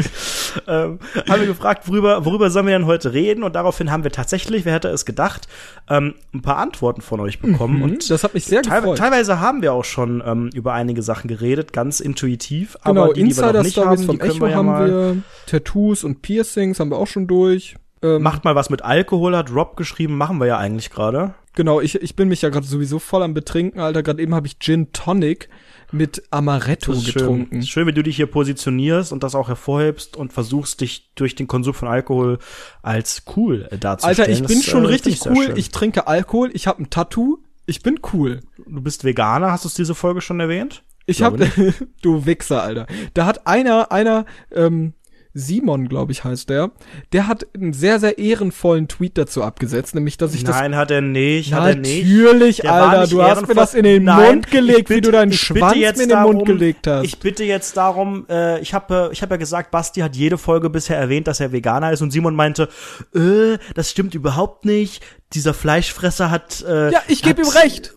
[0.67, 3.43] ähm, haben wir gefragt, worüber, worüber sollen wir denn heute reden?
[3.43, 5.47] Und daraufhin haben wir tatsächlich, wer hätte es gedacht,
[5.89, 7.77] ähm, ein paar Antworten von euch bekommen.
[7.77, 8.97] Mhm, und das hat mich sehr gefreut.
[8.97, 12.77] Teilweise haben wir auch schon ähm, über einige Sachen geredet, ganz intuitiv.
[12.83, 15.17] Genau, aber die, Insider die Stories vom Echo wir ja haben wir,
[15.47, 17.75] Tattoos und Piercings haben wir auch schon durch.
[18.03, 21.35] Ähm, Macht mal was mit Alkohol, hat Rob geschrieben, machen wir ja eigentlich gerade.
[21.53, 24.03] Genau, ich, ich bin mich ja gerade sowieso voll am Betrinken, Alter.
[24.03, 25.49] Gerade eben habe ich Gin Tonic
[25.91, 27.61] mit Amaretto getrunken.
[27.61, 27.63] Schön.
[27.63, 31.47] schön, wie du dich hier positionierst und das auch hervorhebst und versuchst, dich durch den
[31.47, 32.39] Konsum von Alkohol
[32.81, 34.19] als cool darzustellen.
[34.19, 35.53] Alter, ich bin das, schon äh, richtig cool.
[35.55, 38.41] Ich trinke Alkohol, ich habe ein Tattoo, ich bin cool.
[38.67, 40.83] Du bist Veganer, hast du es diese Folge schon erwähnt?
[41.05, 41.37] Ich hab,
[42.01, 42.87] du Wichser, Alter.
[43.13, 44.93] Da hat einer, einer, ähm,
[45.33, 46.71] Simon, glaube ich, heißt der,
[47.13, 50.57] der hat einen sehr, sehr ehrenvollen Tweet dazu abgesetzt, nämlich, dass ich das.
[50.57, 52.05] Nein, hat er nicht, hat er nicht.
[52.05, 55.31] Natürlich, Alter, du hast mir das in den Nein, Mund gelegt, bitte, wie du deinen
[55.31, 57.05] Schwanz mir in den darum, Mund gelegt hast.
[57.05, 60.69] Ich bitte jetzt darum, äh, ich habe ich hab ja gesagt, Basti hat jede Folge
[60.69, 62.67] bisher erwähnt, dass er Veganer ist und Simon meinte,
[63.15, 65.01] äh, das stimmt überhaupt nicht.
[65.33, 66.61] Dieser Fleischfresser hat.
[66.67, 67.95] Äh, ja, ich gebe ihm recht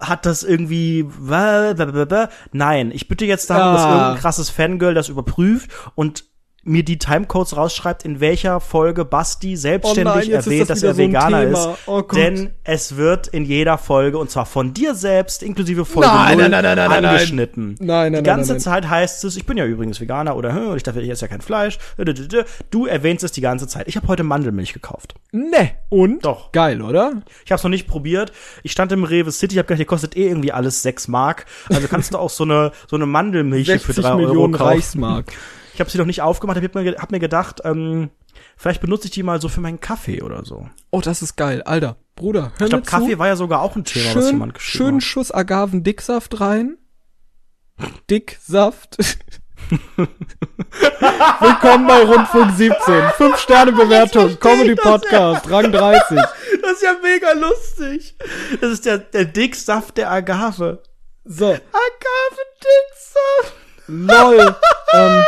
[0.00, 1.06] hat das irgendwie
[2.52, 3.72] nein ich bitte jetzt darum ah.
[3.74, 6.24] dass irgendein krasses Fangirl das überprüft und
[6.64, 10.98] mir die Timecodes rausschreibt, in welcher Folge Basti selbstständig oh nein, erwähnt, dass er so
[10.98, 11.68] Veganer ist.
[11.86, 16.38] Oh denn es wird in jeder Folge, und zwar von dir selbst, inklusive Folge nein,
[16.38, 17.76] 0, nein, nein, nein, angeschnitten.
[17.78, 20.82] Nein, nein, die ganze nein, Zeit heißt es, ich bin ja übrigens Veganer oder ich
[20.82, 21.78] dachte, ich esse ja kein Fleisch.
[22.70, 23.88] Du erwähnst es die ganze Zeit.
[23.88, 25.14] Ich habe heute Mandelmilch gekauft.
[25.32, 26.24] Ne, und?
[26.24, 26.52] Doch.
[26.52, 27.22] Geil, oder?
[27.44, 28.32] Ich habe es noch nicht probiert.
[28.62, 31.46] Ich stand im Rewe City, ich habe gedacht, hier kostet eh irgendwie alles 6 Mark.
[31.68, 34.62] Also kannst du auch so eine so eine Mandelmilch für 3 Euro kaufen.
[34.62, 35.32] Reichsmark.
[35.78, 38.10] Ich habe sie noch nicht aufgemacht, habe mir, hab mir gedacht, ähm,
[38.56, 40.68] vielleicht benutze ich die mal so für meinen Kaffee oder so.
[40.90, 41.94] Oh, das ist geil, Alter.
[42.16, 44.76] Bruder, hör Ich glaube, Kaffee war ja sogar auch ein Thema, schön, was jemand geschrieben
[44.76, 46.78] Schönen Schuss Agaven-Dicksaft rein.
[48.10, 48.96] Dicksaft.
[51.38, 52.76] Willkommen bei Rundfunk 17.
[53.16, 55.52] Fünf Sterne Bewertung, Comedy Podcast, ja.
[55.52, 56.18] Rang 30.
[56.60, 58.16] Das ist ja mega lustig.
[58.60, 60.82] Das ist der, der Dicksaft der Agave.
[61.24, 61.46] So.
[61.46, 63.54] Agave-Dicksaft.
[63.88, 64.54] Lol.
[64.92, 65.22] ähm,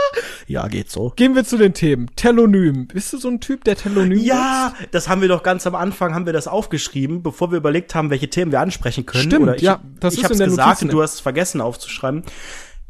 [0.46, 1.12] ja, geht so.
[1.14, 2.08] Gehen wir zu den Themen.
[2.16, 2.88] Telonym.
[2.88, 4.94] Bist du so ein Typ, der Telonym Ja, nutzt?
[4.94, 8.10] das haben wir doch ganz am Anfang, haben wir das aufgeschrieben, bevor wir überlegt haben,
[8.10, 9.24] welche Themen wir ansprechen können.
[9.24, 9.80] Stimmt, Oder ich, ja.
[10.00, 12.24] Das ich ist in der gesagt und du hast es vergessen aufzuschreiben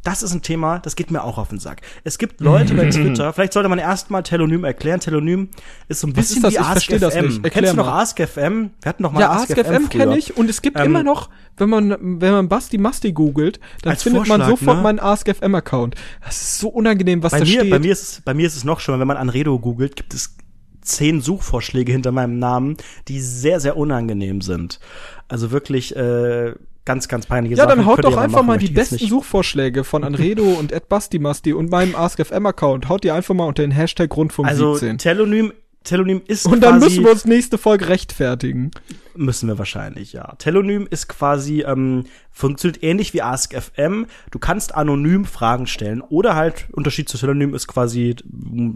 [0.03, 1.82] das ist ein Thema, das geht mir auch auf den Sack.
[2.05, 5.01] Es gibt Leute bei Twitter, vielleicht sollte man erstmal Telonym erklären.
[5.01, 5.49] Telonym
[5.88, 7.42] ist so ein bisschen wie AskFM.
[7.42, 8.70] Kennst du noch AskFM?
[8.80, 11.68] Wir hatten noch mal ja, AskFM kenne ich und es gibt ähm, immer noch, wenn
[11.68, 14.82] man wenn man Basti Masti googelt, dann findet Vorschlag, man sofort ne?
[14.82, 15.97] meinen AskFM Account.
[16.24, 17.70] Das ist so unangenehm, was bei da mir, steht.
[17.70, 20.14] Bei mir ist es bei mir ist es noch schlimmer, wenn man Anredo googelt, gibt
[20.14, 20.36] es
[20.82, 22.76] zehn Suchvorschläge hinter meinem Namen,
[23.09, 24.78] die sehr sehr unangenehm sind.
[25.26, 26.55] Also wirklich äh,
[26.87, 27.68] ganz, ganz peinliche ja, Sachen.
[27.70, 31.53] Ja, dann haut doch einfach machen, mal die besten Suchvorschläge von Anredo und Ed Bastimasti
[31.53, 32.89] und meinem AskFM-Account.
[32.89, 34.97] Haut die einfach mal unter den Hashtag Rundfunk also, 17.
[34.99, 35.53] Telonym,
[35.87, 38.70] Telonym ist Und dann müssen wir uns nächste Folge rechtfertigen.
[39.14, 40.34] Müssen wir wahrscheinlich, ja.
[40.37, 44.07] Telonym ist quasi, ähm, funktioniert ähnlich wie AskFM.
[44.30, 46.03] Du kannst anonym Fragen stellen.
[46.03, 48.16] Oder halt, Unterschied zu Telonym ist quasi,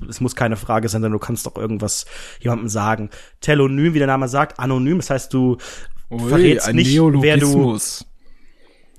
[0.08, 2.06] es muss keine Frage sein, sondern du kannst doch irgendwas
[2.40, 3.10] jemandem sagen.
[3.40, 5.58] Telonym, wie der Name sagt, anonym, das heißt, du
[6.10, 7.78] Ui, verrätst ein nicht, wer du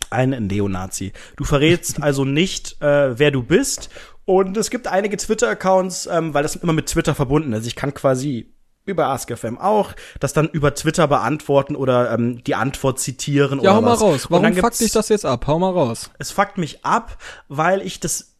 [0.09, 1.13] ein Neonazi.
[1.37, 3.89] Du verrätst also nicht, äh, wer du bist.
[4.25, 7.65] Und es gibt einige Twitter-Accounts, ähm, weil das immer mit Twitter verbunden ist.
[7.65, 8.53] Ich kann quasi
[8.85, 13.75] über AskFM auch, das dann über Twitter beantworten oder ähm, die Antwort zitieren ja, oder
[13.75, 14.27] hau mal raus.
[14.29, 15.45] Warum fuckt dich das jetzt ab?
[15.47, 16.09] Hau mal raus.
[16.17, 18.30] Es fuckt mich ab, weil ich das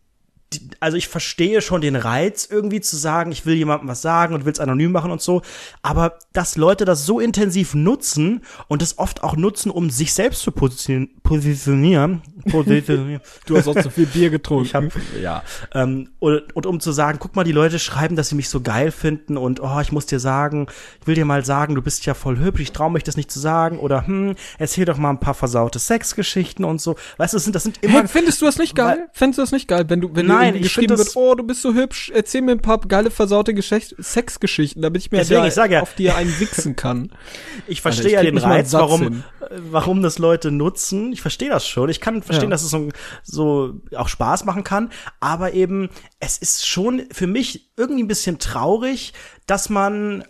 [0.79, 4.45] also ich verstehe schon den Reiz irgendwie zu sagen, ich will jemandem was sagen und
[4.45, 5.41] will es anonym machen und so,
[5.81, 10.41] aber dass Leute das so intensiv nutzen und es oft auch nutzen, um sich selbst
[10.41, 14.65] zu positionieren, positionieren, du hast auch zu viel Bier getrunken.
[14.65, 14.83] Ich hab,
[15.21, 15.43] ja,
[15.73, 18.61] ähm, und, und um zu sagen, guck mal, die Leute schreiben, dass sie mich so
[18.61, 20.67] geil finden und oh, ich muss dir sagen,
[20.99, 23.31] ich will dir mal sagen, du bist ja voll hübsch, ich traue mich das nicht
[23.31, 26.95] zu sagen oder hm, erzähl doch mal ein paar versaute Sexgeschichten und so.
[27.17, 29.07] Weißt du, das sind das sind immer hey, findest du das nicht geil?
[29.13, 31.61] Findest du das nicht geil, wenn du wenn Nein, ich geschrieben wird, oh, du bist
[31.61, 35.53] so hübsch, erzähl mir ein paar geile versaute Geschicht Sexgeschichten, damit ich mir Deswegen, ich
[35.53, 37.11] sag ja, auf dir einen wichsen kann.
[37.67, 41.13] ich verstehe ja den Reiz, warum, warum das Leute nutzen.
[41.13, 41.89] Ich verstehe das schon.
[41.89, 42.55] Ich kann verstehen, ja.
[42.55, 42.89] dass es so,
[43.23, 44.91] so auch Spaß machen kann.
[45.19, 45.89] Aber eben,
[46.19, 49.13] es ist schon für mich irgendwie ein bisschen traurig,
[49.45, 50.23] dass man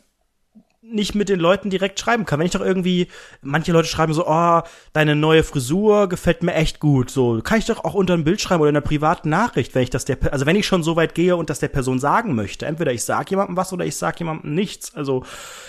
[0.92, 2.40] nicht mit den Leuten direkt schreiben kann.
[2.40, 3.08] Wenn ich doch irgendwie,
[3.42, 4.62] manche Leute schreiben so, oh,
[4.94, 7.10] deine neue Frisur gefällt mir echt gut.
[7.10, 9.84] So, kann ich doch auch unter ein Bild schreiben oder in einer privaten Nachricht, wenn
[9.84, 12.36] ich das der, also wenn ich schon so weit gehe und das der Person sagen
[12.36, 12.66] möchte.
[12.66, 14.94] Entweder ich sag jemandem was oder ich sag jemandem nichts.
[14.96, 15.24] Also.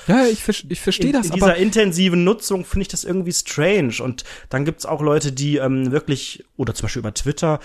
[0.07, 1.27] Ja, ich, ich verstehe das.
[1.27, 4.03] In dieser intensiven Nutzung finde ich das irgendwie strange.
[4.03, 7.61] Und dann gibt's auch Leute, die ähm, wirklich, oder zum Beispiel über Twitter,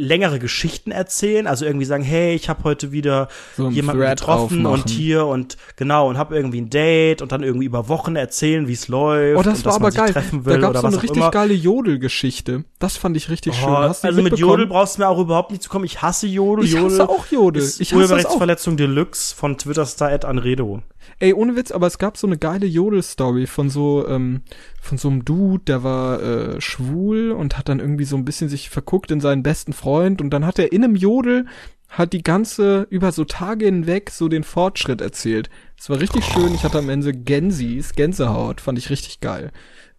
[0.00, 4.66] längere Geschichten erzählen, also irgendwie sagen, hey, ich habe heute wieder so jemanden Thread getroffen
[4.66, 4.82] aufmachen.
[4.82, 8.66] und hier und genau und habe irgendwie ein Date und dann irgendwie über Wochen erzählen,
[8.66, 9.38] wie es läuft.
[9.38, 10.14] Oh, das war aber geil.
[10.14, 12.64] da gab's so eine richtig geile Jodelgeschichte.
[12.78, 13.76] Das fand ich richtig oh, schön.
[13.76, 15.84] Hast also mit Jodel brauchst du mir auch überhaupt nicht zu kommen.
[15.84, 16.64] Ich hasse Jodel.
[16.64, 17.62] Ich hasse auch Jodel.
[17.62, 20.82] ich hasse Urheberrechtsverletzung Deluxe von Twitter-Star Ed Anredo.
[21.18, 24.42] Ey, ohne Witz, aber es gab so eine geile Jodel-Story von so, ähm,
[24.80, 28.48] von so einem Dude, der war äh, schwul und hat dann irgendwie so ein bisschen
[28.48, 31.46] sich verguckt in seinen besten Freund und dann hat er in einem Jodel
[31.88, 35.50] hat die ganze, über so Tage hinweg so den Fortschritt erzählt.
[35.76, 39.50] Es war richtig schön, ich hatte am Ende Gänsis, Gänsehaut, fand ich richtig geil.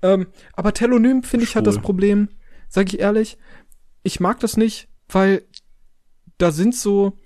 [0.01, 2.29] Ähm, aber Telonym, finde ich, hat das Problem,
[2.69, 3.37] sag ich ehrlich,
[4.03, 5.43] ich mag das nicht, weil
[6.37, 7.19] da sind so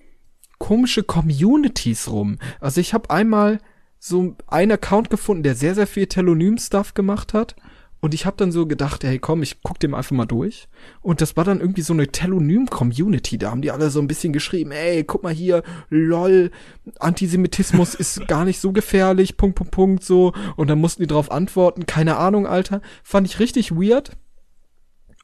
[0.58, 2.38] komische Communities rum.
[2.60, 3.60] Also ich habe einmal
[4.00, 7.56] so einen Account gefunden, der sehr, sehr viel Telonym-Stuff gemacht hat.
[8.02, 10.68] Und ich habe dann so gedacht, hey komm, ich guck dem einfach mal durch.
[11.02, 13.40] Und das war dann irgendwie so eine Telonym-Community.
[13.40, 16.52] Da haben die alle so ein bisschen geschrieben, ey, guck mal hier, lol,
[17.00, 20.34] Antisemitismus ist gar nicht so gefährlich, Punkt, Punkt, Punkt, so.
[20.56, 22.82] Und dann mussten die drauf antworten, keine Ahnung, Alter.
[23.04, 24.12] Fand ich richtig weird.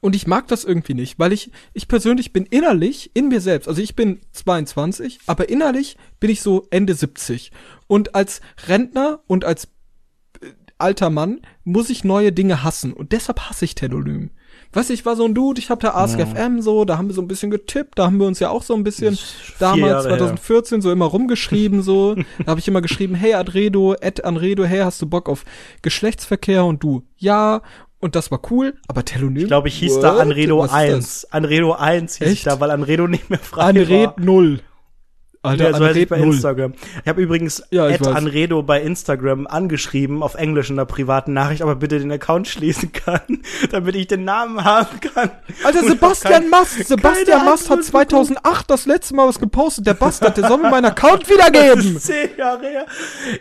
[0.02, 3.68] Und ich mag das irgendwie nicht, weil ich, ich persönlich bin innerlich in mir selbst,
[3.68, 7.52] also ich bin 22, aber innerlich bin ich so Ende 70.
[7.86, 9.66] Und als Rentner und als
[10.40, 12.92] äh, alter Mann muss ich neue Dinge hassen.
[12.92, 14.32] Und deshalb hasse ich Telonym.
[14.72, 16.26] Weißt du, ich war so ein Dude, ich hab da Ask ja.
[16.26, 18.62] FM so, da haben wir so ein bisschen getippt, da haben wir uns ja auch
[18.62, 19.16] so ein bisschen
[19.60, 20.82] damals 2014 her.
[20.82, 22.14] so immer rumgeschrieben so.
[22.38, 25.44] da habe ich immer geschrieben, hey Adredo, Ed Anredo, hey, hast du Bock auf
[25.82, 27.62] Geschlechtsverkehr und du ja
[28.02, 29.42] und das war cool, aber Telonym.
[29.42, 30.02] Ich glaube, ich hieß What?
[30.02, 31.28] da Anredo 1.
[31.30, 32.36] Anredo 1 hieß Echt?
[32.38, 34.14] ich da, weil Anredo nicht mehr frei Anred war.
[34.18, 34.60] 0.
[35.44, 36.74] Alter, ja, so heißt ich bei Instagram.
[37.02, 41.62] Ich habe übrigens ja, Ed Anredo bei Instagram angeschrieben, auf Englisch in der privaten Nachricht,
[41.62, 45.30] aber bitte den Account schließen kann, damit ich den Namen haben kann.
[45.64, 49.84] Alter, Sebastian Mast, Sebastian Mast hat 2008 das letzte Mal was gepostet.
[49.84, 51.98] Der Bastard, der soll mir meinen Account wiedergeben.
[51.98, 52.86] Zehn Jahre her.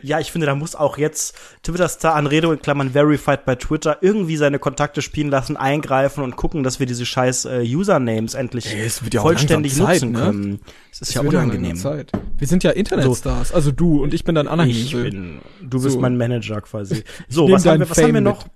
[0.01, 4.37] Ja, ich finde, da muss auch jetzt Twitter-Star Anredo in Klammern verified bei Twitter irgendwie
[4.37, 8.89] seine Kontakte spielen lassen, eingreifen und gucken, dass wir diese scheiß äh, Usernames endlich Ey,
[9.13, 10.19] ja vollständig Zeit, nutzen ne?
[10.19, 10.59] können.
[10.91, 11.77] Es ist es ja unangenehm.
[11.77, 12.11] Zeit.
[12.37, 13.55] Wir sind ja Internetstars, so.
[13.55, 15.05] also du und ich bin dann Anhängsel.
[15.05, 15.99] Ich bin, du bist so.
[15.99, 17.03] mein Manager quasi.
[17.29, 18.43] So, was, haben wir, was haben wir noch?
[18.43, 18.51] Mit.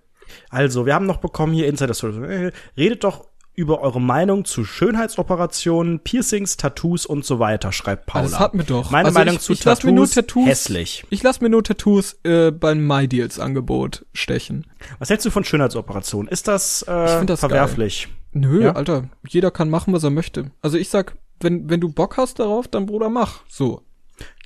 [0.49, 2.51] Also, wir haben noch bekommen hier Insider Story.
[2.75, 3.25] Redet doch
[3.55, 8.25] über eure Meinung zu Schönheitsoperationen, Piercings, Tattoos und so weiter, schreibt Paula.
[8.25, 8.91] Das hatten wir doch.
[8.91, 11.05] Meine also Meinung ich, zu ich Tattoos, nur Tattoos, hässlich.
[11.09, 14.67] Ich lasse mir nur Tattoos äh, beim MyDeals Angebot stechen.
[14.99, 16.29] Was hältst du von Schönheitsoperationen?
[16.29, 18.07] Ist das, äh, das verwerflich?
[18.33, 18.41] Geil.
[18.41, 18.73] Nö, ja?
[18.73, 20.51] Alter, jeder kann machen, was er möchte.
[20.61, 23.41] Also ich sag, wenn, wenn du Bock hast darauf, dann Bruder, mach.
[23.47, 23.81] So.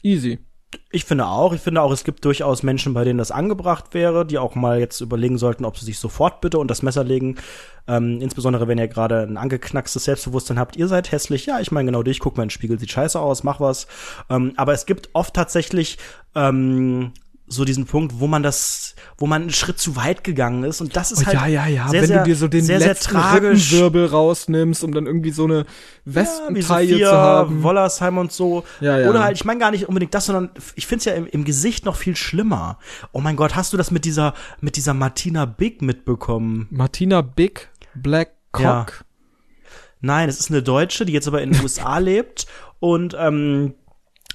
[0.04, 0.40] Easy.
[0.92, 4.24] Ich finde auch, ich finde auch, es gibt durchaus Menschen, bei denen das angebracht wäre,
[4.24, 7.38] die auch mal jetzt überlegen sollten, ob sie sich sofort bitte und das Messer legen.
[7.88, 11.48] Ähm, insbesondere wenn ihr gerade ein angeknackstes Selbstbewusstsein habt, ihr seid hässlich.
[11.48, 13.88] Ja, ich meine genau dich, guck mal in den Spiegel, sieht scheiße aus, mach was.
[14.30, 15.98] Ähm, aber es gibt oft tatsächlich
[16.36, 17.14] ähm,
[17.50, 20.96] so diesen Punkt, wo man das, wo man einen Schritt zu weit gegangen ist und
[20.96, 23.18] das ist oh, halt ja ja ja, sehr, wenn du dir so den sehr, letzten
[23.18, 25.66] Rückenwirbel rausnimmst, um dann irgendwie so eine
[26.06, 29.10] Wespentaille ja, zu haben, Wollersheim und so, ja, ja.
[29.10, 31.86] oder halt, ich meine gar nicht unbedingt das, sondern ich find's ja im, im Gesicht
[31.86, 32.78] noch viel schlimmer.
[33.12, 36.68] Oh mein Gott, hast du das mit dieser mit dieser Martina Big mitbekommen?
[36.70, 38.64] Martina Big Black Cock.
[38.64, 38.86] Ja.
[40.02, 42.46] Nein, es ist eine Deutsche, die jetzt aber in den USA lebt
[42.80, 43.74] und ähm,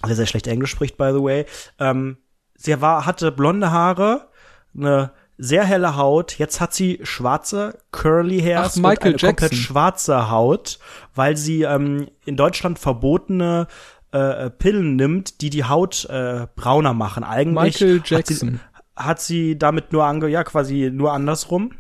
[0.05, 1.47] sehr, sehr schlecht Englisch spricht, by the way.
[1.79, 2.19] Ähm,
[2.65, 4.29] sie war, hatte blonde Haare,
[4.77, 6.39] eine sehr helle Haut.
[6.39, 9.29] Jetzt hat sie schwarze curly Hairs Ach, Michael und eine Jackson.
[9.29, 10.79] komplett schwarze Haut,
[11.15, 13.67] weil sie ähm, in Deutschland verbotene
[14.13, 17.25] äh, Pillen nimmt, die die Haut äh, brauner machen.
[17.25, 18.61] Eigentlich Michael Jackson.
[18.61, 21.73] Hat sie, hat sie damit nur ange ja quasi nur andersrum.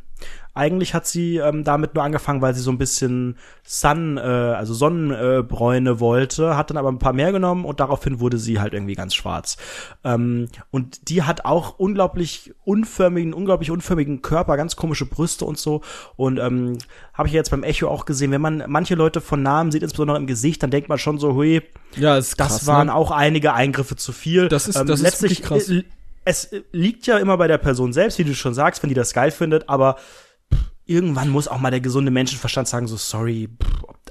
[0.54, 4.72] Eigentlich hat sie ähm, damit nur angefangen, weil sie so ein bisschen Sun, äh, also
[4.72, 8.72] Sonnenbräune äh, wollte, hat dann aber ein paar mehr genommen und daraufhin wurde sie halt
[8.72, 9.56] irgendwie ganz schwarz.
[10.04, 15.80] Ähm, und die hat auch unglaublich unförmigen, unglaublich unförmigen Körper, ganz komische Brüste und so.
[16.14, 16.78] Und ähm,
[17.14, 20.18] habe ich jetzt beim Echo auch gesehen, wenn man manche Leute von Namen sieht, insbesondere
[20.18, 21.62] im Gesicht, dann denkt man schon so, hui,
[21.96, 22.94] ja, ist krass, das waren ne?
[22.94, 24.48] auch einige Eingriffe zu viel.
[24.48, 25.68] Das ist, ähm, das ist wirklich krass.
[25.68, 25.82] Äh,
[26.24, 29.12] es liegt ja immer bei der Person selbst, wie du schon sagst, wenn die das
[29.12, 29.96] geil findet, aber
[30.86, 33.48] irgendwann muss auch mal der gesunde Menschenverstand sagen, so sorry,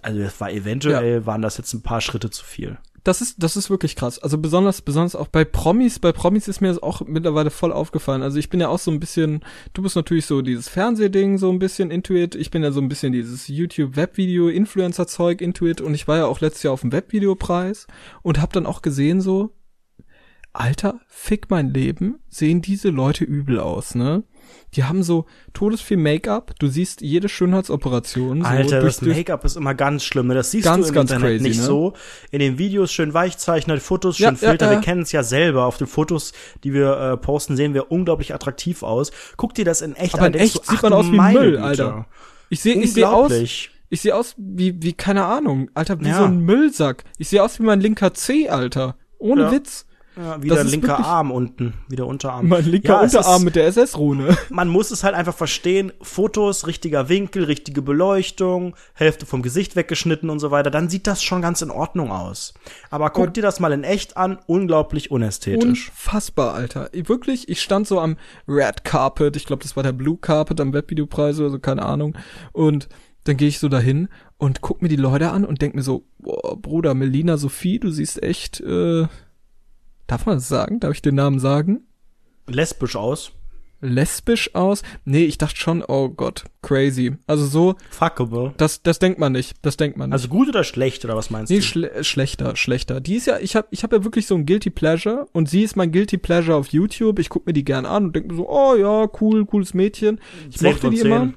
[0.02, 1.26] also das war eventuell, ja.
[1.26, 2.78] waren das jetzt ein paar Schritte zu viel.
[3.04, 4.18] das ist, das ist wirklich krass.
[4.20, 8.22] Also besonders, besonders auch bei Promis, bei Promis ist mir das auch mittlerweile voll aufgefallen.
[8.22, 9.44] Also ich bin ja auch so ein bisschen,
[9.74, 12.36] du bist natürlich so dieses Fernsehding so ein bisschen Intuit.
[12.36, 16.40] Ich bin ja so ein bisschen dieses YouTube-Webvideo, Influencer-Zeug Intuit und ich war ja auch
[16.40, 17.88] letztes Jahr auf dem Webvideopreis
[18.22, 19.54] und hab dann auch gesehen so,
[20.54, 24.24] Alter, fick mein Leben, sehen diese Leute übel aus, ne?
[24.76, 26.54] Die haben so todesviel Make-up.
[26.60, 28.42] Du siehst jede Schönheitsoperation.
[28.42, 30.28] So Alter, durch, das Make-up ist immer ganz schlimm.
[30.28, 30.34] ne?
[30.36, 31.66] Das siehst Ganz, du im ganz Internet crazy, nicht ne?
[31.66, 31.94] so.
[32.32, 34.66] In den Videos schön weichzeichnet, Fotos Ja, schön ja, Filter.
[34.68, 34.72] ja.
[34.74, 35.66] Wir kennen es ja selber.
[35.66, 36.34] Auf den Fotos,
[36.64, 39.12] die wir äh, posten, sehen wir unglaublich attraktiv aus.
[39.38, 40.34] Guck dir das in echt Aber an.
[40.34, 41.64] in echt du, sieht man aus wie Müll, Güte.
[41.64, 42.06] Alter.
[42.50, 43.32] Ich sehe, ich sehe aus,
[43.90, 46.18] ich sehe aus wie, wie, keine Ahnung, Alter, wie Ja.
[46.20, 47.04] so ein Müllsack.
[47.18, 48.96] Ich sehe aus wie mein linker C, Alter.
[49.20, 49.52] Ohne Ja.
[49.52, 49.86] Witz.
[50.16, 52.48] Ja, wieder linker Arm unten, wieder Unterarm.
[52.48, 54.38] Mein linker ja, Unterarm ist, mit der SS-Rune.
[54.50, 55.92] Man muss es halt einfach verstehen.
[56.02, 60.70] Fotos, richtiger Winkel, richtige Beleuchtung, Hälfte vom Gesicht weggeschnitten und so weiter.
[60.70, 62.54] Dann sieht das schon ganz in Ordnung aus.
[62.92, 64.38] Aber guck Und- dir das mal in echt an.
[64.46, 65.90] Unglaublich unästhetisch.
[65.90, 66.90] Unfassbar, Alter.
[66.94, 70.60] Ich- Wirklich, ich stand so am Red Carpet, ich glaube, das war der Blue Carpet
[70.62, 72.18] am Webvideopreis oder so, keine Ahnung.
[72.52, 72.88] Und
[73.26, 76.06] dann gehe ich so dahin und guck mir die Leute an und denk mir so,
[76.20, 79.08] boah, Bruder, Melina Sophie, du siehst echt, äh,
[80.08, 80.80] darf man das sagen?
[80.80, 81.82] Darf ich den Namen sagen?
[82.48, 83.32] Lesbisch aus.
[83.86, 84.82] Lesbisch aus?
[85.04, 87.18] Nee, ich dachte schon, oh Gott, crazy.
[87.28, 88.54] Also so, Fuckable.
[88.56, 90.14] das, das denkt man nicht, das denkt man nicht.
[90.14, 91.64] Also gut oder schlecht, oder was meinst Nee, du?
[91.64, 93.02] schle schlechter, schlechter.
[93.02, 95.64] Die ist ja, ich habe ich hab ja wirklich so ein Guilty Pleasure und sie
[95.64, 97.20] ist mein Guilty Pleasure auf YouTube.
[97.20, 100.22] Ich guck mir die gern an und denk mir so, oh ja, cool, cooles Mädchen.
[100.50, 101.06] Ich mochte die zehn.
[101.08, 101.34] immer.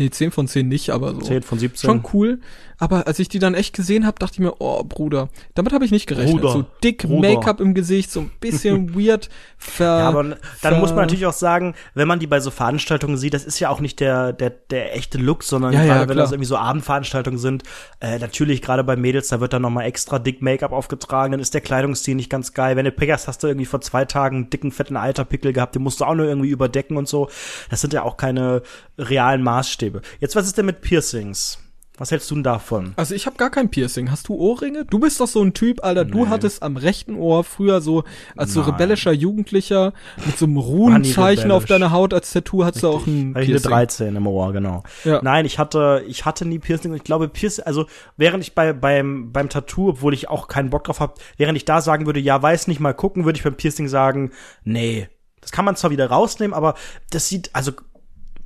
[0.00, 1.20] Nee, 10 von 10 nicht, aber so.
[1.20, 1.88] 10 von 17.
[1.88, 2.40] Schon cool.
[2.78, 5.84] Aber als ich die dann echt gesehen habe, dachte ich mir, oh Bruder, damit habe
[5.84, 6.40] ich nicht gerechnet.
[6.40, 6.52] Bruder.
[6.54, 7.06] So dick.
[7.06, 9.28] Make-up im Gesicht, so ein bisschen weird.
[9.58, 12.50] Ver, Ja, aber dann ver- muss man natürlich auch sagen, wenn man die bei so
[12.50, 15.86] Veranstaltungen sieht, das ist ja auch nicht der, der, der echte Look, sondern Ja, ja,
[15.88, 16.24] gerade wenn klar.
[16.24, 17.64] das irgendwie so Abendveranstaltungen sind,
[18.00, 21.52] äh, natürlich gerade bei Mädels, da wird dann nochmal extra dick Make-up aufgetragen, dann ist
[21.52, 22.76] der Kleidungsstil nicht ganz geil.
[22.76, 25.82] Wenn du Pech hast, du irgendwie vor zwei Tagen einen dicken, fetten Eiterpickel gehabt, den
[25.82, 27.28] musst du auch nur irgendwie überdecken und so.
[27.68, 28.62] Das sind ja auch keine
[29.00, 30.02] realen Maßstäbe.
[30.20, 31.58] Jetzt, was ist denn mit Piercings?
[32.00, 32.94] Was hältst du denn davon?
[32.96, 34.10] Also ich habe gar kein Piercing.
[34.10, 34.86] Hast du Ohrringe?
[34.86, 36.06] Du bist doch so ein Typ, Alter.
[36.06, 38.04] Du hattest am rechten Ohr früher so
[38.38, 38.70] als so Nein.
[38.70, 39.92] rebellischer Jugendlicher
[40.24, 43.50] mit so einem Runenzeichen auf deiner Haut als Tattoo hattest du auch ein Hatte ich
[43.50, 43.70] eine Piercing.
[43.70, 44.82] 13 im Ohr, genau.
[45.04, 45.20] Ja.
[45.22, 46.94] Nein, ich hatte, ich hatte nie Piercing.
[46.94, 47.84] Ich glaube, Piercing, also
[48.16, 51.66] während ich bei, beim, beim Tattoo, obwohl ich auch keinen Bock drauf habe, während ich
[51.66, 54.30] da sagen würde, ja, weiß nicht, mal gucken, würde ich beim Piercing sagen,
[54.64, 55.06] nee.
[55.42, 56.76] Das kann man zwar wieder rausnehmen, aber
[57.10, 57.72] das sieht, also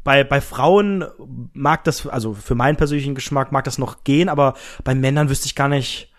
[0.04, 1.04] bei, bei Frauen
[1.52, 5.46] mag das, also für meinen persönlichen Geschmack mag das noch gehen, aber bei Männern wüsste
[5.46, 6.12] ich gar nicht,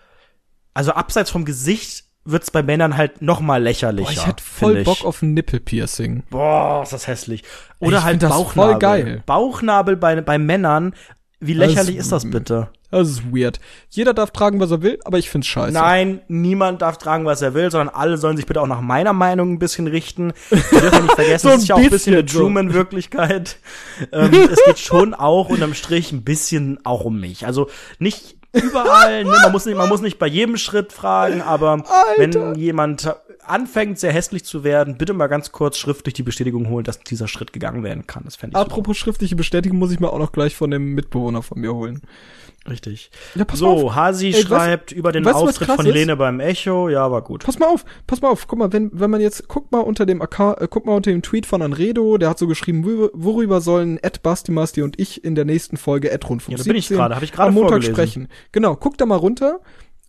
[0.74, 4.08] also abseits vom Gesicht wird's bei Männern halt noch mal lächerlicher.
[4.08, 4.84] Boah, ich hätte voll ich.
[4.84, 6.24] Bock auf ein Nippelpiercing.
[6.28, 7.44] Boah, ist das hässlich.
[7.78, 8.72] Oder Ich halt Bauchnabel.
[8.72, 9.22] voll geil.
[9.26, 10.94] Bauchnabel bei, bei Männern.
[11.38, 12.68] Wie lächerlich ist das bitte?
[12.96, 13.60] Das ist weird.
[13.90, 15.72] Jeder darf tragen, was er will, aber ich find's scheiße.
[15.74, 19.12] Nein, niemand darf tragen, was er will, sondern alle sollen sich bitte auch nach meiner
[19.12, 20.32] Meinung ein bisschen richten.
[20.50, 22.24] Wir dürfen nicht vergessen, So das ein ist ja auch ein bisschen eine.
[22.24, 23.58] Truman-Wirklichkeit.
[24.12, 27.46] ähm, es geht schon auch unterm Strich ein bisschen auch um mich.
[27.46, 27.68] Also
[27.98, 31.84] nicht überall, ne, man muss nicht, man muss nicht bei jedem Schritt fragen, aber
[32.16, 36.84] wenn jemand anfängt, sehr hässlich zu werden, bitte mal ganz kurz schriftlich die Bestätigung holen,
[36.84, 38.24] dass dieser Schritt gegangen werden kann.
[38.24, 38.72] Das fände ich super.
[38.72, 42.00] Apropos schriftliche Bestätigung muss ich mir auch noch gleich von dem Mitbewohner von mir holen.
[42.68, 43.10] Richtig.
[43.34, 43.94] Ja, pass so, mal auf.
[43.94, 45.92] Hasi Ey, schreibt über den weißt Auftritt von ist?
[45.92, 46.88] Helene beim Echo.
[46.88, 47.44] Ja, war gut.
[47.44, 48.46] Pass mal auf, pass mal auf.
[48.48, 51.10] Guck mal, wenn, wenn man jetzt, guck mal unter dem Account, äh, guck mal unter
[51.10, 55.34] dem Tweet von Anredo, der hat so geschrieben, worüber, sollen Ed Bastimasti und ich in
[55.34, 57.54] der nächsten Folge Ed Rundfunk Ja, da bin ich 17 gerade, hab ich gerade am
[57.54, 57.94] Montag vorgelesen.
[57.94, 58.28] sprechen.
[58.52, 59.60] Genau, guck da mal runter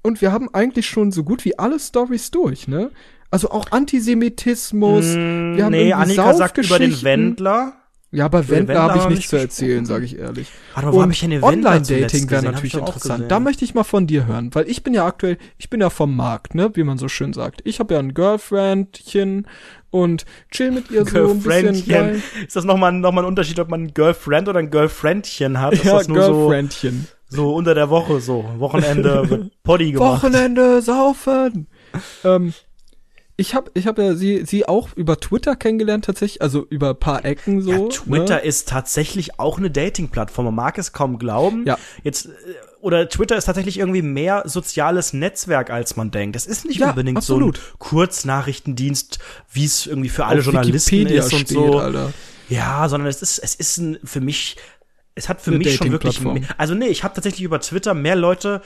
[0.03, 2.91] und wir haben eigentlich schon so gut wie alle Stories durch, ne?
[3.30, 7.03] Also auch Antisemitismus, wir haben Mm, nee, Annika sagt über den.
[7.03, 7.74] Wendler.
[8.10, 9.86] Ja, aber Wendler habe ich nichts zu nicht erzählen, gesprochen.
[9.86, 10.47] sage ich ehrlich.
[10.74, 13.30] Warte mal, wo hab ich denn Online-Dating wäre natürlich interessant.
[13.30, 15.89] Da möchte ich mal von dir hören, weil ich bin ja aktuell, ich bin ja
[15.89, 17.62] vom Markt, ne, wie man so schön sagt.
[17.66, 19.47] Ich habe ja ein Girlfriendchen
[19.89, 22.24] und chill mit ihr so ein bisschen.
[22.45, 25.74] Ist das nochmal noch mal ein Unterschied, ob man ein Girlfriend oder ein Girlfriendchen hat?
[25.74, 27.08] Ist Ja, das nur so, Girlfriendchen.
[27.28, 28.45] so unter der Woche so?
[28.58, 30.24] Wochenende wird Poddy gemacht.
[30.24, 31.68] Wochenende saufen.
[32.24, 32.53] ähm,
[33.39, 36.99] ich habe ich hab ja sie, sie auch über Twitter kennengelernt tatsächlich, also über ein
[36.99, 37.71] paar Ecken so.
[37.71, 38.41] Ja, Twitter Ne?
[38.41, 40.45] ist tatsächlich auch eine Dating-Plattform.
[40.45, 41.63] Man mag es kaum glauben.
[41.67, 41.77] Ja.
[42.03, 42.29] Jetzt, äh,
[42.81, 46.35] oder Twitter ist tatsächlich irgendwie mehr soziales Netzwerk, als man denkt.
[46.35, 47.57] Das ist nicht Ja, unbedingt absolut.
[47.57, 49.19] so ein Kurznachrichtendienst,
[49.51, 51.79] wie es irgendwie für alle Auf Journalisten Wikipedia ist und steht, so.
[51.79, 52.13] Alter.
[52.49, 54.57] Ja, sondern es ist, es ist ein, für mich,
[55.15, 56.19] es hat für Eine mich schon wirklich,
[56.57, 58.61] also nee, ich habe tatsächlich über Twitter mehr Leute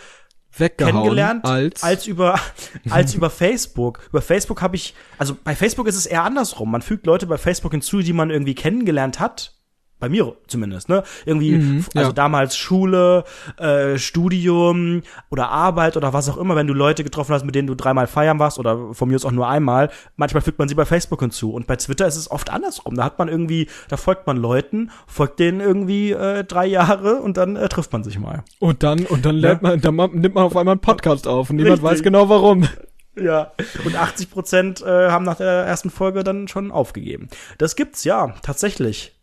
[0.77, 2.39] kennengelernt als, als über
[2.89, 4.01] als über Facebook.
[4.09, 6.71] Über Facebook habe ich also bei Facebook ist es eher andersrum.
[6.71, 9.53] Man fügt Leute bei Facebook hinzu, die man irgendwie kennengelernt hat
[10.01, 11.03] bei mir zumindest, ne?
[11.25, 12.13] Irgendwie, mhm, also ja.
[12.13, 13.23] damals Schule,
[13.57, 17.67] äh, Studium oder Arbeit oder was auch immer, wenn du Leute getroffen hast, mit denen
[17.67, 20.75] du dreimal feiern warst oder von mir aus auch nur einmal, manchmal fügt man sie
[20.75, 21.53] bei Facebook hinzu.
[21.53, 22.95] Und bei Twitter ist es oft andersrum.
[22.95, 27.37] Da hat man irgendwie, da folgt man Leuten, folgt denen irgendwie äh, drei Jahre und
[27.37, 28.43] dann äh, trifft man sich mal.
[28.59, 29.69] Und dann, und dann lernt ja?
[29.69, 31.89] man, dann nimmt man auf einmal einen Podcast auf und niemand Richtig.
[31.91, 32.67] weiß genau warum.
[33.15, 33.51] Ja,
[33.83, 37.27] und 80 Prozent äh, haben nach der ersten Folge dann schon aufgegeben.
[37.57, 39.13] Das gibt's, ja, tatsächlich.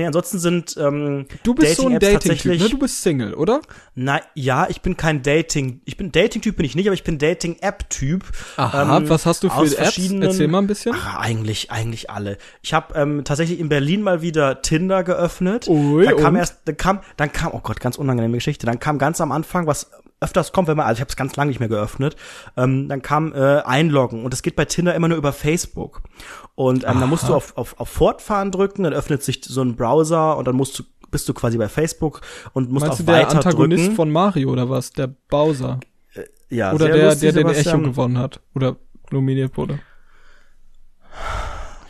[0.00, 2.68] Nee, ansonsten sind ähm, Du bist Dating so ein Dating-Typ, ne?
[2.70, 3.60] Du bist Single, oder?
[3.94, 5.82] Na ja, ich bin kein Dating.
[5.84, 8.24] Ich bin Dating-Typ bin ich nicht, aber ich bin Dating-App-Typ.
[8.56, 9.98] Aha, ähm, was hast du für Apps?
[9.98, 10.94] Erzähl mal ein bisschen.
[10.96, 12.38] Ach, eigentlich, eigentlich alle.
[12.62, 15.68] Ich habe ähm, tatsächlich in Berlin mal wieder Tinder geöffnet.
[15.68, 16.40] Ui, da kam und?
[16.40, 18.64] erst, dann kam, dann kam, oh Gott, ganz unangenehme Geschichte.
[18.64, 19.90] Dann kam ganz am Anfang, was
[20.20, 22.16] öfters kommt, wenn man, also ich habe es ganz lange nicht mehr geöffnet,
[22.56, 26.02] ähm, dann kam äh, Einloggen und es geht bei Tinder immer nur über Facebook.
[26.54, 29.76] Und ähm, dann musst du auf, auf, auf Fortfahren drücken, dann öffnet sich so ein
[29.76, 32.20] Browser und dann musst du bist du quasi bei Facebook
[32.52, 33.96] und musst Meinst auf du der Antagonist drücken.
[33.96, 34.92] von Mario oder was?
[34.92, 35.80] Der Bowser?
[36.14, 38.76] Äh, ja, oder der, lustig, der den Echo gewonnen hat oder
[39.10, 39.80] nominiert wurde.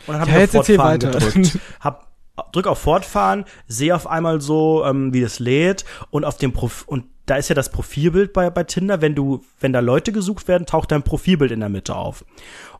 [0.07, 1.11] Und dann hab ja, ich jetzt Fortfahren weiter.
[1.11, 1.59] gedrückt.
[1.79, 2.10] Hab
[2.51, 6.83] drück auf Fortfahren, sehe auf einmal so, ähm, wie das lädt und auf dem Prof
[6.87, 10.47] und da ist ja das Profilbild bei, bei Tinder, wenn du, wenn da Leute gesucht
[10.47, 12.25] werden, taucht dein Profilbild in der Mitte auf.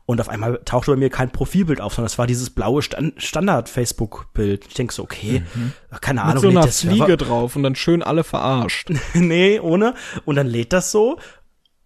[0.04, 3.22] Und auf einmal tauchte bei mir kein Profilbild auf, sondern es war dieses blaue Stand
[3.22, 4.66] Standard-Facebook-Bild.
[4.66, 5.72] Ich denke so, okay, mhm.
[6.00, 6.34] keine Ahnung.
[6.34, 8.90] Mit so einer Fliege drauf und dann schön alle verarscht.
[9.14, 9.94] nee, ohne.
[10.24, 11.18] Und dann lädt das so.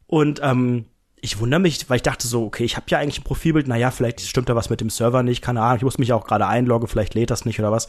[0.06, 0.86] Und ähm,
[1.26, 3.90] ich wundere mich, weil ich dachte so, okay, ich habe ja eigentlich ein Profilbild, naja,
[3.90, 6.46] vielleicht stimmt da was mit dem Server nicht, keine Ahnung, ich muss mich auch gerade
[6.46, 7.88] einloggen, vielleicht lädt das nicht oder was.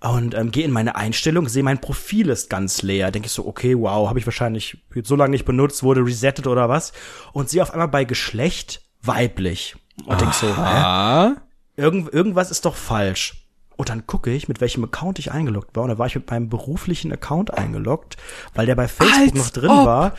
[0.00, 3.10] Und ähm, gehe in meine Einstellung, sehe, mein Profil ist ganz leer.
[3.10, 6.68] Denke ich so, okay, wow, habe ich wahrscheinlich so lange nicht benutzt, wurde resettet oder
[6.68, 6.92] was.
[7.32, 9.74] Und sehe auf einmal bei Geschlecht weiblich.
[10.04, 11.32] Und denk so, hä?
[11.76, 13.46] Irgend, irgendwas ist doch falsch.
[13.76, 15.84] Und dann gucke ich, mit welchem Account ich eingeloggt war.
[15.84, 18.18] Und da war ich mit meinem beruflichen Account eingeloggt,
[18.54, 19.86] weil der bei Facebook Als noch drin ob.
[19.86, 20.12] war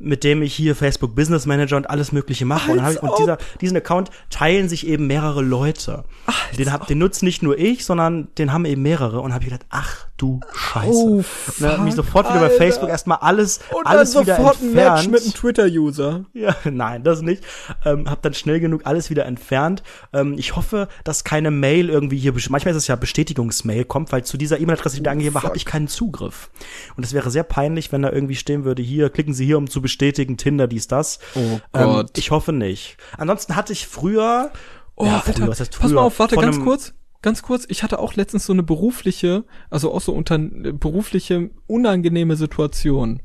[0.00, 2.72] mit dem ich hier Facebook Business Manager und alles Mögliche mache.
[2.72, 6.04] Und, ich, und dieser, diesen Account teilen sich eben mehrere Leute.
[6.26, 9.20] Als den, hab, den nutzt nicht nur ich, sondern den haben eben mehrere.
[9.20, 10.88] Und habe ich gedacht, ach du Scheiße.
[10.88, 14.60] Oh, fuck, und dann mich sofort wieder bei Facebook erstmal alles, und alles wieder sofort
[14.60, 14.76] entfernt.
[14.76, 16.24] Ein Match mit einem Twitter-User.
[16.32, 17.44] Ja, nein, das nicht.
[17.84, 19.82] Ähm, hab dann schnell genug alles wieder entfernt.
[20.12, 24.24] Ähm, ich hoffe, dass keine Mail irgendwie hier, manchmal ist es ja Bestätigungsmail kommt, weil
[24.24, 26.50] zu dieser E-Mail-Adresse, die da angegeben war, habe ich keinen Zugriff.
[26.96, 29.68] Und es wäre sehr peinlich, wenn da irgendwie stehen würde, hier, klicken Sie hier, um
[29.68, 31.18] zu bestätigen, Tinder, dies, das.
[31.34, 32.06] Oh ähm, Gott.
[32.06, 32.96] Ähm, ich hoffe nicht.
[33.16, 34.50] Ansonsten hatte ich früher,
[34.96, 35.82] oh, ja, früher, was heißt früher?
[35.82, 36.92] Pass mal auf, warte, ganz kurz.
[37.22, 42.36] Ganz kurz, ich hatte auch letztens so eine berufliche, also auch so unter berufliche unangenehme
[42.36, 43.20] Situation.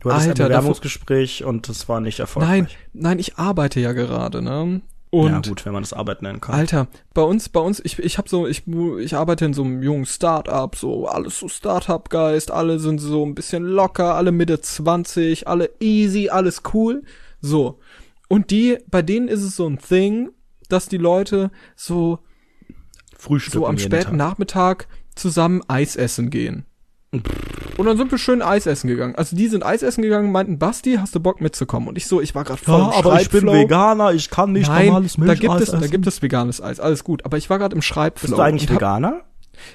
[0.00, 2.62] Du hattest Alter, ein Bewerbungsgespräch davor, und das war nicht erfolgreich.
[2.62, 4.82] Nein, nein, ich arbeite ja gerade, ne?
[5.14, 6.54] Und ja, gut, wenn man das Arbeit nennen kann.
[6.54, 9.82] Alter, bei uns, bei uns, ich, ich habe so, ich, ich arbeite in so einem
[9.82, 15.46] jungen Start-up, so alles so Start-up-Geist, alle sind so ein bisschen locker, alle Mitte 20,
[15.46, 17.02] alle easy, alles cool.
[17.42, 17.78] So.
[18.28, 20.30] Und die, bei denen ist es so ein Thing,
[20.70, 22.20] dass die Leute so,
[23.22, 26.66] Frühstück so am späten Nachmittag zusammen Eis essen gehen.
[27.12, 29.14] Und dann sind wir schön Eis essen gegangen.
[29.14, 31.88] Also die sind Eis essen gegangen, meinten, Basti, hast du Bock mitzukommen?
[31.88, 34.52] Und ich so, ich war gerade voll ja, im aber ich bin Veganer, ich kann
[34.52, 35.80] nicht Nein, normales Milch da gibt es, essen.
[35.80, 37.24] da gibt es veganes Eis, alles gut.
[37.24, 38.28] Aber ich war gerade im Schreibflow.
[38.28, 39.20] Bist du eigentlich Veganer?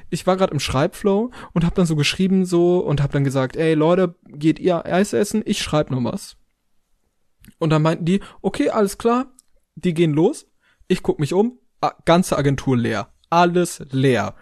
[0.10, 3.56] Ich war gerade im Schreibflow und hab dann so geschrieben so und hab dann gesagt,
[3.56, 5.41] ey Leute, geht ihr Eis essen?
[5.45, 6.36] Ich schreib noch was.
[7.60, 9.28] Und dann meinten die, okay, alles klar,
[9.76, 10.48] die gehen los.
[10.89, 11.60] Ich guck mich um,
[12.04, 14.36] ganze Agentur leer, alles leer.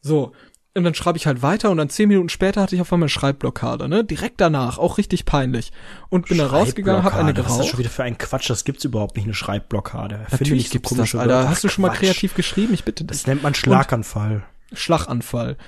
[0.00, 0.32] So,
[0.74, 3.04] und dann schreibe ich halt weiter und dann zehn Minuten später hatte ich auf einmal
[3.04, 4.04] eine Schreibblockade, ne?
[4.04, 5.70] Direkt danach, auch richtig peinlich.
[6.08, 7.50] Und bin da rausgegangen, hab eine geraucht.
[7.50, 8.48] Was ist das schon wieder für ein Quatsch?
[8.48, 10.26] Das gibt's überhaupt nicht, eine Schreibblockade.
[10.30, 11.48] Natürlich so gibt's das, Alter.
[11.48, 12.72] Hast du schon mal kreativ geschrieben?
[12.72, 13.18] Ich bitte dich.
[13.18, 14.44] Das nennt man Schlaganfall.
[14.70, 15.58] Und Schlaganfall.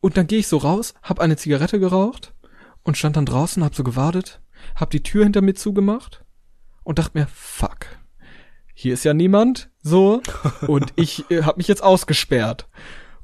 [0.00, 2.32] Und dann gehe ich so raus, hab eine Zigarette geraucht
[2.84, 4.40] und stand dann draußen, hab so gewartet,
[4.76, 6.24] hab die Tür hinter mir zugemacht
[6.84, 7.86] und dachte mir, fuck.
[8.72, 10.22] Hier ist ja niemand, so,
[10.66, 12.66] und ich äh, hab mich jetzt ausgesperrt.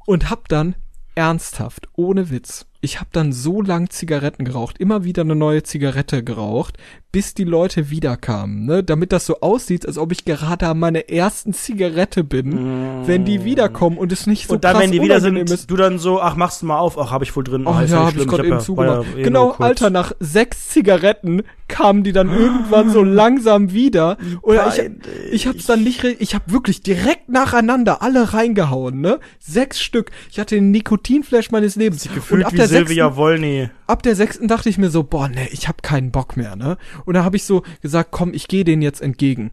[0.06, 0.76] Und hab dann
[1.14, 6.24] ernsthaft, ohne Witz, ich habe dann so lang Zigaretten geraucht, immer wieder eine neue Zigarette
[6.24, 6.78] geraucht,
[7.12, 8.84] bis die Leute wiederkamen, ne?
[8.84, 13.06] Damit das so aussieht, als ob ich gerade an meiner ersten Zigarette bin, mm.
[13.06, 15.70] wenn die wiederkommen und es nicht so Und dann, wenn die wieder sind, ist.
[15.70, 17.66] du dann so, ach, machst du mal auf, ach, habe ich wohl drin.
[17.66, 19.06] Oh, ja, hab ich gerade eben zugemacht.
[19.12, 24.16] Ja eh genau, Alter, nach sechs Zigaretten kamen die dann irgendwann so langsam wieder.
[24.42, 24.90] Oder ich,
[25.32, 29.20] ich hab's dann nicht, ich hab wirklich direkt nacheinander alle reingehauen, ne?
[29.38, 30.10] Sechs Stück.
[30.30, 32.08] Ich hatte den Nikotinflash meines Lebens.
[32.12, 33.70] Gefühlt wie Silvia Wollny.
[33.86, 36.76] Ab der sechsten dachte ich mir so, boah, ne, ich hab keinen Bock mehr, ne?
[37.04, 39.50] Und da habe ich so gesagt, komm, ich gehe denen jetzt entgegen.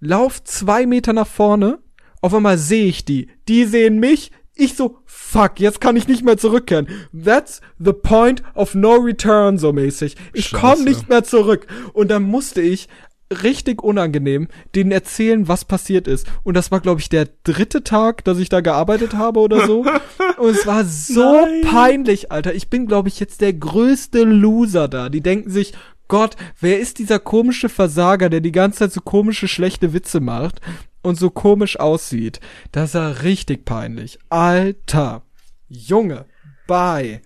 [0.00, 1.78] Lauf zwei Meter nach vorne,
[2.22, 3.28] auf einmal sehe ich die.
[3.48, 6.86] Die sehen mich, Ich so, fuck, jetzt kann ich nicht mehr zurückkehren.
[7.14, 10.16] That's the point of no return, so mäßig.
[10.34, 11.66] Ich komme nicht mehr zurück.
[11.94, 12.88] Und dann musste ich
[13.30, 16.26] richtig unangenehm, denen erzählen, was passiert ist.
[16.42, 19.84] Und das war, glaube ich, der dritte Tag, dass ich da gearbeitet habe oder so.
[20.38, 21.62] Und es war so Nein.
[21.62, 22.54] peinlich, Alter.
[22.54, 25.08] Ich bin, glaube ich, jetzt der größte Loser da.
[25.08, 25.74] Die denken sich,
[26.08, 30.60] Gott, wer ist dieser komische Versager, der die ganze Zeit so komische, schlechte Witze macht
[31.02, 32.40] und so komisch aussieht?
[32.72, 34.18] Das war richtig peinlich.
[34.28, 35.22] Alter.
[35.68, 36.24] Junge.
[36.66, 37.20] Bye.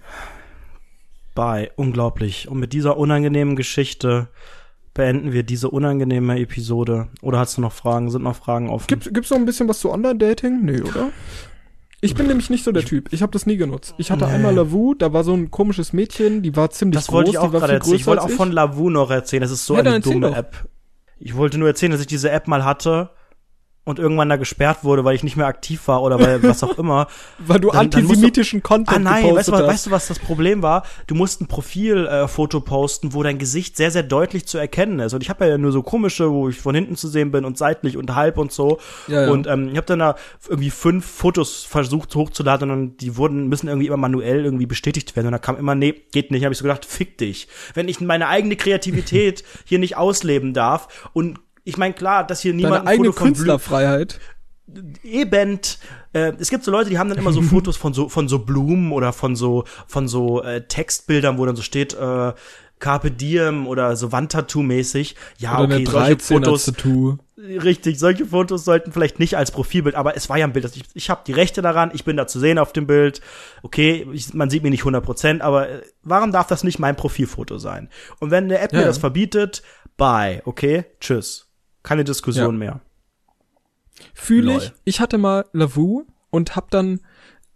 [1.35, 1.71] Bye.
[1.77, 2.49] Unglaublich.
[2.49, 4.29] Und mit dieser unangenehmen Geschichte
[4.95, 7.09] beenden wir diese unangenehme Episode.
[7.21, 8.11] Oder hast du noch Fragen?
[8.11, 8.87] Sind noch Fragen offen?
[8.87, 10.65] Gibt, gibt's noch ein bisschen was zu Online-Dating?
[10.65, 11.11] Nee, oder?
[12.01, 13.13] Ich bin nämlich nicht so der Typ.
[13.13, 13.95] Ich habe das nie genutzt.
[13.97, 14.33] Ich hatte nee.
[14.33, 17.13] einmal Lavu, da war so ein komisches Mädchen, die war ziemlich das groß.
[17.13, 17.97] Das wollte ich auch gerade erzählen.
[17.97, 19.41] Ich wollte auch von Lavu noch erzählen.
[19.41, 20.69] Das ist so ja, eine dumme App.
[21.19, 23.11] Ich wollte nur erzählen, dass ich diese App mal hatte
[23.85, 26.79] und irgendwann da gesperrt wurde, weil ich nicht mehr aktiv war oder weil was auch
[26.79, 27.07] immer.
[27.39, 30.09] weil du dann, antisemitischen dann du, Content Ah nein, weißt du, was, weißt du, was
[30.09, 30.85] das Problem war?
[31.07, 35.13] Du musst ein Profilfoto äh, posten, wo dein Gesicht sehr, sehr deutlich zu erkennen ist.
[35.13, 37.59] Und ich habe ja nur so komische, wo ich von hinten zu sehen bin und
[37.59, 38.79] seitlich und halb und so.
[39.07, 39.31] Ja, ja.
[39.31, 40.17] Und ähm, ich habe dann da
[40.49, 45.27] irgendwie fünf Fotos versucht hochzuladen und die wurden, müssen irgendwie immer manuell irgendwie bestätigt werden.
[45.27, 46.45] Und da kam immer, nee, geht nicht.
[46.45, 47.49] Habe ich so gedacht, fick dich.
[47.75, 52.55] Wenn ich meine eigene Kreativität hier nicht ausleben darf und ich meine, klar, dass hier
[52.55, 54.21] niemand Deine eigene Künstlerfreiheit.
[55.03, 55.61] Eben,
[56.13, 58.39] äh, es gibt so Leute, die haben dann immer so Fotos von so von so
[58.39, 62.33] Blumen oder von so von so äh, Textbildern, wo dann so steht äh,
[62.79, 65.15] Carpe Diem oder so Wandtattoo-mäßig.
[65.39, 66.65] Ja, oder okay, solche Fotos.
[66.67, 67.19] Tattoo.
[67.37, 70.65] Richtig, solche Fotos sollten vielleicht nicht als Profilbild, aber es war ja ein Bild.
[70.77, 73.21] Ich, ich habe die Rechte daran, ich bin da zu sehen auf dem Bild.
[73.63, 77.59] Okay, ich, man sieht mich nicht 100%, aber äh, warum darf das nicht mein Profilfoto
[77.59, 77.91] sein?
[78.19, 78.81] Und wenn eine App ja.
[78.81, 79.63] mir das verbietet,
[79.97, 81.44] bye, okay, tschüss.
[81.85, 82.59] Keine Diskussion ja.
[82.59, 82.81] mehr.
[84.13, 84.73] Fühle ich.
[84.85, 87.01] Ich hatte mal Lavu und hab dann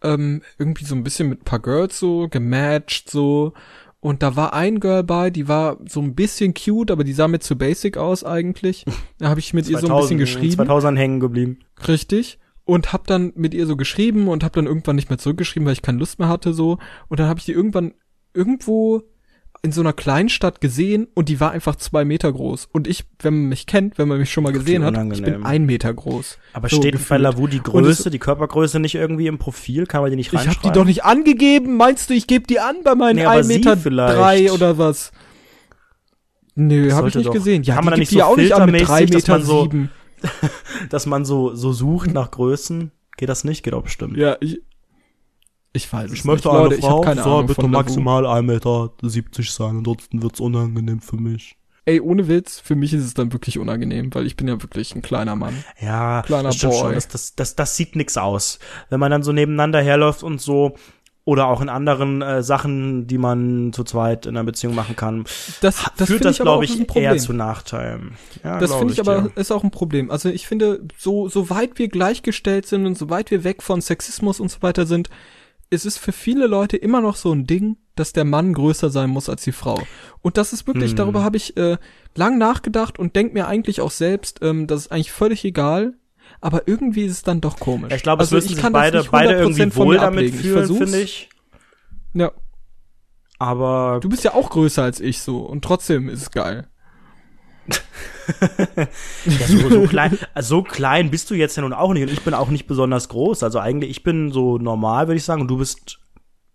[0.02, 3.52] ähm, irgendwie so ein bisschen mit ein paar Girls so gematcht so
[4.00, 7.26] und da war ein Girl bei, die war so ein bisschen cute, aber die sah
[7.26, 8.84] mir zu basic aus eigentlich.
[9.18, 10.54] Da habe ich mit 2000, ihr so ein bisschen geschrieben.
[10.54, 11.58] 2000 hängen geblieben.
[11.88, 12.38] Richtig.
[12.64, 15.72] Und hab dann mit ihr so geschrieben und hab dann irgendwann nicht mehr zurückgeschrieben, weil
[15.72, 16.78] ich keine Lust mehr hatte so.
[17.08, 17.94] Und dann habe ich die irgendwann
[18.32, 19.02] irgendwo
[19.62, 22.68] in so einer Kleinstadt gesehen und die war einfach zwei Meter groß.
[22.72, 25.44] Und ich, wenn man mich kennt, wenn man mich schon mal gesehen hat, ich bin
[25.44, 26.38] ein Meter groß.
[26.52, 27.08] Aber so steht gefühlt.
[27.08, 29.86] bei Lavu die Größe, die Körpergröße nicht irgendwie im Profil?
[29.86, 30.52] Kann man die nicht reinschreiben?
[30.52, 31.76] Ich hab die doch nicht angegeben.
[31.76, 35.12] Meinst du, ich gebe die an bei meinen nee, 1 Meter drei oder was?
[36.54, 37.62] Nö, habe ich nicht doch, gesehen.
[37.62, 39.90] Ja, kann man da nicht so auch nicht an mit drei Meter so, sieben.
[40.90, 42.90] dass man so, so sucht nach Größen.
[43.16, 43.62] Geht das nicht?
[43.62, 44.16] Geht auch bestimmt.
[44.16, 44.62] Ja, ich,
[45.78, 48.90] ich weiß Ich möchte eine Leute, Frau, keine soll bitte maximal 1,70 Meter
[49.44, 51.56] sein, ansonsten wird's unangenehm für mich.
[51.86, 54.94] Ey, ohne Witz, für mich ist es dann wirklich unangenehm, weil ich bin ja wirklich
[54.94, 55.54] ein kleiner Mann.
[55.80, 56.72] Ja, kleiner das Boy.
[56.72, 56.92] Schon.
[56.92, 58.58] Das, das, das, das sieht nix aus.
[58.90, 60.74] Wenn man dann so nebeneinander herläuft und so,
[61.28, 65.24] oder auch in anderen äh, Sachen, die man zu zweit in einer Beziehung machen kann,
[65.60, 68.16] das, das führt das, glaube ich, eher zu Nachteilen.
[68.42, 69.28] Ja, das finde ich, ich aber ja.
[69.34, 70.10] ist auch ein Problem.
[70.10, 73.82] Also ich finde, so, so weit wir gleichgestellt sind und so weit wir weg von
[73.82, 75.10] Sexismus und so weiter sind,
[75.70, 79.10] es ist für viele Leute immer noch so ein Ding, dass der Mann größer sein
[79.10, 79.82] muss als die Frau.
[80.20, 80.96] Und das ist wirklich, hm.
[80.96, 81.78] darüber habe ich äh,
[82.14, 85.94] lang nachgedacht und denk mir eigentlich auch selbst, ähm, das ist eigentlich völlig egal.
[86.40, 87.92] Aber irgendwie ist es dann doch komisch.
[87.92, 91.30] Ich glaube, es also, müssen sich beide, beide irgendwie wohl damit fühlen, finde ich.
[92.14, 92.32] Ja.
[93.38, 93.98] Aber.
[94.02, 96.68] Du bist ja auch größer als ich so und trotzdem ist es geil
[99.24, 102.22] ja, so, so, klein, so klein bist du jetzt ja nun auch nicht und ich
[102.22, 103.42] bin auch nicht besonders groß.
[103.42, 105.98] Also eigentlich, ich bin so normal, würde ich sagen, und du bist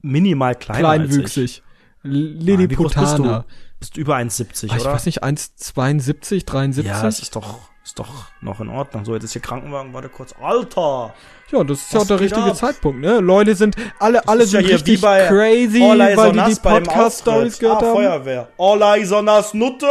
[0.02, 1.64] minimal kleiner Kleinwüchsig.
[2.04, 3.46] Lilliputaner.
[3.80, 3.98] Bist du?
[3.98, 4.78] bist über 1,70, oder?
[4.78, 6.86] Ich weiß nicht, 1,72, 73?
[6.86, 9.04] Ja, das ist doch, ist doch noch in Ordnung.
[9.04, 10.34] So, jetzt ist hier Krankenwagen, warte kurz.
[10.40, 11.14] Alter!
[11.54, 12.56] Ja, das ist ja auch der richtige ab?
[12.56, 13.20] Zeitpunkt, ne?
[13.20, 17.94] Leute sind, alle, alle sind ja richtig crazy, weil die die Podcast-Stories gehört ah, haben.
[17.94, 18.48] Feuerwehr.
[18.58, 19.86] All eyes on us, Nutte!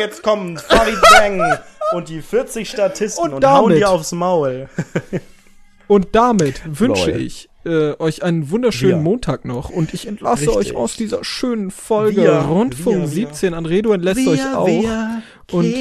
[0.00, 1.58] Jetzt kommen Farid Bang
[1.92, 4.68] und die 40 Statisten und, und damit, hauen dir aufs Maul.
[5.86, 7.20] und damit wünsche Lol.
[7.20, 9.02] ich äh, euch einen wunderschönen wir.
[9.02, 10.56] Montag noch und ich entlasse Richtig.
[10.56, 13.54] euch aus dieser schönen Folge wir, Rundfunk wir, 17.
[13.54, 14.68] Andredo entlässt euch auch.
[15.52, 15.72] und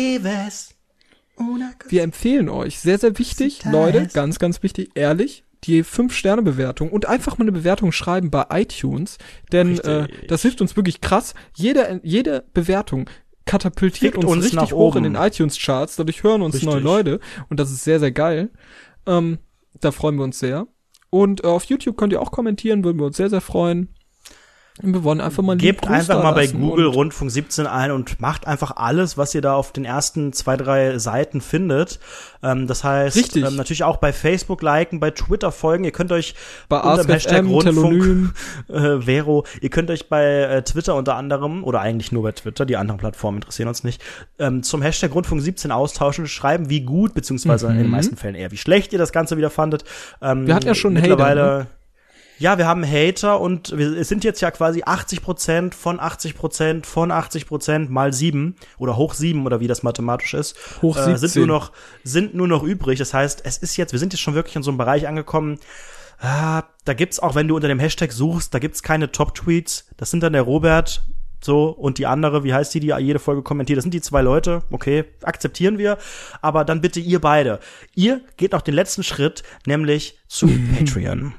[1.90, 7.38] wir empfehlen euch, sehr, sehr wichtig, Leute, ganz, ganz wichtig, ehrlich, die 5-Sterne-Bewertung und einfach
[7.38, 9.18] mal eine Bewertung schreiben bei iTunes,
[9.52, 11.34] denn äh, das hilft uns wirklich krass.
[11.56, 13.10] Jede, jede Bewertung
[13.45, 15.06] katapultiert Fickt uns, richtig hoch oben.
[15.06, 16.70] in den iTunes-Charts, dadurch hören uns richtig.
[16.70, 18.49] neue Leute und das ist sehr, sehr geil.
[19.06, 19.40] Ähm,
[19.80, 20.68] da freuen wir uns sehr.
[21.10, 23.94] Und äh, auf YouTube könnt ihr auch kommentieren, würden wir uns sehr, sehr freuen.
[24.81, 28.76] Wir wollen einfach mal Gebt einfach mal bei Google Rundfunk 17 ein und macht einfach
[28.76, 32.02] alles, was ihr da auf den ersten zwei, drei Seiten findet.
[32.43, 35.85] Ähm, das heißt, ähm, natürlich auch bei Facebook liken, bei Twitter folgen.
[35.85, 36.35] Ihr könnt euch
[36.68, 38.34] bei unter dem Hashtag Rundfunk
[38.68, 42.65] äh, Vero, ihr könnt euch bei äh, Twitter unter anderem, oder eigentlich nur bei Twitter,
[42.65, 44.02] die anderen Plattformen interessieren uns nicht,
[44.39, 47.72] ähm, zum Hashtag Rundfunk 17 austauschen, schreiben, wie gut, beziehungsweise mhm.
[47.77, 49.85] in den meisten Fällen eher, wie schlecht ihr das Ganze wieder fandet.
[50.22, 51.41] Ähm, Wir hatten ja schon mittlerweile.
[51.41, 51.68] Hater, ne?
[52.38, 56.36] Ja, wir haben Hater und wir, es sind jetzt ja quasi 80 Prozent von 80
[56.36, 60.98] Prozent von 80 Prozent mal sieben oder hoch sieben oder wie das mathematisch ist, hoch
[60.98, 61.72] äh, sind nur noch
[62.03, 62.99] sind nur noch übrig.
[62.99, 65.60] Das heißt, es ist jetzt, wir sind jetzt schon wirklich in so einem Bereich angekommen.
[66.20, 69.88] Ah, da gibt's auch, wenn du unter dem Hashtag suchst, da gibt's keine Top-Tweets.
[69.98, 71.06] Das sind dann der Robert,
[71.45, 73.78] so, und die andere, wie heißt die, die jede Folge kommentiert?
[73.78, 75.98] Das sind die zwei Leute, okay, akzeptieren wir.
[76.41, 77.60] Aber dann bitte ihr beide.
[77.94, 80.48] Ihr geht noch den letzten Schritt, nämlich zu
[80.78, 81.34] Patreon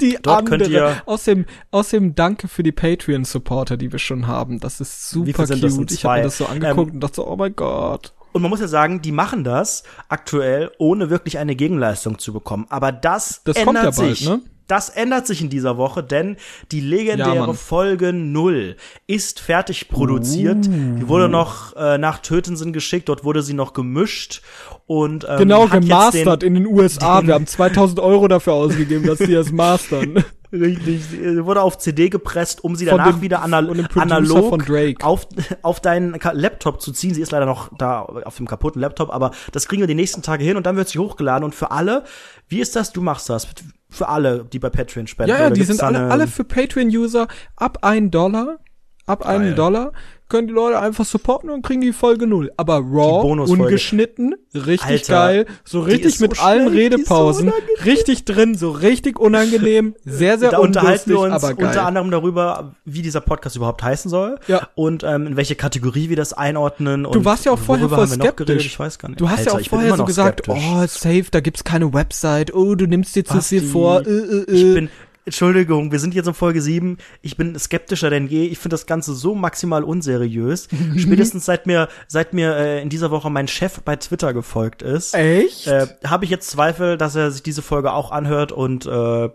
[0.00, 0.68] die Dort andere.
[0.68, 4.60] Ihr Außerdem, außerdem danke für die Patreon-Supporter, die wir schon haben.
[4.60, 5.92] Das ist super cute.
[5.92, 8.12] Ich habe mir das so angeguckt ähm, und dachte so, oh mein Gott.
[8.32, 12.66] Und man muss ja sagen, die machen das aktuell, ohne wirklich eine Gegenleistung zu bekommen.
[12.68, 14.26] Aber das, das ändert ja sich.
[14.26, 14.50] Bald, ne?
[14.68, 16.36] Das ändert sich in dieser Woche, denn
[16.72, 18.76] die legendäre ja, Folge 0
[19.06, 20.68] ist fertig produziert.
[20.68, 20.98] Uh.
[20.98, 24.42] Die wurde noch äh, nach Tötensen geschickt, dort wurde sie noch gemischt
[24.86, 27.20] und ähm, genau gemastert den, in den USA.
[27.20, 30.22] Den, Wir haben 2000 Euro dafür ausgegeben, dass sie das mastern.
[30.50, 31.12] Richtig,
[31.44, 34.70] wurde auf CD gepresst, um sie danach dem, wieder anal analog
[35.02, 35.28] auf,
[35.62, 37.12] auf deinen Laptop zu ziehen.
[37.12, 40.22] Sie ist leider noch da auf dem kaputten Laptop, aber das kriegen wir die nächsten
[40.22, 41.44] Tage hin und dann wird sie hochgeladen.
[41.44, 42.04] Und für alle,
[42.48, 42.92] wie ist das?
[42.92, 43.46] Du machst das.
[43.90, 45.30] Für alle, die bei Patreon spenden.
[45.30, 48.58] Ja, ja, die sind alle, alle für Patreon-User ab ein Dollar.
[49.06, 49.92] Ab einem Dollar
[50.28, 52.52] können die Leute einfach supporten und kriegen die Folge null.
[52.56, 58.54] Aber Raw, ungeschnitten, richtig Alter, geil, so richtig mit so allen Redepausen, so richtig drin,
[58.54, 61.68] so richtig unangenehm, sehr, sehr da unterhalten wir uns aber geil.
[61.68, 64.68] unter anderem darüber, wie dieser Podcast überhaupt heißen soll ja.
[64.74, 67.04] und ähm, in welche Kategorie wir das einordnen.
[67.04, 68.66] Du warst ja auch vorher voll skeptisch.
[68.66, 69.20] Ich weiß gar nicht.
[69.20, 70.64] Du hast Alter, ja auch vorher so gesagt, skeptisch.
[70.66, 74.06] oh, safe, da gibt's keine Website, oh, du nimmst dir zu viel vor.
[74.06, 74.52] Äh, äh, äh.
[74.52, 74.90] Ich bin
[75.28, 76.96] Entschuldigung, wir sind jetzt in Folge 7.
[77.20, 78.46] Ich bin skeptischer denn je.
[78.46, 80.68] Ich finde das Ganze so maximal unseriös.
[80.96, 85.14] Spätestens seit mir, seit mir äh, in dieser Woche mein Chef bei Twitter gefolgt ist.
[85.14, 85.66] Echt?
[85.66, 89.28] Äh, Habe ich jetzt Zweifel, dass er sich diese Folge auch anhört und äh,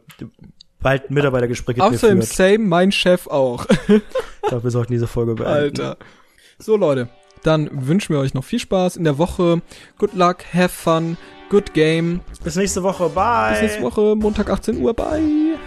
[0.80, 3.68] bald Mitarbeitergespräche Außerdem same, mein Chef auch.
[3.88, 4.02] ich
[4.48, 5.54] glaube, wir sollten diese Folge beenden.
[5.54, 5.98] Alter.
[6.58, 7.10] So, Leute.
[7.44, 9.62] Dann wünschen wir euch noch viel Spaß in der Woche.
[10.00, 11.18] Good luck, have fun,
[11.54, 12.20] good game.
[12.44, 13.08] Bis nächste Woche.
[13.10, 13.52] Bye.
[13.52, 14.94] Bis nächste Woche, Montag 18 Uhr.
[14.94, 15.60] Bye.